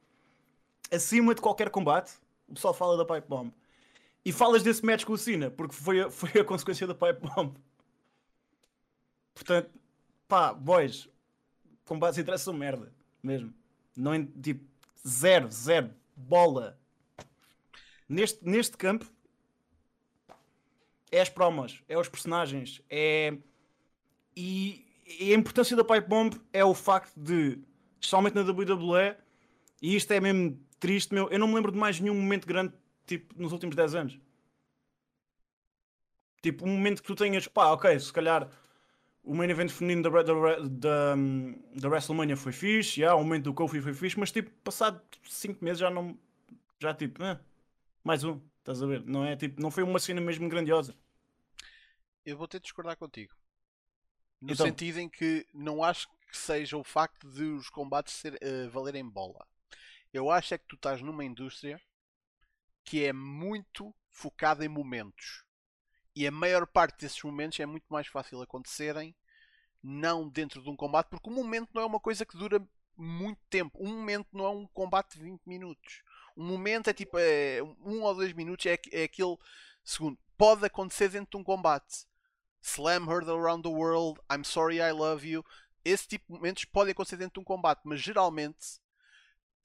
[0.90, 2.14] Acima de qualquer combate,
[2.48, 3.52] o pessoal fala da Pipe Bomb.
[4.26, 7.20] E falas desse match com o Cena, porque foi a, foi a consequência da Pipe
[7.20, 7.54] Bomb.
[9.36, 9.70] Portanto,
[10.28, 11.08] pá, boys,
[11.86, 13.54] combates interessam merda, mesmo.
[13.96, 14.66] Não, tipo,
[15.06, 16.80] zero, zero, bola.
[18.08, 19.06] Neste, neste campo,
[21.12, 23.38] é as promos, é os personagens, é.
[24.36, 24.86] E,
[25.20, 27.60] e a importância da Pipe Bomb é o facto de
[28.00, 29.16] especialmente na WWE,
[29.82, 31.30] e isto é mesmo triste, meu.
[31.30, 32.74] Eu não me lembro de mais nenhum momento grande,
[33.06, 34.20] tipo, nos últimos 10 anos.
[36.42, 38.50] Tipo, um momento que tu tenhas, pá, ok, se calhar
[39.24, 41.16] o main event feminino da, da, da,
[41.76, 45.64] da WrestleMania foi fixe, yeah, o momento do Kofi foi fixe, mas tipo, passado 5
[45.64, 46.18] meses já não.
[46.80, 47.40] Já tipo, eh,
[48.04, 49.04] mais um, estás a ver?
[49.06, 50.96] Não é tipo, não foi uma cena mesmo grandiosa.
[52.26, 53.34] Eu vou ter de discordar contigo.
[54.42, 54.66] No Então.
[54.68, 59.08] sentido em que não acho que seja o facto de os combates ser, eh, valerem
[59.08, 59.48] bola.
[60.14, 61.82] Eu acho é que tu estás numa indústria
[62.84, 65.43] que é muito focada em momentos.
[66.16, 69.16] E a maior parte desses momentos é muito mais fácil acontecerem
[69.82, 73.42] não dentro de um combate, porque o momento não é uma coisa que dura muito
[73.50, 73.78] tempo.
[73.82, 76.04] Um momento não é um combate de 20 minutos.
[76.38, 79.38] Um momento é tipo é, um ou dois minutos, é, é aquele
[79.84, 80.18] segundo.
[80.38, 82.06] Pode acontecer dentro de um combate.
[82.62, 85.44] Slam Hurdle Around the World, I'm Sorry I Love You.
[85.84, 88.80] Esse tipo de momentos podem acontecer dentro de um combate, mas geralmente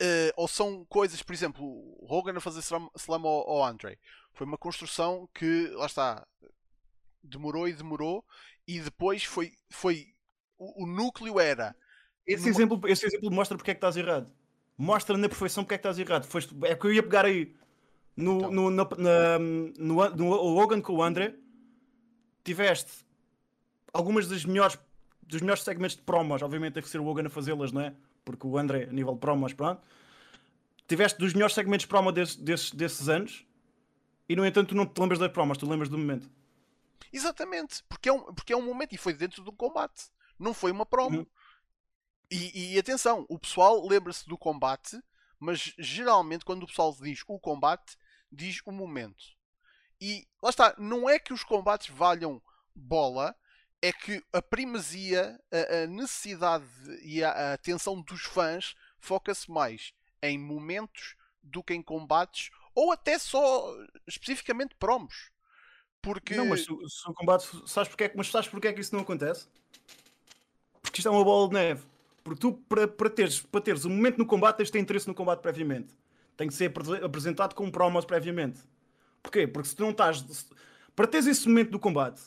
[0.01, 3.99] eh, ou são coisas, por exemplo, Hogan a fazer slam, slam ao, ao Andre.
[4.39, 6.25] Foi uma construção que, lá está,
[7.21, 8.25] demorou e demorou,
[8.69, 9.53] e depois foi.
[9.69, 10.15] foi
[10.57, 11.75] o, o núcleo era.
[12.25, 14.33] Esse, Numa- exemplo, esse exemplo mostra porque é que estás errado.
[14.77, 16.25] Mostra na perfeição porque é que estás errado.
[16.25, 17.53] Foste, é que eu ia pegar aí
[18.17, 18.53] no, Então.
[18.53, 21.35] no, na, na- no, no Logan com o André.
[22.45, 23.05] Tiveste
[23.93, 24.79] algumas das melhores
[25.21, 26.43] dos melhores segmentos de promos.
[26.43, 27.93] Obviamente tem que ser o Logan a fazê-las, não é?
[28.25, 29.83] Porque o André, a nível de promos, pronto.
[30.87, 33.45] Tiveste dos melhores segmentos de promo desses, desses, desses anos.
[34.29, 36.31] E no entanto, tu não te lembras das promos, tu lembras do momento.
[37.13, 40.53] Exatamente, porque é um, porque é um momento e foi dentro de um combate, não
[40.53, 41.21] foi uma promo.
[41.21, 41.27] Uhum.
[42.31, 45.03] E, e atenção, o pessoal lembra-se do combate,
[45.41, 47.97] mas geralmente quando o pessoal diz o combate,
[48.31, 49.25] diz o momento.
[50.01, 52.43] E lá está, não é que os combates valham
[52.75, 53.35] bola,
[53.81, 56.67] é que a primazia, a, a necessidade
[57.03, 62.93] e a, a atenção dos fãs foca-se mais em momentos do que em combates, ou
[62.93, 63.75] até só
[64.07, 65.31] especificamente promos.
[66.01, 67.49] Porque Não, mas se, o- combate.
[67.67, 69.49] Sabes porque é mas sabes porque é que isso não acontece?
[70.81, 71.83] Porque isto é uma bola de neve.
[72.23, 75.09] Porque tu, para, para, teres, para teres um momento no combate, tens de ter interesse
[75.09, 75.93] no combate previamente.
[76.37, 78.61] Tem que ser apre- apresentado com promos previamente.
[79.23, 79.47] Porquê?
[79.47, 80.25] Porque se tu não estás.
[80.95, 82.21] Para teres esse momento do combate,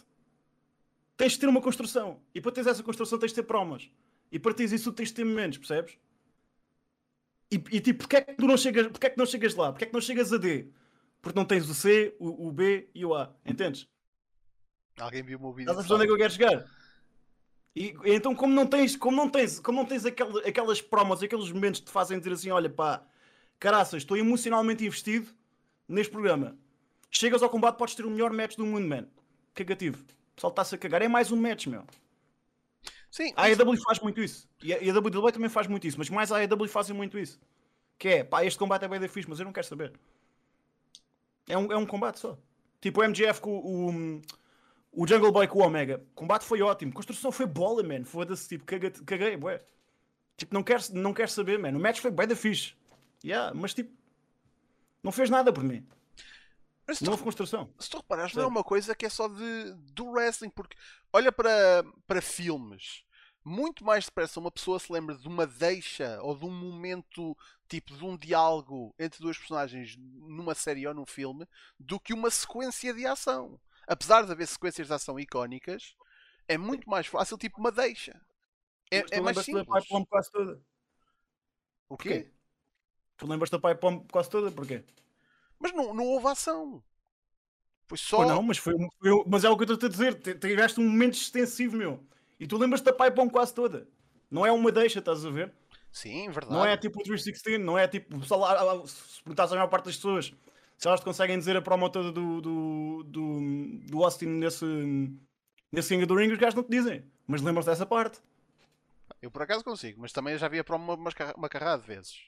[1.15, 2.19] tens de ter uma construção.
[2.35, 3.89] E para teres essa construção, tens de ter promos.
[4.31, 5.97] E para teres isso, tens de ter momentos, percebes?
[7.51, 9.71] E, e tipo, porque é, que tu não chegas, porque é que não chegas lá?
[9.71, 10.67] Porque é que não chegas a D?
[11.21, 13.33] Porque não tens o C, o, o B e o A.
[13.45, 13.87] Entendes?
[14.99, 15.71] alguém viu o meu vídeo.
[15.71, 16.71] Estás a perceber onde é que eu quero chegar?
[17.75, 21.23] E, e então, como não tens, como não tens, como não tens aquel- aquelas promos,
[21.23, 23.03] aqueles momentos que te fazem dizer assim: olha pá,
[23.59, 25.27] caraças, estou emocionalmente investido
[25.87, 26.57] neste programa.
[27.09, 29.07] Chegas ao combate, podes ter o melhor match do mundo, man.
[29.53, 30.01] Cagativo.
[30.03, 31.01] O pessoal está-se a cagar.
[31.01, 31.83] É mais um match, meu.
[33.11, 34.49] Sim, A AEW faz muito isso.
[34.63, 35.97] E a, WWE também faz muito isso.
[35.97, 37.39] Mas mais a AEW fazem muito isso.
[37.99, 39.93] Que é, pá, este combate é bem da fixe, mas eu não quero saber.
[41.47, 42.37] É um, é um combate só.
[42.79, 44.21] Tipo o MGF com o,
[44.93, 46.01] o Jungle Boy com o Omega.
[46.11, 46.91] O combate foi ótimo.
[46.91, 48.05] A construção foi bola, man.
[48.05, 49.61] Foda-se, tipo, caguei, caguei, bué.
[50.37, 51.77] Tipo, não quero, não quero saber, man.
[51.77, 52.73] O match foi bem da fixe.
[53.23, 53.91] Yeah, mas tipo,
[55.03, 55.85] não fez nada por mim.
[56.87, 57.73] Mas se Não tu, houve construção.
[57.79, 60.77] se tu reparares, não é uma coisa que é só de, do wrestling, porque
[61.13, 63.03] olha para, para filmes.
[63.43, 67.35] Muito mais depressa uma pessoa se lembra de uma deixa ou de um momento,
[67.67, 71.47] tipo de um diálogo entre duas personagens numa série ou num filme,
[71.79, 73.59] do que uma sequência de ação.
[73.87, 75.95] Apesar de haver sequências de ação icónicas,
[76.47, 78.21] é muito mais fácil, tipo uma deixa.
[78.91, 79.83] É, é mais lembras-te da simples.
[79.83, 80.61] Pipe Bomb quase toda.
[81.89, 82.09] O quê?
[82.09, 82.31] Porquê?
[83.17, 84.51] Tu lembras da Pipe Bomb quase toda?
[84.51, 84.83] Porquê?
[85.61, 86.83] Mas não, não houve ação.
[87.87, 88.17] Foi só.
[88.17, 90.15] Pô, não, mas, foi, foi- mas é o que eu estou a dizer.
[90.15, 92.03] Te- Tiveste um momento extensivo, meu.
[92.39, 93.87] E tu lembras-te da Pipe Bomb quase toda.
[94.29, 95.53] Não é uma deixa, estás a ver?
[95.91, 96.53] Sim, verdade.
[96.53, 98.17] Não é tipo o 316, não é tipo.
[98.19, 100.33] pessoal Se perguntares à maior parte das pessoas
[100.77, 103.39] se elas te conseguem dizer a promo toda do, do, do,
[103.87, 104.65] do Austin nesse,
[105.71, 107.03] nesse King of the Ring, os gajos não te dizem.
[107.27, 108.19] Mas lembras dessa parte.
[109.21, 111.81] Eu por acaso consigo, mas também já vi a promo uma, uma, carra- uma carrada
[111.83, 112.19] de vezes.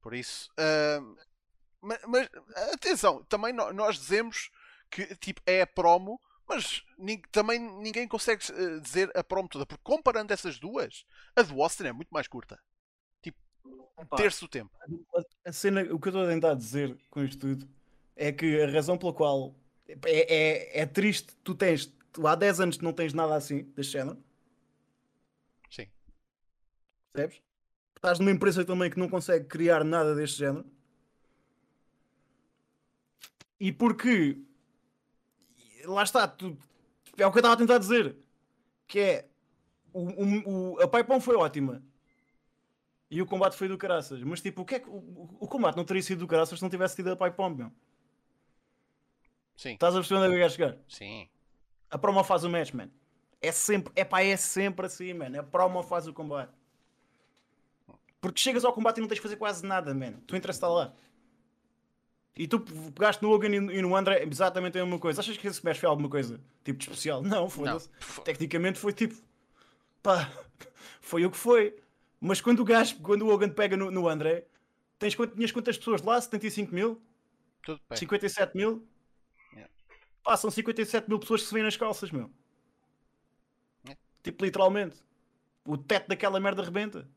[0.00, 0.50] Por isso.
[0.58, 1.14] ahm,
[1.82, 2.28] ma- mas,
[2.72, 4.50] atenção, também nós dizemos
[4.90, 6.82] que tipo, é a promo, mas
[7.30, 11.04] também ninguém consegue eh, dizer a promo toda, porque comparando essas duas,
[11.36, 12.58] a do Austin é muito mais curta.
[14.08, 14.70] Pá, Terço do tempo.
[15.44, 17.68] A cena, o que eu estou a tentar dizer com isto tudo
[18.16, 19.54] é que a razão pela qual
[19.86, 23.64] é, é, é triste, tu tens, tu há 10 anos que não tens nada assim
[23.76, 24.16] deste género,
[25.70, 25.86] Sim.
[27.12, 27.42] percebes?
[27.96, 30.64] Estás numa empresa também que não consegue criar nada deste género.
[33.60, 34.38] E porque
[35.84, 36.56] lá está, tu,
[37.16, 38.16] é o que eu estava a tentar dizer,
[38.86, 39.28] que é
[39.92, 41.82] o, o, o- a Paipão foi ótima.
[43.10, 44.22] E o combate foi do caraças.
[44.22, 44.88] Mas tipo, o que é que.
[44.88, 47.72] O, o- combate não teria sido do caraças se não tivesse tido a Bomb, meu.
[49.56, 49.72] Sim.
[49.74, 50.78] Estás a perceber onde é que eu quero chegar?
[50.88, 51.28] Sim.
[51.90, 52.88] A promo faz o match, man.
[53.42, 55.40] É sempre, é pá, é sempre assim, mano.
[55.40, 56.52] A promo faz o combate.
[58.20, 60.12] Porque chegas ao combate e não tens de fazer quase nada, man.
[60.26, 60.94] Tu entras está lá.
[62.36, 65.20] E tu pegaste no Logan e no André exatamente a mesma coisa.
[65.20, 67.22] Achas que esse match foi alguma coisa tipo de especial?
[67.22, 67.88] Não, foda-se.
[68.24, 69.14] Tecnicamente foi tipo.
[70.02, 70.30] Pá,
[71.00, 71.76] foi o que foi.
[72.20, 74.46] Mas quando o gajo, quando o Logan pega no, no André,
[74.98, 76.20] tens, tinhas quantas pessoas lá?
[76.20, 77.00] 75 mil?
[77.62, 77.98] Tudo bem.
[77.98, 78.86] 57 mil?
[79.52, 79.72] Yeah.
[80.22, 82.30] Pá, são 57 mil pessoas que se vêem nas calças, meu.
[83.84, 84.00] Yeah.
[84.22, 84.96] Tipo, literalmente.
[85.64, 87.08] O teto daquela merda rebenta.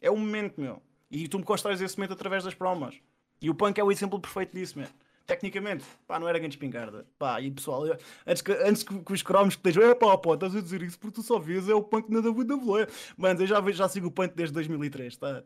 [0.00, 0.82] É o momento, meu.
[1.10, 3.00] E tu me constróis esse momento através das promos.
[3.40, 4.88] E o punk é o exemplo perfeito disso, meu.
[5.26, 7.04] Tecnicamente, pá, não era grande espingarda.
[7.18, 10.16] Pá, e pessoal, eu- antes que, antes que, que os cromos que estejam, é pá,
[10.16, 12.86] pá, estás a dizer isso porque tu só vês é o punk na WWE.
[13.16, 15.42] Mano, eu já, já sigo o punk desde 2003, tá?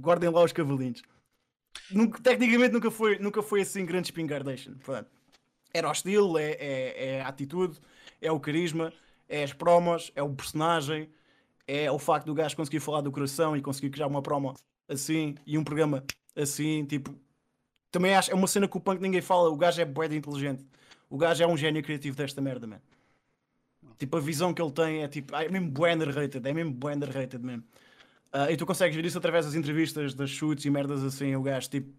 [0.00, 1.02] Guardem lá os cavalinhos.
[1.90, 4.72] Nunca- tecnicamente nunca foi, nunca foi assim grande espingardation.
[4.74, 5.10] Portanto,
[5.72, 7.78] era o estilo, é, é, é a atitude,
[8.22, 8.92] é o carisma,
[9.28, 11.10] é as promos, é o personagem,
[11.66, 14.54] é o facto do gajo conseguir falar do coração e conseguir criar uma promo
[14.88, 16.04] assim e um programa
[16.36, 17.14] assim, tipo.
[17.90, 20.64] Também acho, é uma cena que o punk ninguém fala, o gajo é bué inteligente.
[21.08, 22.80] O gajo é um gênio criativo desta merda, man.
[23.98, 26.94] Tipo, a visão que ele tem é tipo, é mesmo bué underrated, é mesmo bué
[26.96, 27.62] underrated mesmo.
[28.32, 31.42] Ah, e tu consegues ver isso através das entrevistas, das shoots e merdas assim, o
[31.42, 31.94] gajo, tipo,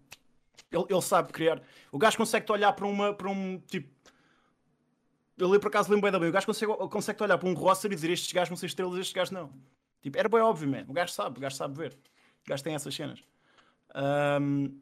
[0.70, 1.62] ele, ele sabe criar.
[1.90, 3.88] O gajo consegue-te olhar para uma, para um, tipo,
[5.38, 8.10] eu por acaso lembro bem, o gajo consegue, consegue olhar para um roster e dizer
[8.10, 9.50] estes gajos vão ser estrelas, estes gajos não.
[10.02, 10.84] Tipo, era bem óbvio, man.
[10.88, 11.92] O gajo sabe, o gajo sabe ver.
[11.92, 13.22] O gajo tem essas cenas.
[13.94, 14.80] Ahm,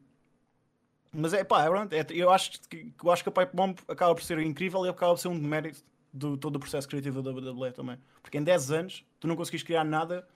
[1.11, 4.13] mas é pá, é, é- eu, acho que, eu acho que a Pipe Bomb acaba
[4.13, 7.31] por ser incrível e acaba por ser um demérito do todo o processo criativo da
[7.31, 7.97] WWE também.
[8.21, 10.27] Porque em 10 anos tu não conseguiste criar nada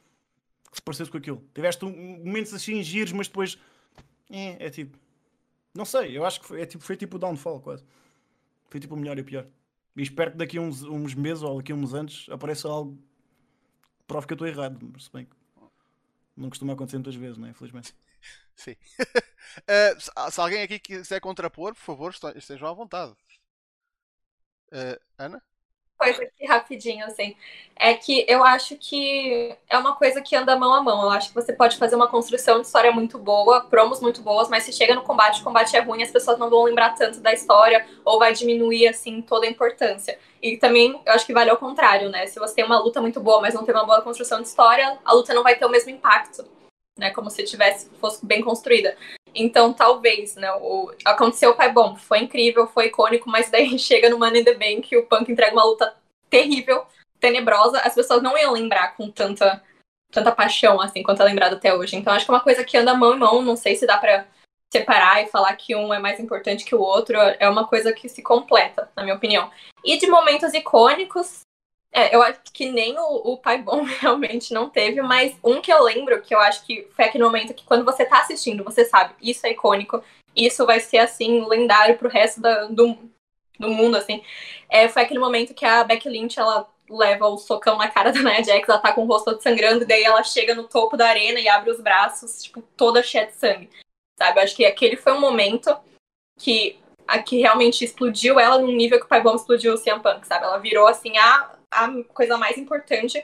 [0.72, 1.44] que se parecesse com aquilo.
[1.54, 3.58] Tiveste um- momentos assim giros, mas depois
[4.32, 4.98] é, é tipo.
[5.76, 7.86] Não sei, eu acho que foi, é tipo, foi tipo o downfall quase.
[8.70, 9.48] Foi tipo o melhor e o pior.
[9.98, 12.98] E espero que daqui a uns, uns meses ou daqui a uns anos apareça algo
[14.00, 14.80] que prove que eu estou errado.
[14.94, 15.36] Mas se bem que
[16.36, 17.50] não costuma acontecer muitas vezes, né?
[17.50, 17.94] Infelizmente.
[18.60, 18.76] Sim.
[19.68, 20.12] Eh, se,
[20.42, 23.16] alguém aqui quiser contrapor, por favor, este- estejam à vontade.
[24.72, 25.42] Eh, Ana?
[25.98, 27.36] coisa aqui rapidinho, assim.
[27.76, 31.04] É que eu acho que é uma coisa que anda mão a mão.
[31.04, 34.48] Eu acho que você pode fazer uma construção de história muito boa, promos muito boas,
[34.50, 37.20] mas se chega no combate, o combate é ruim, as pessoas não vão lembrar tanto
[37.20, 40.18] da história, ou vai diminuir, assim, toda a importância.
[40.42, 42.26] E também, eu acho que vale ao contrário, né?
[42.28, 44.98] Se você tem uma luta muito boa, mas não tem uma boa construção de história,
[45.04, 46.46] a luta não vai ter o mesmo impacto,
[47.00, 47.12] né?
[47.12, 48.96] Como se tivesse, fosse bem construída.
[49.34, 50.52] Então, talvez, né?
[50.54, 54.46] O, aconteceu o Pai Bom, foi incrível, foi icônico, mas daí chega no Money in
[54.46, 55.96] the Bank e o Punk entrega uma luta
[56.30, 56.86] terrível,
[57.20, 59.64] tenebrosa, as pessoas não iam lembrar com tanta,
[60.12, 61.96] tanta paixão, assim, quanto é lembrado até hoje.
[61.96, 63.98] Então, acho que é uma coisa que anda mão em mão, não sei se dá
[63.98, 64.26] pra
[64.72, 68.08] separar e falar que um é mais importante que o outro, é uma coisa que
[68.08, 69.50] se completa, na minha opinião.
[69.84, 71.42] E de momentos icônicos,
[71.92, 75.72] é, eu acho que nem o, o Pai Bom realmente não teve, mas um que
[75.72, 78.86] eu lembro, que eu acho que foi aquele momento que quando você tá assistindo, você
[78.86, 80.04] sabe, isso é icônico,
[80.36, 82.98] isso vai ser, assim, lendário pro resto da, do,
[83.60, 84.24] do mundo, assim.
[84.70, 88.22] É, foi aquele momento que a Becky Lynch, ela leva o socão na cara da
[88.22, 90.96] Nia Jax, ela tá com o rosto todo sangrando, e daí ela chega no topo
[90.96, 93.70] da arena e abre os braços, tipo, toda cheia de sangue,
[94.18, 94.40] sabe?
[94.40, 95.76] Eu acho que aquele foi um momento
[96.40, 100.02] que, a, que realmente explodiu ela num nível que o Pai Bom explodiu o CM
[100.02, 100.46] Punk, sabe?
[100.46, 103.24] Ela virou, assim, a, a coisa mais importante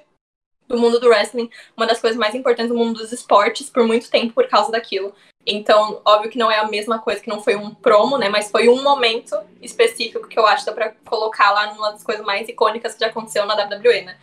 [0.67, 4.09] do mundo do wrestling, uma das coisas mais importantes do mundo dos esportes por muito
[4.09, 5.13] tempo por causa daquilo.
[5.45, 8.29] Então, óbvio que não é a mesma coisa, que não foi um promo, né?
[8.29, 12.03] Mas foi um momento específico que eu acho que dá pra colocar lá numa das
[12.03, 14.17] coisas mais icônicas que já aconteceu na WWE, né?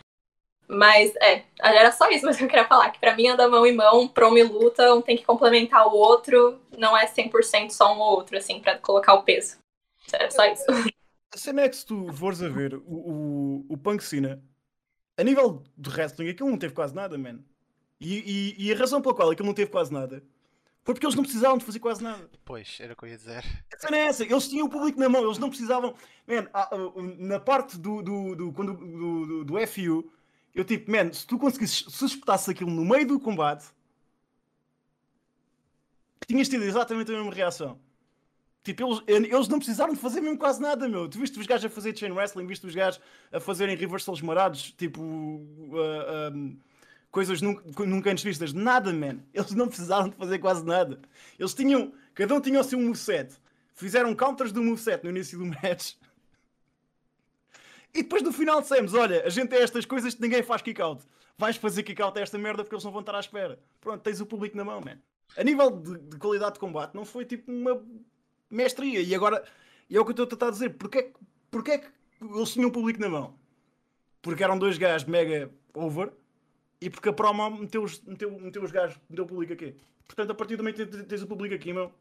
[0.67, 3.75] Mas, é, era só isso que eu queria falar, que pra mim anda mão em
[3.75, 7.99] mão, promo e luta, um tem que complementar o outro, não é 100% só um
[7.99, 9.57] ou outro, assim, pra colocar o peso.
[10.11, 10.65] É só isso.
[11.33, 14.43] A cena é que se tu fores a ver o, o, o Punk Cena,
[15.17, 17.39] a nível de wrestling, aquilo não teve quase nada, man.
[17.99, 20.23] E, e, e a razão pela qual aquilo não teve quase nada
[20.83, 22.29] foi porque eles não precisavam de fazer quase nada.
[22.43, 23.43] Pois, era o que eu ia dizer.
[23.73, 25.95] A cena é essa, eles tinham o público na mão, eles não precisavam.
[26.27, 26.77] Man, ah, ah,
[27.17, 30.11] na parte do, do, do, quando- do, do, do FU,
[30.53, 33.65] eu tipo, man, se tu conseguisses, se espetasses aquilo no meio do combate,
[36.27, 37.79] tinhas tido exatamente a mesma reação.
[38.63, 41.09] Tipo, eles, eles não precisaram de fazer mesmo quase nada, meu.
[41.09, 44.71] Tu viste os gajos a fazer chain wrestling, viste os gajos a fazerem reversals marados,
[44.71, 45.45] tipo.
[45.73, 46.73] ah, ah,
[47.11, 48.53] coisas nunca, nunca antes vistas.
[48.53, 49.19] Nada, man.
[49.33, 50.99] Eles não precisaram de fazer quase nada.
[51.37, 51.93] Eles tinham.
[52.15, 53.35] Cada um tinha o seu moveset.
[53.73, 55.95] Fizeram counters do moveset no início do match.
[57.93, 61.03] E depois no final dissemos: Olha, a gente é estas coisas que ninguém faz kick-out.
[61.37, 63.59] Vais fazer kick-out a esta merda porque eles não vão estar à espera.
[63.81, 64.97] Pronto, tens o público na mão, man.
[65.35, 67.81] A nível de, de qualidade de combate, não foi tipo uma
[68.53, 69.01] mestria.
[69.01, 69.43] E agora,
[69.89, 71.13] e é o que eu estou a tentar dizer: porquê, é que-
[71.51, 71.87] porquê é que
[72.21, 73.35] eles tinham o público na mão?
[74.23, 76.11] porque eram dois gajos mega over
[76.81, 79.75] e porque a promo meteu os, meteu, meteu os gajos, meteu o público aqui.
[80.07, 81.93] Portanto, a partir do momento que tens o público aqui, meu,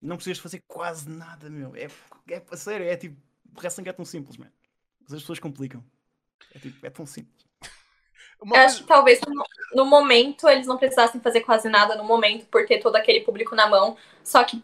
[0.00, 1.74] não precisas fazer quase nada, meu.
[1.74, 1.88] É,
[2.28, 3.20] é a sério, é tipo,
[3.54, 4.50] o wrestling é tão simples, man.
[5.02, 5.84] Mas as pessoas complicam.
[6.54, 7.44] É tipo, é tão simples.
[8.40, 9.44] Uma Eu acho que talvez no,
[9.74, 13.54] no, momento eles não precisassem fazer quase nada no momento por ter todo aquele público
[13.54, 13.96] na mão.
[14.24, 14.62] Só que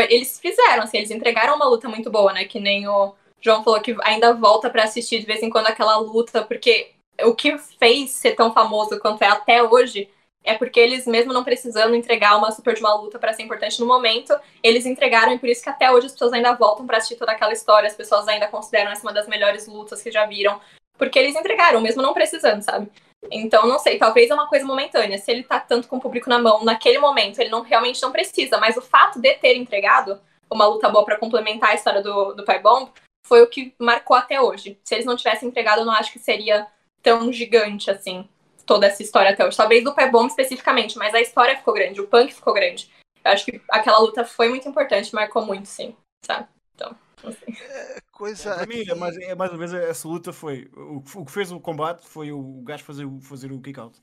[0.00, 2.44] eles fizeram, assim, eles entregaram uma luta muito boa, né?
[2.44, 5.96] Que nem o João falou que ainda volta para assistir de vez em quando aquela
[5.96, 6.92] luta, porque
[7.24, 10.08] o que fez ser tão famoso quanto é até hoje
[10.44, 13.80] é porque eles, mesmo não precisando entregar uma super de uma luta para ser importante
[13.80, 16.98] no momento, eles entregaram e por isso que até hoje as pessoas ainda voltam para
[16.98, 20.26] assistir toda aquela história, as pessoas ainda consideram essa uma das melhores lutas que já
[20.26, 20.60] viram,
[20.98, 22.90] porque eles entregaram, mesmo não precisando, sabe?
[23.30, 25.18] Então, não sei, talvez é uma coisa momentânea.
[25.18, 28.10] Se ele tá tanto com o público na mão, naquele momento, ele não realmente não
[28.10, 30.20] precisa, mas o fato de ter entregado
[30.50, 32.90] uma luta boa para complementar a história do, do Pai Bomb
[33.26, 34.78] foi o que marcou até hoje.
[34.84, 36.66] Se eles não tivessem entregado, eu não acho que seria
[37.02, 38.28] tão gigante assim
[38.66, 39.56] toda essa história até hoje.
[39.56, 42.90] Talvez do Pai Bomb especificamente, mas a história ficou grande, o punk ficou grande.
[43.24, 46.48] Eu acho que aquela luta foi muito importante, marcou muito, sim, sabe?
[46.74, 46.94] Então,
[47.28, 47.62] assim.
[47.62, 48.54] É, coisa.
[48.54, 50.70] Para mim, é mais, é mais uma vez, essa luta foi.
[50.74, 53.98] O, o que fez o combate foi o gajo fazer, fazer o kick-out.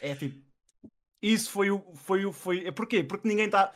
[0.00, 0.40] É tipo.
[1.20, 1.80] Isso foi o.
[1.94, 3.02] Foi o foi, é porquê?
[3.02, 3.72] Porque ninguém está.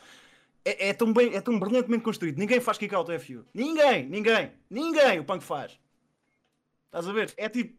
[0.65, 2.37] É, é, tão bem, é tão brilhantemente construído.
[2.37, 3.45] Ninguém faz kick-out FU.
[3.53, 5.79] Ninguém, ninguém, ninguém o punk faz.
[6.87, 7.33] Estás a ver?
[7.37, 7.77] É tipo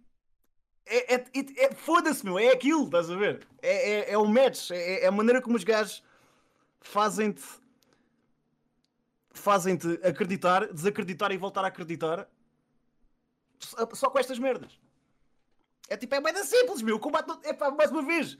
[0.89, 3.47] é, é, é, é foda-se, meu, é aquilo, estás a ver?
[3.61, 6.03] É, é, é o match, é, é a maneira como os gajos
[6.81, 7.43] fazem-te
[9.39, 12.29] fazem-te acreditar, desacreditar e voltar a acreditar
[13.95, 14.79] só com estas merdas.
[15.89, 16.97] É tipo, é bem simples, meu.
[16.97, 18.39] O combate, não, é pá, mais uma vez,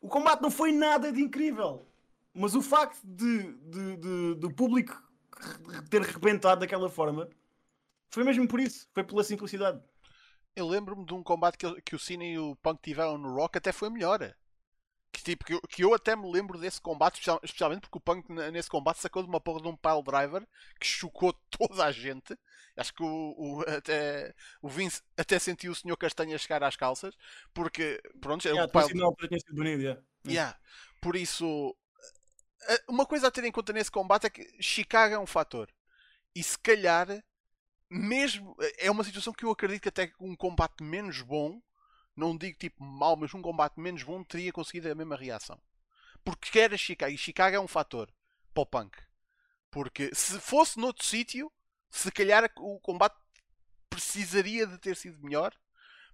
[0.00, 1.86] o combate não foi nada de incrível,
[2.32, 5.02] mas o facto de, de, de, do público
[5.90, 7.28] ter arrebentado daquela forma
[8.08, 9.80] foi mesmo por isso, foi pela simplicidade.
[10.54, 13.58] Eu lembro-me de um combate que, que o Cena e o Punk tiveram no Rock,
[13.58, 14.34] até foi melhor.
[15.16, 18.30] Que, tipo, que, eu, que eu até me lembro desse combate, especialmente porque o Punk
[18.52, 20.46] nesse combate sacou de uma porra de um pile driver
[20.78, 22.38] que chocou toda a gente.
[22.76, 25.96] Acho que o, o, até, o Vince até sentiu o Sr.
[25.96, 27.16] Castanha chegar às calças,
[27.54, 29.40] porque, pronto, yeah, o pile...
[29.40, 30.02] sido bonito, yeah.
[30.26, 30.58] Yeah.
[31.00, 31.74] Por isso,
[32.86, 35.72] uma coisa a ter em conta nesse combate é que Chicago é um fator.
[36.34, 37.08] E se calhar
[37.90, 38.54] mesmo.
[38.78, 41.60] É uma situação que eu acredito que até um combate menos bom,
[42.16, 45.60] não digo tipo mal, mas um combate menos bom teria conseguido a mesma reação.
[46.24, 48.10] Porque era Chicago, e Chicago é um fator
[48.52, 48.96] para o punk.
[49.70, 51.52] Porque se fosse noutro sítio,
[51.90, 53.16] se calhar o combate
[53.90, 55.52] precisaria de ter sido melhor,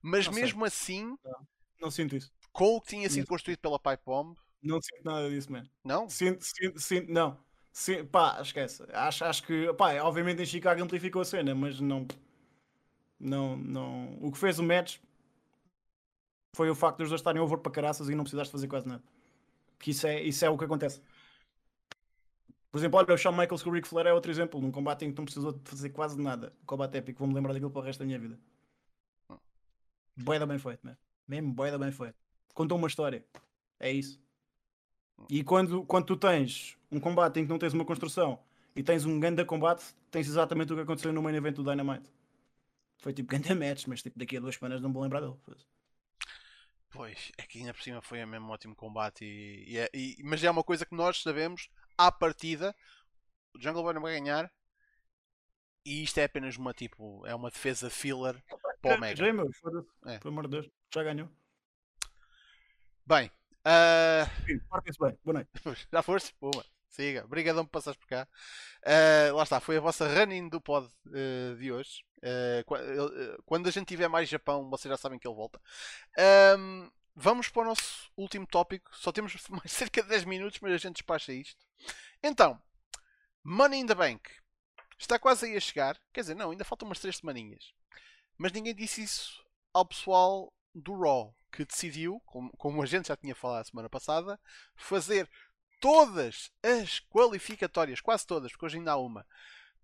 [0.03, 0.67] mas não mesmo sei.
[0.69, 1.19] assim.
[1.25, 1.47] Não.
[1.81, 2.33] não, sinto isso.
[2.53, 4.37] Com o que tinha sido construído pela Pipe Bomb.
[4.63, 5.69] Não sinto nada disso, mano.
[5.83, 6.09] Não?
[6.09, 7.39] Sinto, sinto, sinto, não.
[7.73, 8.85] Sim, pá, esquece.
[8.93, 12.07] Acho, acho que, pá, obviamente em Chicago amplificou a cena, mas não.
[13.19, 14.19] Não, não.
[14.21, 14.99] O que fez o match
[16.55, 18.87] foi o facto de os dois estarem over para caraças e não precisaste fazer quase
[18.87, 19.03] nada.
[19.79, 21.01] Que isso é, isso é o que acontece.
[22.71, 25.05] Por exemplo, olha, o Shawn Michaels com o Ric Flair é outro exemplo, num combate
[25.05, 26.53] em que não precisou de fazer quase nada.
[26.63, 28.39] Um combate épico, vou-me lembrar daquilo para o resto da minha vida.
[30.17, 30.97] Boeda bem feito, man.
[31.27, 32.15] mesmo boeda bem feito.
[32.55, 33.25] Contou uma história.
[33.81, 34.21] É isso.
[35.29, 38.39] E quando, quando tu tens um combate em que não tens uma construção
[38.75, 42.11] e tens um grande combate, tens exatamente o que aconteceu no main event do Dynamite.
[42.99, 45.35] Foi tipo grande match, mas tipo, daqui a duas semanas não vou lembrar dele.
[46.93, 49.25] Pois, é que ainda por cima foi mesmo um ótimo combate.
[49.25, 52.77] E, e, é, e, mas é uma coisa que nós sabemos à partida:
[53.55, 54.53] o Jungle Boy não vai ganhar.
[55.85, 58.41] E isto é apenas uma tipo, é uma defesa filler
[58.81, 59.17] para o Omega.
[59.17, 59.51] Já, meu,
[60.07, 60.19] é.
[60.19, 61.29] Pelo amor de Deus, já ganhou.
[63.05, 63.33] Bem,
[63.67, 64.47] uh...
[65.01, 65.51] bem, boa noite.
[65.93, 66.33] Já foste?
[66.41, 66.65] Boa.
[66.93, 68.29] Siga, obrigadão por passares por cá.
[68.83, 72.05] Uh, lá está, foi a vossa running do pod uh, de hoje.
[72.19, 75.59] Uh, quando a gente tiver mais Japão, vocês já sabem que ele volta.
[76.59, 78.95] Um, vamos para o nosso último tópico.
[78.95, 81.67] Só temos mais cerca de 10 minutos, mas a gente despacha isto.
[82.23, 82.61] Então,
[83.43, 84.29] Money in the Bank
[84.99, 85.99] está quase aí a chegar.
[86.13, 87.73] Quer dizer, não, ainda faltam umas 3 semaninhas.
[88.37, 89.43] Mas ninguém disse isso
[89.73, 93.89] ao pessoal do Raw, que decidiu, como, como a gente já tinha falado a semana
[93.89, 94.39] passada,
[94.77, 95.27] fazer
[95.83, 99.27] todas as qualificatórias, quase todas, porque hoje ainda há uma,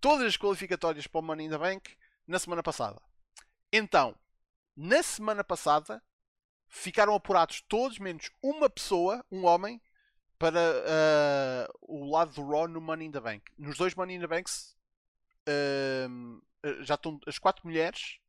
[0.01, 3.03] todas as qualificatórias para o Money in the Bank na semana passada.
[3.73, 4.17] Então,
[4.77, 6.01] na semana passada,
[6.69, 9.83] ficaram apurados todos, menos uma pessoa, um homem,
[10.39, 13.51] para uh, o lado do Raw no Money in the Bank.
[13.59, 14.77] Nos dois Money in the Banks
[15.49, 18.21] uh, já estão as quatro mulheres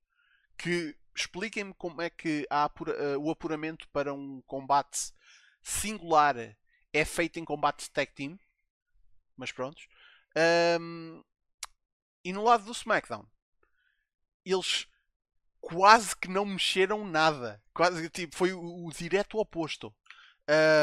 [0.57, 5.13] que expliquem-me como é que apura, uh, o apuramento para um combate
[5.61, 6.35] singular
[6.93, 8.39] é feito em combate tag team.
[9.35, 9.81] Mas pronto.
[10.79, 11.23] Um,
[12.23, 13.25] e no lado do SmackDown,
[14.45, 14.87] eles
[15.61, 17.61] quase que não mexeram nada.
[17.73, 19.93] Quase, tipo, foi o, o direto oposto.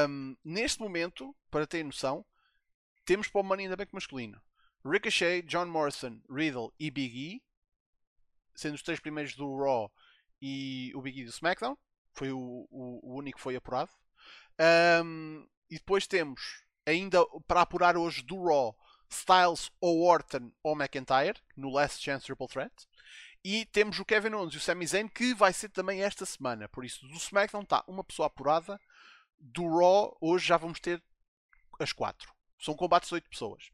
[0.09, 2.25] Um, neste momento, para ter noção,
[3.05, 4.41] temos para o Money in the Bank masculino
[4.85, 7.43] Ricochet, John Morrison, Riddle e Big E,
[8.55, 9.93] sendo os três primeiros do Raw
[10.41, 11.77] e o Big E do SmackDown.
[12.15, 13.91] Foi o, o, o único que foi apurado.
[15.05, 18.77] Um, e depois temos, ainda para apurar hoje do Raw,
[19.09, 22.73] Styles ou Orton ou McIntyre, no Last Chance Triple Threat.
[23.45, 26.69] E temos o Kevin Owens e o Sami Zayn, que vai ser também esta semana.
[26.69, 28.81] Por isso, do SmackDown está uma pessoa apurada.
[29.39, 31.01] Do Raw, hoje já vamos ter
[31.79, 32.33] as quatro.
[32.59, 33.71] São combates de oito pessoas.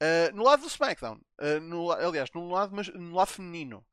[0.00, 3.84] Uh, no lado do SmackDown, uh, no, aliás, no lado, mas, no lado feminino,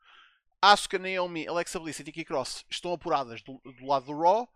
[0.62, 4.48] Asuka, Naomi, Alexa Bliss e Nikki Cross estão apuradas do, do lado do Raw.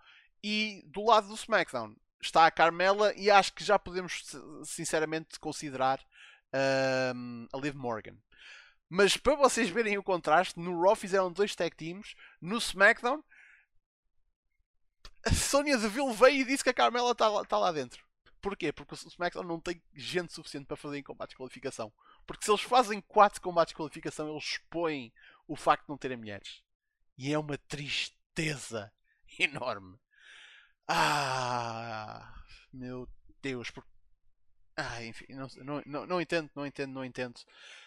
[0.43, 4.23] E do lado do SmackDown está a Carmela e acho que já podemos
[4.65, 5.99] sinceramente considerar
[7.15, 8.17] um, a Liv Morgan.
[8.89, 13.23] Mas para vocês verem o contraste, no Raw fizeram dois tag teams, no SmackDown
[15.25, 18.03] a Sonya Deville veio e disse que a Carmela está lá, tá lá dentro.
[18.41, 18.71] Porquê?
[18.71, 21.91] Porque o SmackDown não tem gente suficiente para fazer em combates de qualificação.
[22.25, 25.13] Porque se eles fazem 4 combates de qualificação, eles expõem
[25.47, 26.63] o facto de não terem mulheres.
[27.17, 28.91] E é uma tristeza
[29.37, 29.99] enorme.
[30.91, 32.33] Ah,
[32.73, 33.07] meu
[33.43, 33.71] Deus.
[34.75, 37.37] Ah, enfim, não, não, não, não entendo, não entendo, não entendo.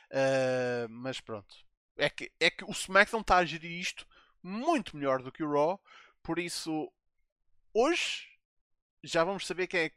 [0.09, 1.53] Uh, mas pronto.
[1.97, 4.07] É que, é que o SmackDown está a gerir isto
[4.41, 5.81] muito melhor do que o Raw.
[6.23, 6.93] Por isso,
[7.75, 8.29] hoje
[9.03, 9.93] já vamos saber quem é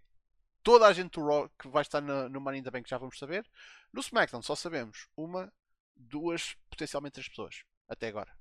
[0.64, 2.90] toda a gente do Raw que vai estar no, no Money in the Bank.
[2.90, 3.48] Já vamos saber.
[3.94, 5.54] No SmackDown só sabemos uma,
[5.96, 7.64] duas, potencialmente três pessoas.
[7.88, 8.36] Até agora.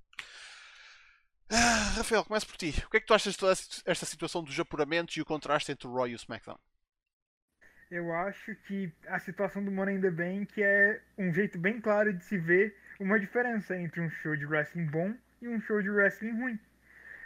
[1.49, 2.73] Ah, Rafael, começo por ti.
[2.85, 3.53] O que é que tu achas de toda
[3.85, 6.57] esta situação dos apuramentos e o contraste entre o Raw e o SmackDown?
[7.91, 12.11] Eu acho que a situação do Money in the Bank é um jeito bem claro
[12.11, 15.89] de se ver uma diferença entre um show de wrestling bom e um show de
[15.89, 16.59] wrestling ruim.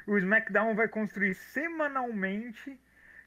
[0.06, 2.78] O SmackDown vai construir semanalmente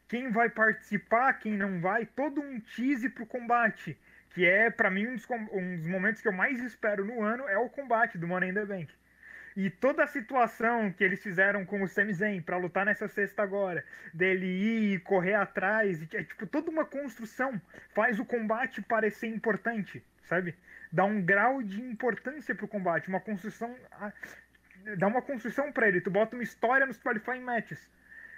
[0.09, 3.99] quem vai participar, quem não vai, todo um tease pro combate,
[4.31, 7.49] que é para mim um dos, um dos momentos que eu mais espero no ano
[7.49, 8.93] é o combate do Money in the Bank.
[9.57, 13.43] E toda a situação que eles fizeram com o Sami Zayn para lutar nessa sexta
[13.43, 17.61] agora, dele ir e correr atrás, é tipo toda uma construção
[17.95, 20.55] faz o combate parecer importante, sabe?
[20.91, 23.77] Dá um grau de importância pro combate, uma construção
[24.97, 27.91] dá uma construção para ele, tu bota uma história nos qualifying matches.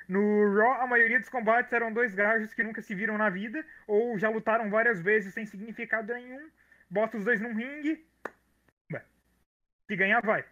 [0.07, 3.65] No Raw, a maioria dos combates eram dois gajos que nunca se viram na vida,
[3.86, 6.51] ou já lutaram várias vezes sem significado nenhum.
[6.91, 8.05] Bota os dois num ringue.
[9.86, 10.45] Se ganhar, vai.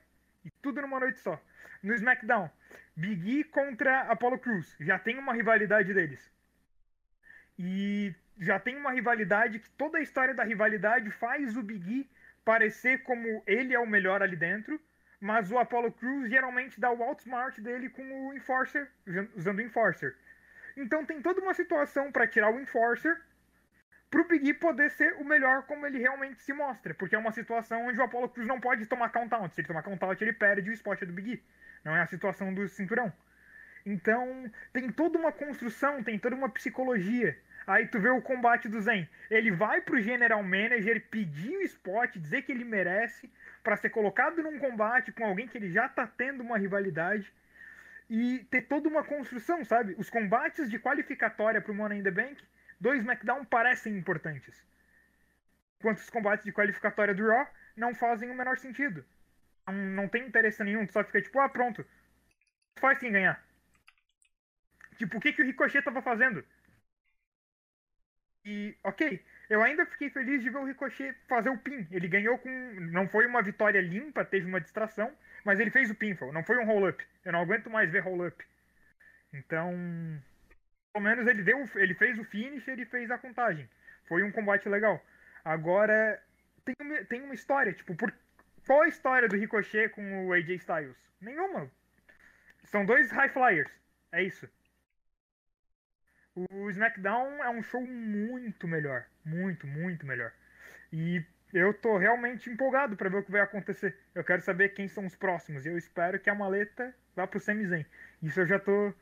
[0.44, 1.40] E tudo numa noite só.
[1.82, 2.50] No SmackDown,
[2.96, 4.76] Big E contra Apollo Crews.
[4.80, 6.32] Já tem uma rivalidade deles.
[7.58, 12.10] E já tem uma rivalidade que toda a história da rivalidade faz o Big E
[12.44, 14.80] parecer como ele é o melhor ali dentro.
[15.20, 18.90] Mas o Apollo Crews geralmente dá o outsmart dele com o Enforcer,
[19.36, 20.16] usando o Enforcer.
[20.76, 23.20] Então tem toda uma situação para tirar o Enforcer
[24.12, 26.92] pro Big E poder ser o melhor como ele realmente se mostra.
[26.92, 29.54] Porque é uma situação onde o Apollo Crews não pode tomar count-out.
[29.54, 31.42] Se ele tomar count-out, ele perde o spot do Big E.
[31.82, 33.10] Não é a situação do cinturão.
[33.86, 37.36] Então, tem toda uma construção, tem toda uma psicologia.
[37.66, 39.08] Aí tu vê o combate do Zen.
[39.30, 43.30] Ele vai pro General Manager pedir o spot, dizer que ele merece,
[43.64, 47.32] para ser colocado num combate com alguém que ele já tá tendo uma rivalidade.
[48.10, 49.94] E ter toda uma construção, sabe?
[49.96, 52.36] Os combates de qualificatória pro Money in the Bank
[52.82, 54.62] dois SmackDown parecem importantes.
[55.78, 57.46] Enquanto os combates de qualificatória do Raw
[57.76, 59.04] não fazem o menor sentido.
[59.66, 61.86] Não, não tem interesse nenhum, tu só fica tipo, ah, pronto.
[62.78, 63.42] Faz quem ganhar.
[64.98, 66.44] Tipo, o que, que o Ricochet tava fazendo?
[68.44, 71.86] E, ok, eu ainda fiquei feliz de ver o Ricochet fazer o pin.
[71.90, 72.50] Ele ganhou com.
[72.90, 75.12] Não foi uma vitória limpa, teve uma distração,
[75.44, 76.32] mas ele fez o pinfall.
[76.32, 77.04] Não foi um roll-up.
[77.24, 78.44] Eu não aguento mais ver roll-up.
[79.32, 79.72] Então,
[80.92, 83.68] pelo menos ele deu, ele fez o finish, ele fez a contagem.
[84.04, 85.02] Foi um combate legal.
[85.44, 86.22] Agora
[86.64, 88.12] tem, tem uma história, tipo, por
[88.66, 90.96] qual a história do Ricochet com o AJ Styles?
[91.20, 91.70] Nenhuma.
[92.64, 93.70] São dois high flyers.
[94.12, 94.48] É isso.
[96.34, 100.32] O SmackDown é um show muito melhor, muito, muito melhor.
[100.92, 103.98] E eu tô realmente empolgado para ver o que vai acontecer.
[104.14, 105.66] Eu quero saber quem são os próximos.
[105.66, 107.84] E eu espero que a maleta vá pro Sami Zayn.
[108.22, 108.94] Isso eu já tô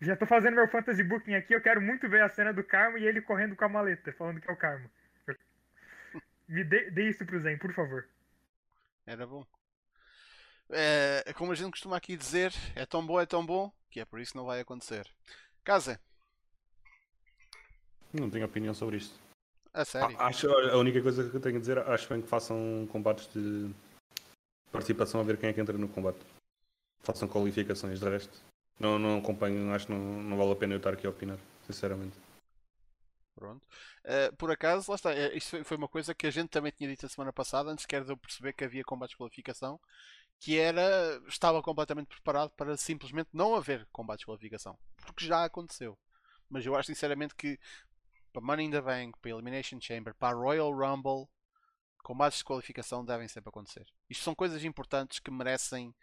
[0.00, 2.98] já tô fazendo meu fantasy booking aqui, eu quero muito ver a cena do Carmo
[2.98, 4.90] e ele correndo com a maleta, falando que é o Carmo.
[6.48, 8.06] Me dê, dê isso pro Zen, por favor.
[9.06, 9.46] Era bom.
[10.70, 14.04] É, como a gente costuma aqui dizer, é tão bom, é tão bom, que é
[14.04, 15.08] por isso que não vai acontecer.
[15.62, 16.00] Casa.
[18.12, 19.18] Não tenho opinião sobre isto.
[19.72, 20.16] A sério?
[20.18, 23.28] Ah, acho, a única coisa que eu tenho a dizer, acho bem que façam combates
[23.32, 23.74] de
[24.70, 26.18] participação a ver quem é que entra no combate.
[27.02, 28.40] façam qualificações de resto.
[28.78, 31.38] Não, não acompanho, acho que não, não vale a pena eu estar aqui a opinar,
[31.66, 32.16] sinceramente.
[33.34, 33.66] Pronto.
[34.04, 35.10] Uh, por acaso, lá está.
[35.10, 37.86] Uh, isto foi, uma coisa que a gente também tinha dito a semana passada, antes
[37.86, 39.80] quer eu perceber que havia combates de qualificação,
[40.38, 41.20] que era.
[41.26, 44.78] estava completamente preparado para simplesmente não haver combates de qualificação.
[44.96, 45.98] Porque já aconteceu.
[46.48, 47.58] Mas eu acho sinceramente que
[48.32, 51.28] para Money in the Bank, para Elimination Chamber, para Royal Rumble,
[52.02, 53.86] combates de qualificação devem sempre acontecer.
[54.10, 55.94] Isto são coisas importantes que merecem.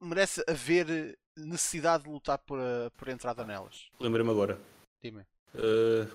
[0.00, 2.58] merece haver necessidade de lutar por,
[2.96, 3.88] por entrada nelas.
[3.98, 4.58] Lembrei-me agora.
[5.02, 5.26] Dime.
[5.54, 6.08] Uh,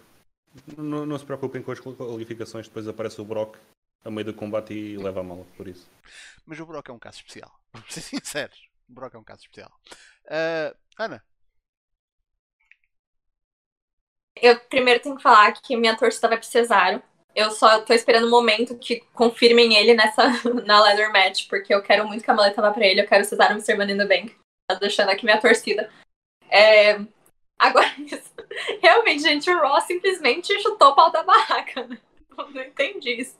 [0.77, 3.57] não, não, se preocupem com as qualificações, depois aparece o Brock
[4.03, 5.87] a meio do combate e leva a mala, por isso.
[6.45, 8.67] Mas o Brock é um caso especial, vamos ser sinceros.
[8.89, 9.71] O Brock é um caso especial.
[10.25, 11.23] Uh, Ana?
[14.41, 17.01] Eu primeiro tenho que falar que minha torcida vai pro Cesaro.
[17.35, 20.29] Eu só tô esperando o um momento que confirmem ele nessa
[20.65, 23.23] na leather match, porque eu quero muito que a maleta vá pra ele, eu quero
[23.23, 24.35] o Cesaro me servando in the bank.
[24.79, 25.89] Deixando aqui minha torcida.
[26.49, 26.99] É,
[27.57, 28.31] Agora, isso,
[28.81, 31.99] realmente, gente, o Ross simplesmente chutou o pau da barraca, né?
[32.37, 33.35] Eu não entendi isso.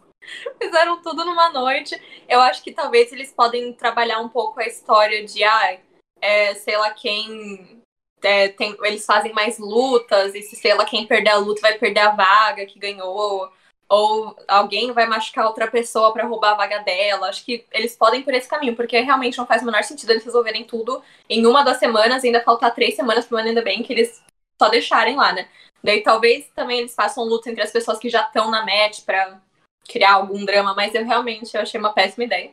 [0.62, 1.96] Fizeram tudo numa noite.
[2.28, 5.80] Eu acho que talvez eles podem trabalhar um pouco a história de, ah,
[6.20, 7.78] é, sei lá quem.
[8.24, 11.78] É, tem, eles fazem mais lutas, e se sei lá quem perder a luta vai
[11.78, 13.54] perder a vaga que ganhou
[13.90, 17.30] ou alguém vai machucar outra pessoa para roubar a vaga dela.
[17.30, 20.26] Acho que eles podem por esse caminho, porque realmente não faz o menor sentido eles
[20.26, 24.22] resolverem tudo em uma das semanas ainda faltar três semanas pro in the Bank, eles
[24.62, 25.48] só deixarem lá, né?
[25.84, 29.40] Daí talvez também eles façam luta entre as pessoas que já estão na match para
[29.88, 32.52] criar algum drama, mas eu realmente eu achei uma péssima ideia.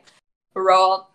[0.55, 1.09] Raw,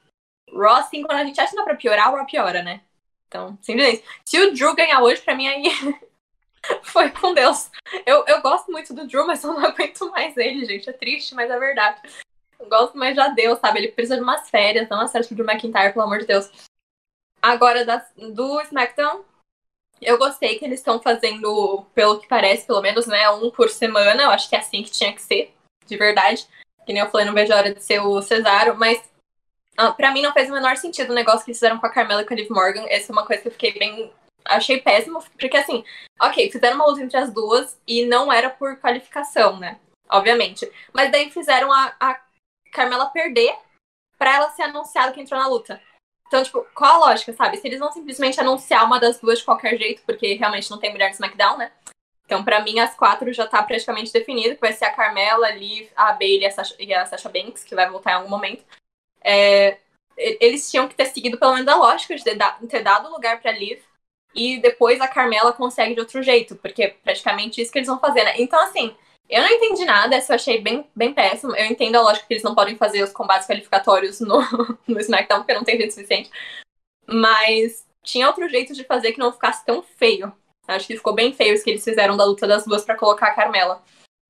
[0.53, 2.83] Raw, assim, quando a gente acha que dá pra piorar, o Raw piora, né?
[3.27, 4.05] Então, simplesmente.
[4.25, 5.65] Se o Drew ganhar hoje, pra mim aí
[6.83, 7.71] Foi com Deus.
[8.07, 10.89] Eu, eu gosto muito do Drew, mas eu não aguento mais ele, gente.
[10.89, 12.01] É triste, mas é verdade.
[12.59, 13.79] Eu gosto, mas já deu, sabe?
[13.79, 16.51] Ele precisa de umas férias, não uma pro Drew McIntyre, pelo amor de Deus.
[17.41, 19.25] Agora, das, do SmackDown,
[20.01, 24.23] eu gostei que eles estão fazendo, pelo que parece, pelo menos, né, um por semana.
[24.23, 25.55] Eu acho que é assim que tinha que ser,
[25.87, 26.47] de verdade.
[26.85, 29.03] Que nem eu falei, não vejo a hora de ser o Cesaro, mas
[29.77, 31.91] ah, pra mim não fez o menor sentido o negócio que eles fizeram com a
[31.91, 32.85] Carmela e com a Liv Morgan.
[32.89, 34.13] Essa é uma coisa que eu fiquei bem
[34.45, 35.85] achei péssimo, porque assim,
[36.21, 39.79] ok, fizeram uma luta entre as duas e não era por qualificação, né?
[40.09, 40.71] Obviamente.
[40.93, 42.21] Mas daí fizeram a, a
[42.73, 43.55] Carmela perder
[44.19, 45.81] pra ela ser anunciada que entrou na luta.
[46.27, 47.57] Então, tipo, qual a lógica, sabe?
[47.57, 50.91] Se eles vão simplesmente anunciar uma das duas de qualquer jeito, porque realmente não tem
[50.91, 51.73] mulher no SmackDown, né?
[52.25, 55.51] Então, para mim, as quatro já tá praticamente definido, que vai ser a Carmela, a
[55.51, 58.29] Liv, a Bailey e a Sasha, e a Sasha Banks, que vai voltar em algum
[58.29, 58.65] momento.
[59.21, 59.79] É,
[60.17, 63.83] eles tinham que ter seguido pelo menos a lógica de ter dado lugar pra Liv
[64.35, 67.99] e depois a Carmela consegue de outro jeito, porque é praticamente isso que eles vão
[67.99, 68.35] fazer, né?
[68.39, 68.95] Então, assim,
[69.29, 71.55] eu não entendi nada, essa eu achei bem, bem péssimo.
[71.55, 74.41] Eu entendo a lógica que eles não podem fazer os combates qualificatórios no,
[74.87, 76.31] no SmackDown, porque não tem gente suficiente.
[77.07, 80.33] Mas tinha outro jeito de fazer que não ficasse tão feio.
[80.67, 83.29] Acho que ficou bem feio isso que eles fizeram da luta das duas para colocar
[83.29, 83.83] a Carmela.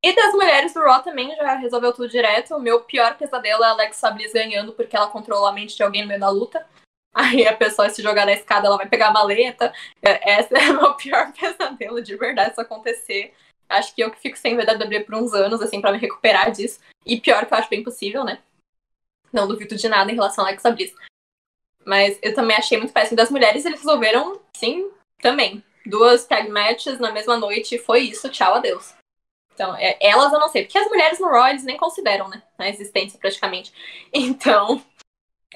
[0.03, 2.57] E das mulheres do Raw também já resolveu tudo direto.
[2.57, 5.83] O meu pior pesadelo é a Alexa Bliss ganhando porque ela controla a mente de
[5.83, 6.67] alguém no meio da luta.
[7.13, 9.73] Aí a pessoa se jogar na escada, ela vai pegar a maleta.
[10.03, 13.35] É, essa é o meu pior pesadelo, de verdade, isso acontecer.
[13.69, 16.81] Acho que eu que fico sem WWE por uns anos, assim, para me recuperar disso.
[17.05, 18.41] E pior que eu acho bem possível, né?
[19.33, 20.95] Não duvido de nada em relação a Alexa Bliss.
[21.85, 25.63] Mas eu também achei muito péssimo das mulheres, eles resolveram, sim, também.
[25.87, 28.95] Duas tag matches na mesma noite, foi isso, tchau, adeus.
[29.55, 32.43] Então, é, elas eu não sei, porque as mulheres no Raw eles nem consideram, né?
[32.59, 33.73] A existência praticamente.
[34.13, 34.83] Então,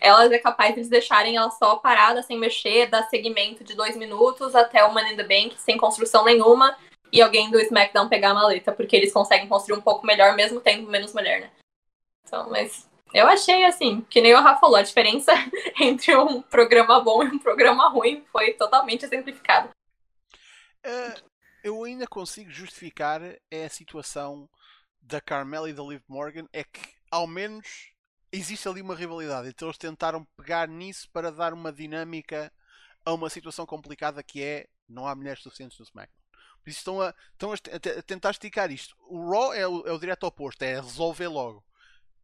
[0.01, 4.55] elas é capaz de deixarem ela só parada, sem mexer, dar segmento de dois minutos
[4.55, 6.77] até o Money in the Bank, sem construção nenhuma,
[7.13, 10.61] e alguém do SmackDown pegar a maleta, porque eles conseguem construir um pouco melhor, mesmo
[10.61, 11.51] tendo menos mulher, né?
[12.27, 15.33] Então, mas eu achei assim, que nem o Rafa falou, a diferença
[15.81, 19.71] entre um programa bom e um programa ruim foi totalmente exemplificada.
[20.85, 21.23] Uh,
[21.63, 24.49] eu ainda consigo justificar é a situação
[25.01, 26.81] da Carmela e da Liv Morgan, é que
[27.11, 27.94] ao menos
[28.35, 29.49] existe ali uma rivalidade.
[29.49, 32.53] Então eles tentaram pegar nisso para dar uma dinâmica
[33.05, 36.25] a uma situação complicada que é não há mulheres suficientes no SmackDown.
[36.63, 38.97] Por isso estão a, estão a, tentar esticar isto.
[39.01, 41.65] O Raw é o, é o direto oposto, é resolver logo.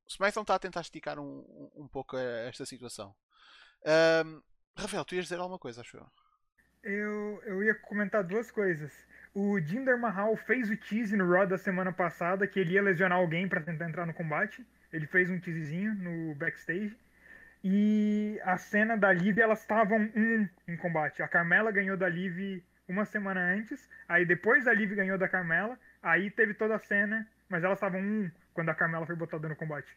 [0.06, 3.14] O SmackDown está a tentar esticar um, um, um pouco esta situação.
[4.24, 4.42] Um,
[4.76, 6.06] Rafael, tu ias dizer alguma coisa, acho eu.
[6.82, 8.92] Eu, eu ia comentar duas coisas.
[9.34, 13.18] O Jinder Mahal fez o tease no Raw da semana passada que ele ia lesionar
[13.18, 14.66] alguém para tentar entrar no combate.
[14.92, 16.96] Ele fez um teaserzinho no backstage.
[17.62, 21.22] E a cena da Liv, elas estavam um em combate.
[21.22, 23.88] A Carmela ganhou da Liv uma semana antes.
[24.08, 25.78] Aí depois a Liv ganhou da Carmela.
[26.02, 29.56] Aí teve toda a cena, mas elas estavam um quando a Carmela foi botada no
[29.56, 29.94] combate.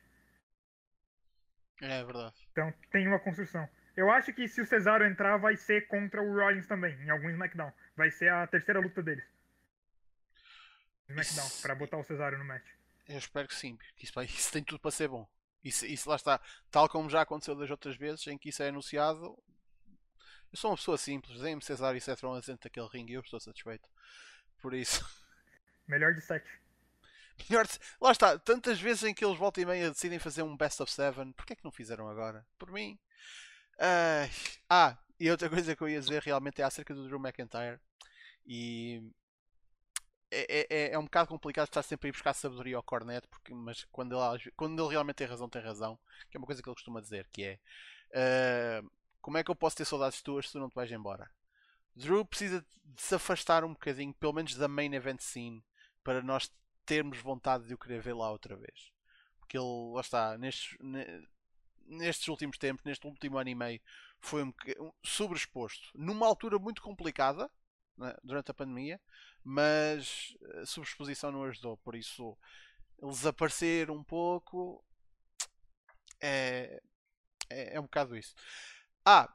[1.81, 2.35] É verdade.
[2.51, 3.67] Então tem uma construção.
[3.95, 7.29] Eu acho que se o Cesaro entrar, vai ser contra o Rollins também, em algum
[7.29, 7.71] SmackDown.
[7.95, 9.23] Vai ser a terceira luta deles.
[11.09, 12.67] SmackDown, pra botar o Cesaro no match.
[13.07, 15.27] Eu espero que sim, porque isso, isso tem tudo para ser bom.
[15.63, 18.67] Isso, isso lá está, tal como já aconteceu das outras vezes em que isso é
[18.69, 19.37] anunciado.
[20.51, 23.21] Eu sou uma pessoa simples, deem-me Cesar e Seth Rollins dentro daquele ringue e eu
[23.21, 23.89] estou satisfeito.
[24.61, 25.03] Por isso,
[25.87, 26.47] Melhor de sete.
[27.49, 30.55] melhor de- lá está, tantas vezes em que eles voltam e meia decidem fazer um
[30.55, 32.45] best of seven, porquê é que não fizeram agora?
[32.57, 32.97] Por mim.
[33.79, 34.29] Ai,
[34.69, 37.79] ah, e outra coisa que eu ia dizer realmente é acerca do Drew McIntyre.
[38.45, 39.01] E
[40.41, 43.27] é, é- é, é um bocado complicado estar sempre a ir buscar sabedoria ao Cornet,
[43.29, 45.99] porque, mas quando ele, quando ele realmente tem razão, tem razão.
[46.29, 47.59] Que é uma coisa que ele costuma dizer, que é
[48.15, 48.83] ah,
[49.21, 51.29] como é que eu posso ter saudades tuas se tu não te vais embora?
[51.95, 55.63] Drew precisa de se afastar um bocadinho, pelo menos da main event scene,
[56.03, 56.51] para nós
[56.85, 58.91] termos vontade de o querer ver lá outra vez.
[59.39, 61.27] Porque ele, lá está, nestes, ne-
[61.85, 63.81] nestes últimos tempos, neste último ano e meio,
[64.19, 67.49] foi um, um- sobreexposto numa altura muito complicada
[68.23, 68.99] durante a pandemia,
[69.43, 71.77] mas a sobreexposição não ajudou.
[71.77, 72.37] Por isso,
[73.01, 74.83] ele desaparecer um pouco
[76.21, 76.81] é,
[77.49, 78.35] é, é um bocado isso.
[79.05, 79.29] Ah,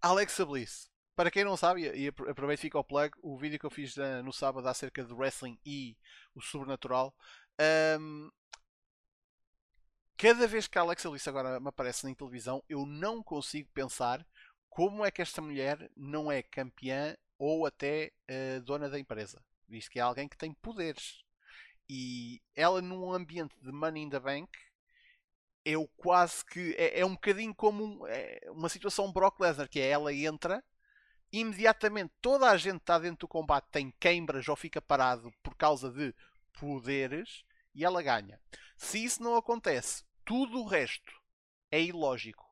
[0.00, 0.90] Alexa Bliss.
[1.16, 3.70] Para quem não sabe, e apro- aproveito e fica o plug, o vídeo que eu
[3.70, 5.96] fiz eh, no sábado acerca de wrestling e
[6.34, 7.14] o sobrenatural.
[7.58, 8.30] ahm,
[10.16, 14.26] cada vez que a Alexa Bliss agora me aparece na televisão, eu não consigo pensar
[14.68, 19.42] como é que esta mulher não é campeã ou até eh, dona da empresa.
[19.68, 21.22] Visto que é alguém que tem poderes.
[21.88, 24.50] E ela num ambiente de Money in the Bank
[25.64, 29.80] eu quase que é, é um bocadinho como um- é uma situação Brock Lesnar, que
[29.80, 30.64] é ela entra,
[31.32, 35.90] imediatamente toda a gente está dentro do combate tem queimbras ou fica parado por causa
[35.90, 36.14] de
[36.58, 37.44] poderes
[37.74, 38.40] e ela ganha.
[38.76, 41.12] Se isso não acontece, tudo o resto
[41.70, 42.46] é ilógico,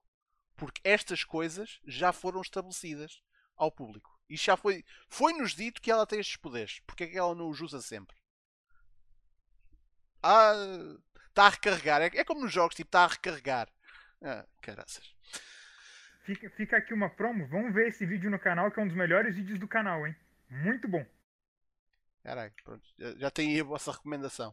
[0.57, 3.23] porque estas coisas já foram estabelecidas
[3.57, 4.16] ao público.
[4.29, 6.81] E já foi, foi-nos dito que ela tem estes poderes.
[6.87, 8.17] Porque é que ela não os usa sempre?
[10.23, 10.53] Ah,
[11.29, 12.03] está a recarregar.
[12.03, 13.69] É, é como nos jogos, tipo, está a recarregar.
[14.23, 15.15] Ah, caraças.
[16.25, 17.47] Fica, fica aqui uma promo.
[17.47, 20.17] Vamos ver esse vídeo no canal, que é um dos melhores vídeos do canal, hein?
[20.51, 21.07] Muito bom.
[22.25, 22.85] Caralho, pronto.
[22.99, 24.53] Já, já tem aí a vossa recomendação.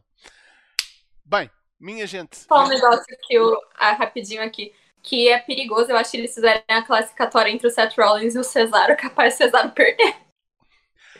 [1.24, 2.36] Bem, minha gente.
[2.36, 3.60] Só um negócio que eu.
[3.74, 4.72] Ah, rapidinho aqui.
[5.04, 8.38] Que é perigoso, eu acho que eles fizerem a classificatória entre o Seth Rollins e
[8.38, 10.16] o Cesaro, capaz do Cesaro perder.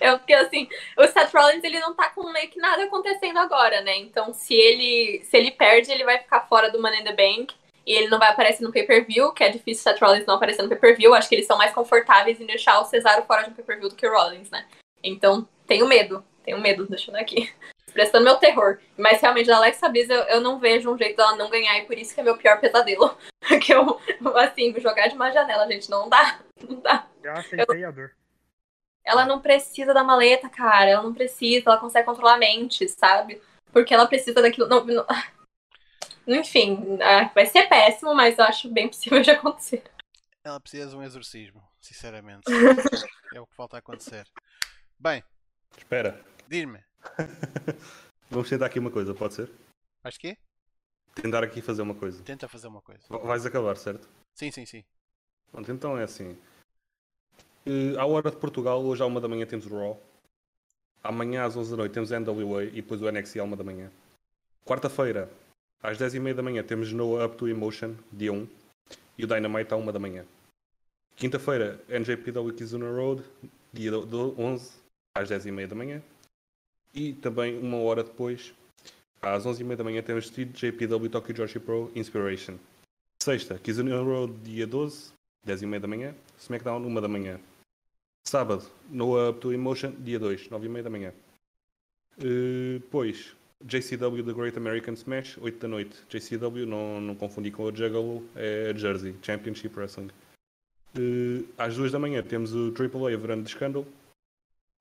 [0.01, 3.81] Eu, porque assim, o Seth Rollins ele não tá com meio que nada acontecendo agora,
[3.83, 3.97] né?
[3.99, 7.55] Então, se ele se ele perde, ele vai ficar fora do Money in the Bank
[7.87, 10.63] e ele não vai aparecer no pay-per-view, que é difícil o Seth Rollins não aparecer
[10.63, 11.15] no pay-per-view.
[11.15, 13.95] Acho que eles são mais confortáveis em deixar o Cesaro fora de um pay-per-view do
[13.95, 14.67] que o Rollins, né?
[15.03, 17.53] Então, tenho medo, tenho medo, deixando aqui.
[17.95, 18.81] Expressando meu terror.
[18.99, 21.87] Mas realmente, da Alexa Bliss, eu, eu não vejo um jeito dela não ganhar, e
[21.87, 23.17] por isso que é meu pior pesadelo.
[23.63, 24.01] que eu,
[24.37, 26.41] assim, jogar de uma janela, gente, não dá.
[26.69, 27.07] Não dá.
[27.23, 28.11] Já aceitei a dor.
[29.05, 30.91] Ela não precisa da maleta, cara.
[30.91, 33.41] Ela não precisa, ela consegue controlar a mente, sabe?
[33.73, 34.67] Porque ela precisa daquilo.
[34.67, 35.07] Não, não-
[36.27, 39.85] Enfim, ah, vai ser péssimo, mas eu acho bem possível de acontecer.
[40.43, 42.43] Ela precisa de um exorcismo, sinceramente.
[43.35, 44.27] é o que falta acontecer.
[44.99, 45.23] Bem,
[45.77, 46.83] Espera, diz-me,
[48.31, 49.51] vamos tentar aqui uma coisa, pode ser?
[50.03, 50.37] vais quê?
[51.15, 52.23] Tentar aqui fazer uma coisa.
[52.25, 53.03] Tenta fazer uma coisa.
[53.09, 54.09] Va- Vais acabar, certo?
[54.35, 54.85] Sim, sim, sim.
[55.53, 56.37] Pronto, então é assim.
[57.65, 60.03] Eh, à hora de Portugal, hoje à uma da manhã temos o Raw.
[61.03, 63.63] Amanhã às 11 da noite temos a NWA e depois o NXT à uma da
[63.65, 63.91] manhã.
[64.65, 65.31] Quarta-feira,
[65.83, 68.49] às 10 e meia da manhã temos No Up to Emotion, dia 1.
[69.17, 70.25] E o Dynamite à uma da manhã.
[71.15, 73.23] Quinta-feira, NJPW Kizuna Road,
[73.73, 74.73] dia do- do 11,
[75.15, 76.03] às 10 e meia da manhã.
[76.95, 78.55] E também uma hora depois,
[79.21, 82.57] às 11 e meia da manhã, temos TJPW Tokyo Joshi Pro Inspiration.
[83.21, 85.13] Sexta, Kizuna Road, dia 12,
[85.45, 86.15] 10 e meia da manhã.
[86.39, 87.41] SmackDown, 1 da manhã.
[88.23, 91.13] Sábado, No Up to Emotion, dia 2, 9 e meia da manhã.
[92.19, 93.35] Eh, Depois,
[93.65, 95.97] JCW The Great American Smash, 8 da noite.
[96.09, 100.11] JCW, não, não confundi com a Juggalo, é Jersey, Championship Wrestling.
[100.97, 103.85] Eh, às 2 da manhã temos o AAA Verano de Scandal,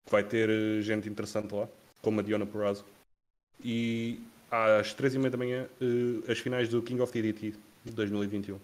[0.06, 1.68] que vai ter eh, gente interessante lá,
[2.04, 2.86] como a Diona Porrazzo.
[3.64, 4.20] E
[4.52, 8.60] às 3 e meia da manhã, eh, as finais do King of TDT de 2021.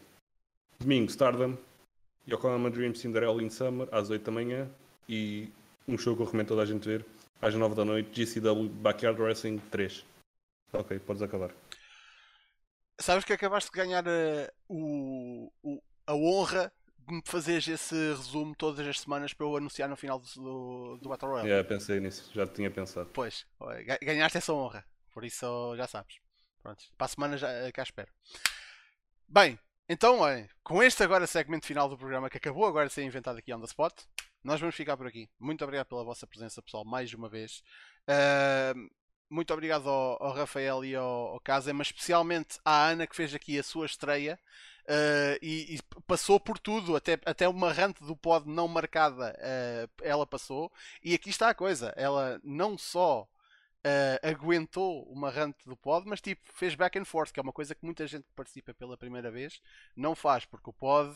[0.80, 1.58] Domingo, Stardom,
[2.28, 4.70] Yokohama Dream Cinderella in Summer, às 8 da manhã.
[5.08, 5.50] E
[5.88, 7.04] um show que eu recomendo toda a gente ver,
[7.42, 10.06] às 9 da noite, GCW Backyard Wrestling 3.
[10.74, 11.52] Ok, podes acabar.
[13.00, 16.72] Sabes que acabaste de ganhar eh, o, o- a honra
[17.14, 21.32] me fazeres esse resumo todas as semanas para eu anunciar no final do, do, Battle
[21.32, 21.50] Royale.
[21.50, 23.10] Yeah, pensei nisso, já tinha pensado.
[23.14, 23.46] Pois,
[24.02, 24.86] ganhaste essa honra.
[25.12, 26.18] Por isso já sabes.
[26.62, 28.12] Pronto, para a semana já, cá espero.
[29.28, 33.04] Bem, Então, olhem, com este agora segmento final do programa que acabou agora de ser
[33.04, 33.94] inventado aqui on the spot,
[34.44, 35.30] nós vamos ficar por aqui.
[35.40, 37.64] Muito obrigado pela vossa presença, pessoal, mais uma vez.
[38.08, 38.90] Uh,
[39.30, 43.34] muito obrigado ao, ao, Rafael e ao, ao Casa, mas especialmente à Ana que fez
[43.34, 44.40] aqui a sua estreia
[44.90, 49.90] uh, e, e, passou por tudo, até, até uma rante do pod não marcada uh,
[50.02, 50.72] ela passou.
[51.04, 56.22] E aqui está a coisa: ela não só uh, aguentou uma rant do pod, mas
[56.22, 58.98] tipo, fez back and forth, que é uma coisa que muita gente que participa pela
[58.98, 59.62] primeira vez
[59.96, 61.16] não faz, porque o pod.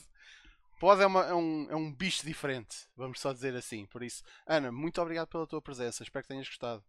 [0.79, 3.85] Pod é, uma, é, um, é um bicho diferente, vamos só dizer assim.
[3.85, 6.03] Por isso, Ana, muito obrigado pela tua presença.
[6.03, 6.83] Espero que tenhas gostado.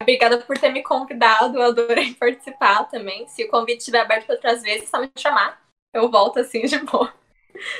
[0.00, 3.26] Obrigada por ter me convidado, eu adorei participar também.
[3.28, 5.62] Se o convite estiver aberto para outras vezes, só me chamar.
[5.92, 7.12] Eu volto assim de boa.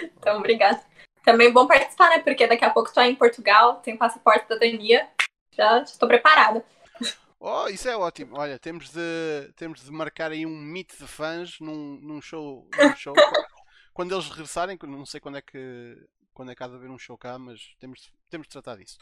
[0.02, 0.80] Então, obrigada.
[1.24, 2.20] Também bom participar, né?
[2.20, 5.08] Porque daqui a pouco é em Portugal, tem passaporte da Dania
[5.56, 6.64] já estou preparada.
[7.40, 8.36] Oh, isso é ótimo.
[8.38, 12.68] Olha, temos de, temos de marcar aí um meet de fãs num, num show.
[12.76, 13.14] Num show
[13.92, 15.96] quando eles regressarem, não sei quando é que
[16.32, 18.98] quando é que há de haver um show cá, mas temos, temos de tratar disso.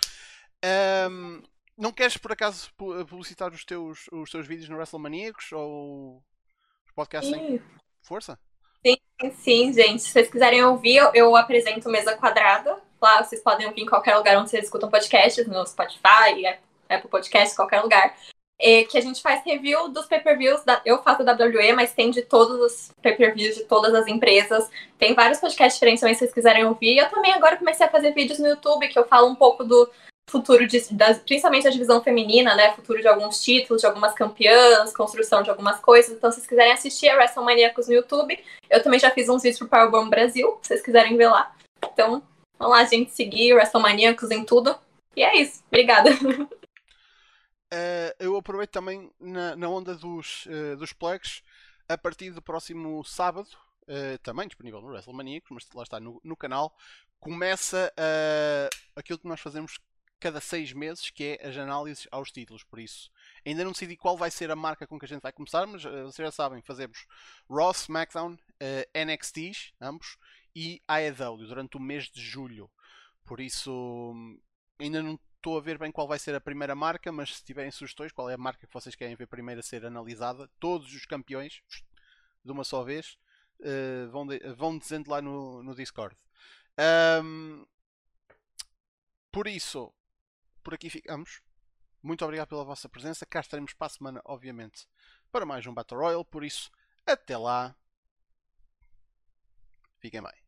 [1.10, 1.42] Um,
[1.76, 2.70] não queres por acaso
[3.08, 6.22] publicitar os teus, os teus vídeos no WrestleManiacos ou
[6.86, 7.60] os podcasts em
[8.02, 8.38] força?
[8.84, 8.96] Sim,
[9.32, 10.02] sim, gente.
[10.02, 12.76] Se vocês quiserem ouvir, eu, eu apresento Mesa Quadrada.
[13.00, 16.58] Lá vocês podem ouvir em qualquer lugar onde vocês escutam podcasts, no Spotify,
[16.88, 18.16] Apple Podcasts, qualquer lugar.
[18.60, 20.62] É, que a gente faz review dos pay-per-views.
[20.84, 24.68] Eu faço da WWE, mas tem de todos os pay-per-views de todas as empresas.
[24.98, 26.98] Tem vários podcasts diferentes também, se vocês quiserem ouvir.
[26.98, 29.90] Eu também agora comecei a fazer vídeos no YouTube, que eu falo um pouco do
[30.28, 32.72] futuro, de, da, principalmente da divisão feminina, né?
[32.74, 36.12] Futuro de alguns títulos, de algumas campeãs, construção de algumas coisas.
[36.12, 38.38] Então, se vocês quiserem assistir a WrestleManiacos no YouTube,
[38.70, 41.54] eu também já fiz uns vídeos pro Powerbomb Brasil, se vocês quiserem ver lá.
[41.84, 42.22] Então,
[42.62, 44.78] Vamos lá, gente, seguir WrestleManiacos em tudo.
[45.16, 45.64] E é isso.
[45.66, 46.10] Obrigada.
[46.12, 46.46] Uh,
[48.20, 51.42] eu aproveito também na, na onda dos, uh, dos plugs.
[51.88, 53.48] A partir do próximo sábado,
[53.88, 56.72] uh, também disponível no WrestleManiacos, mas lá está no, no canal,
[57.18, 57.92] começa
[58.94, 59.80] aquilo que nós fazemos
[60.22, 62.62] cada seis meses, que é as análises aos títulos.
[62.62, 63.10] Por isso,
[63.44, 65.82] ainda não decidi qual vai ser a marca com que a gente vai começar, mas
[65.82, 67.06] vocês já sabem, fazemos
[67.50, 68.38] Raw, SmackDown,
[68.94, 70.16] NXTs, ambos,
[70.54, 72.70] e AEW durante o mês de julho.
[73.24, 74.14] Por isso,
[74.78, 77.70] ainda não estou a ver bem qual vai ser a primeira marca, mas se tiverem
[77.72, 81.04] sugestões, qual é a marca que vocês querem ver primeiro a ser analisada, todos os
[81.04, 81.62] campeões,
[82.44, 83.18] de uma só vez,
[83.60, 86.16] uh, vão, de, vão dizendo lá no, no Discord.
[87.24, 87.66] Um,
[89.32, 89.92] por isso,
[90.62, 91.42] por aqui ficamos.
[92.02, 93.26] Muito obrigado pela vossa presença.
[93.26, 94.88] Cá estaremos para a semana, obviamente,
[95.30, 96.24] para mais um Battle Royale.
[96.24, 96.70] Por isso,
[97.06, 97.76] até lá.
[100.00, 100.41] Fiquem bem.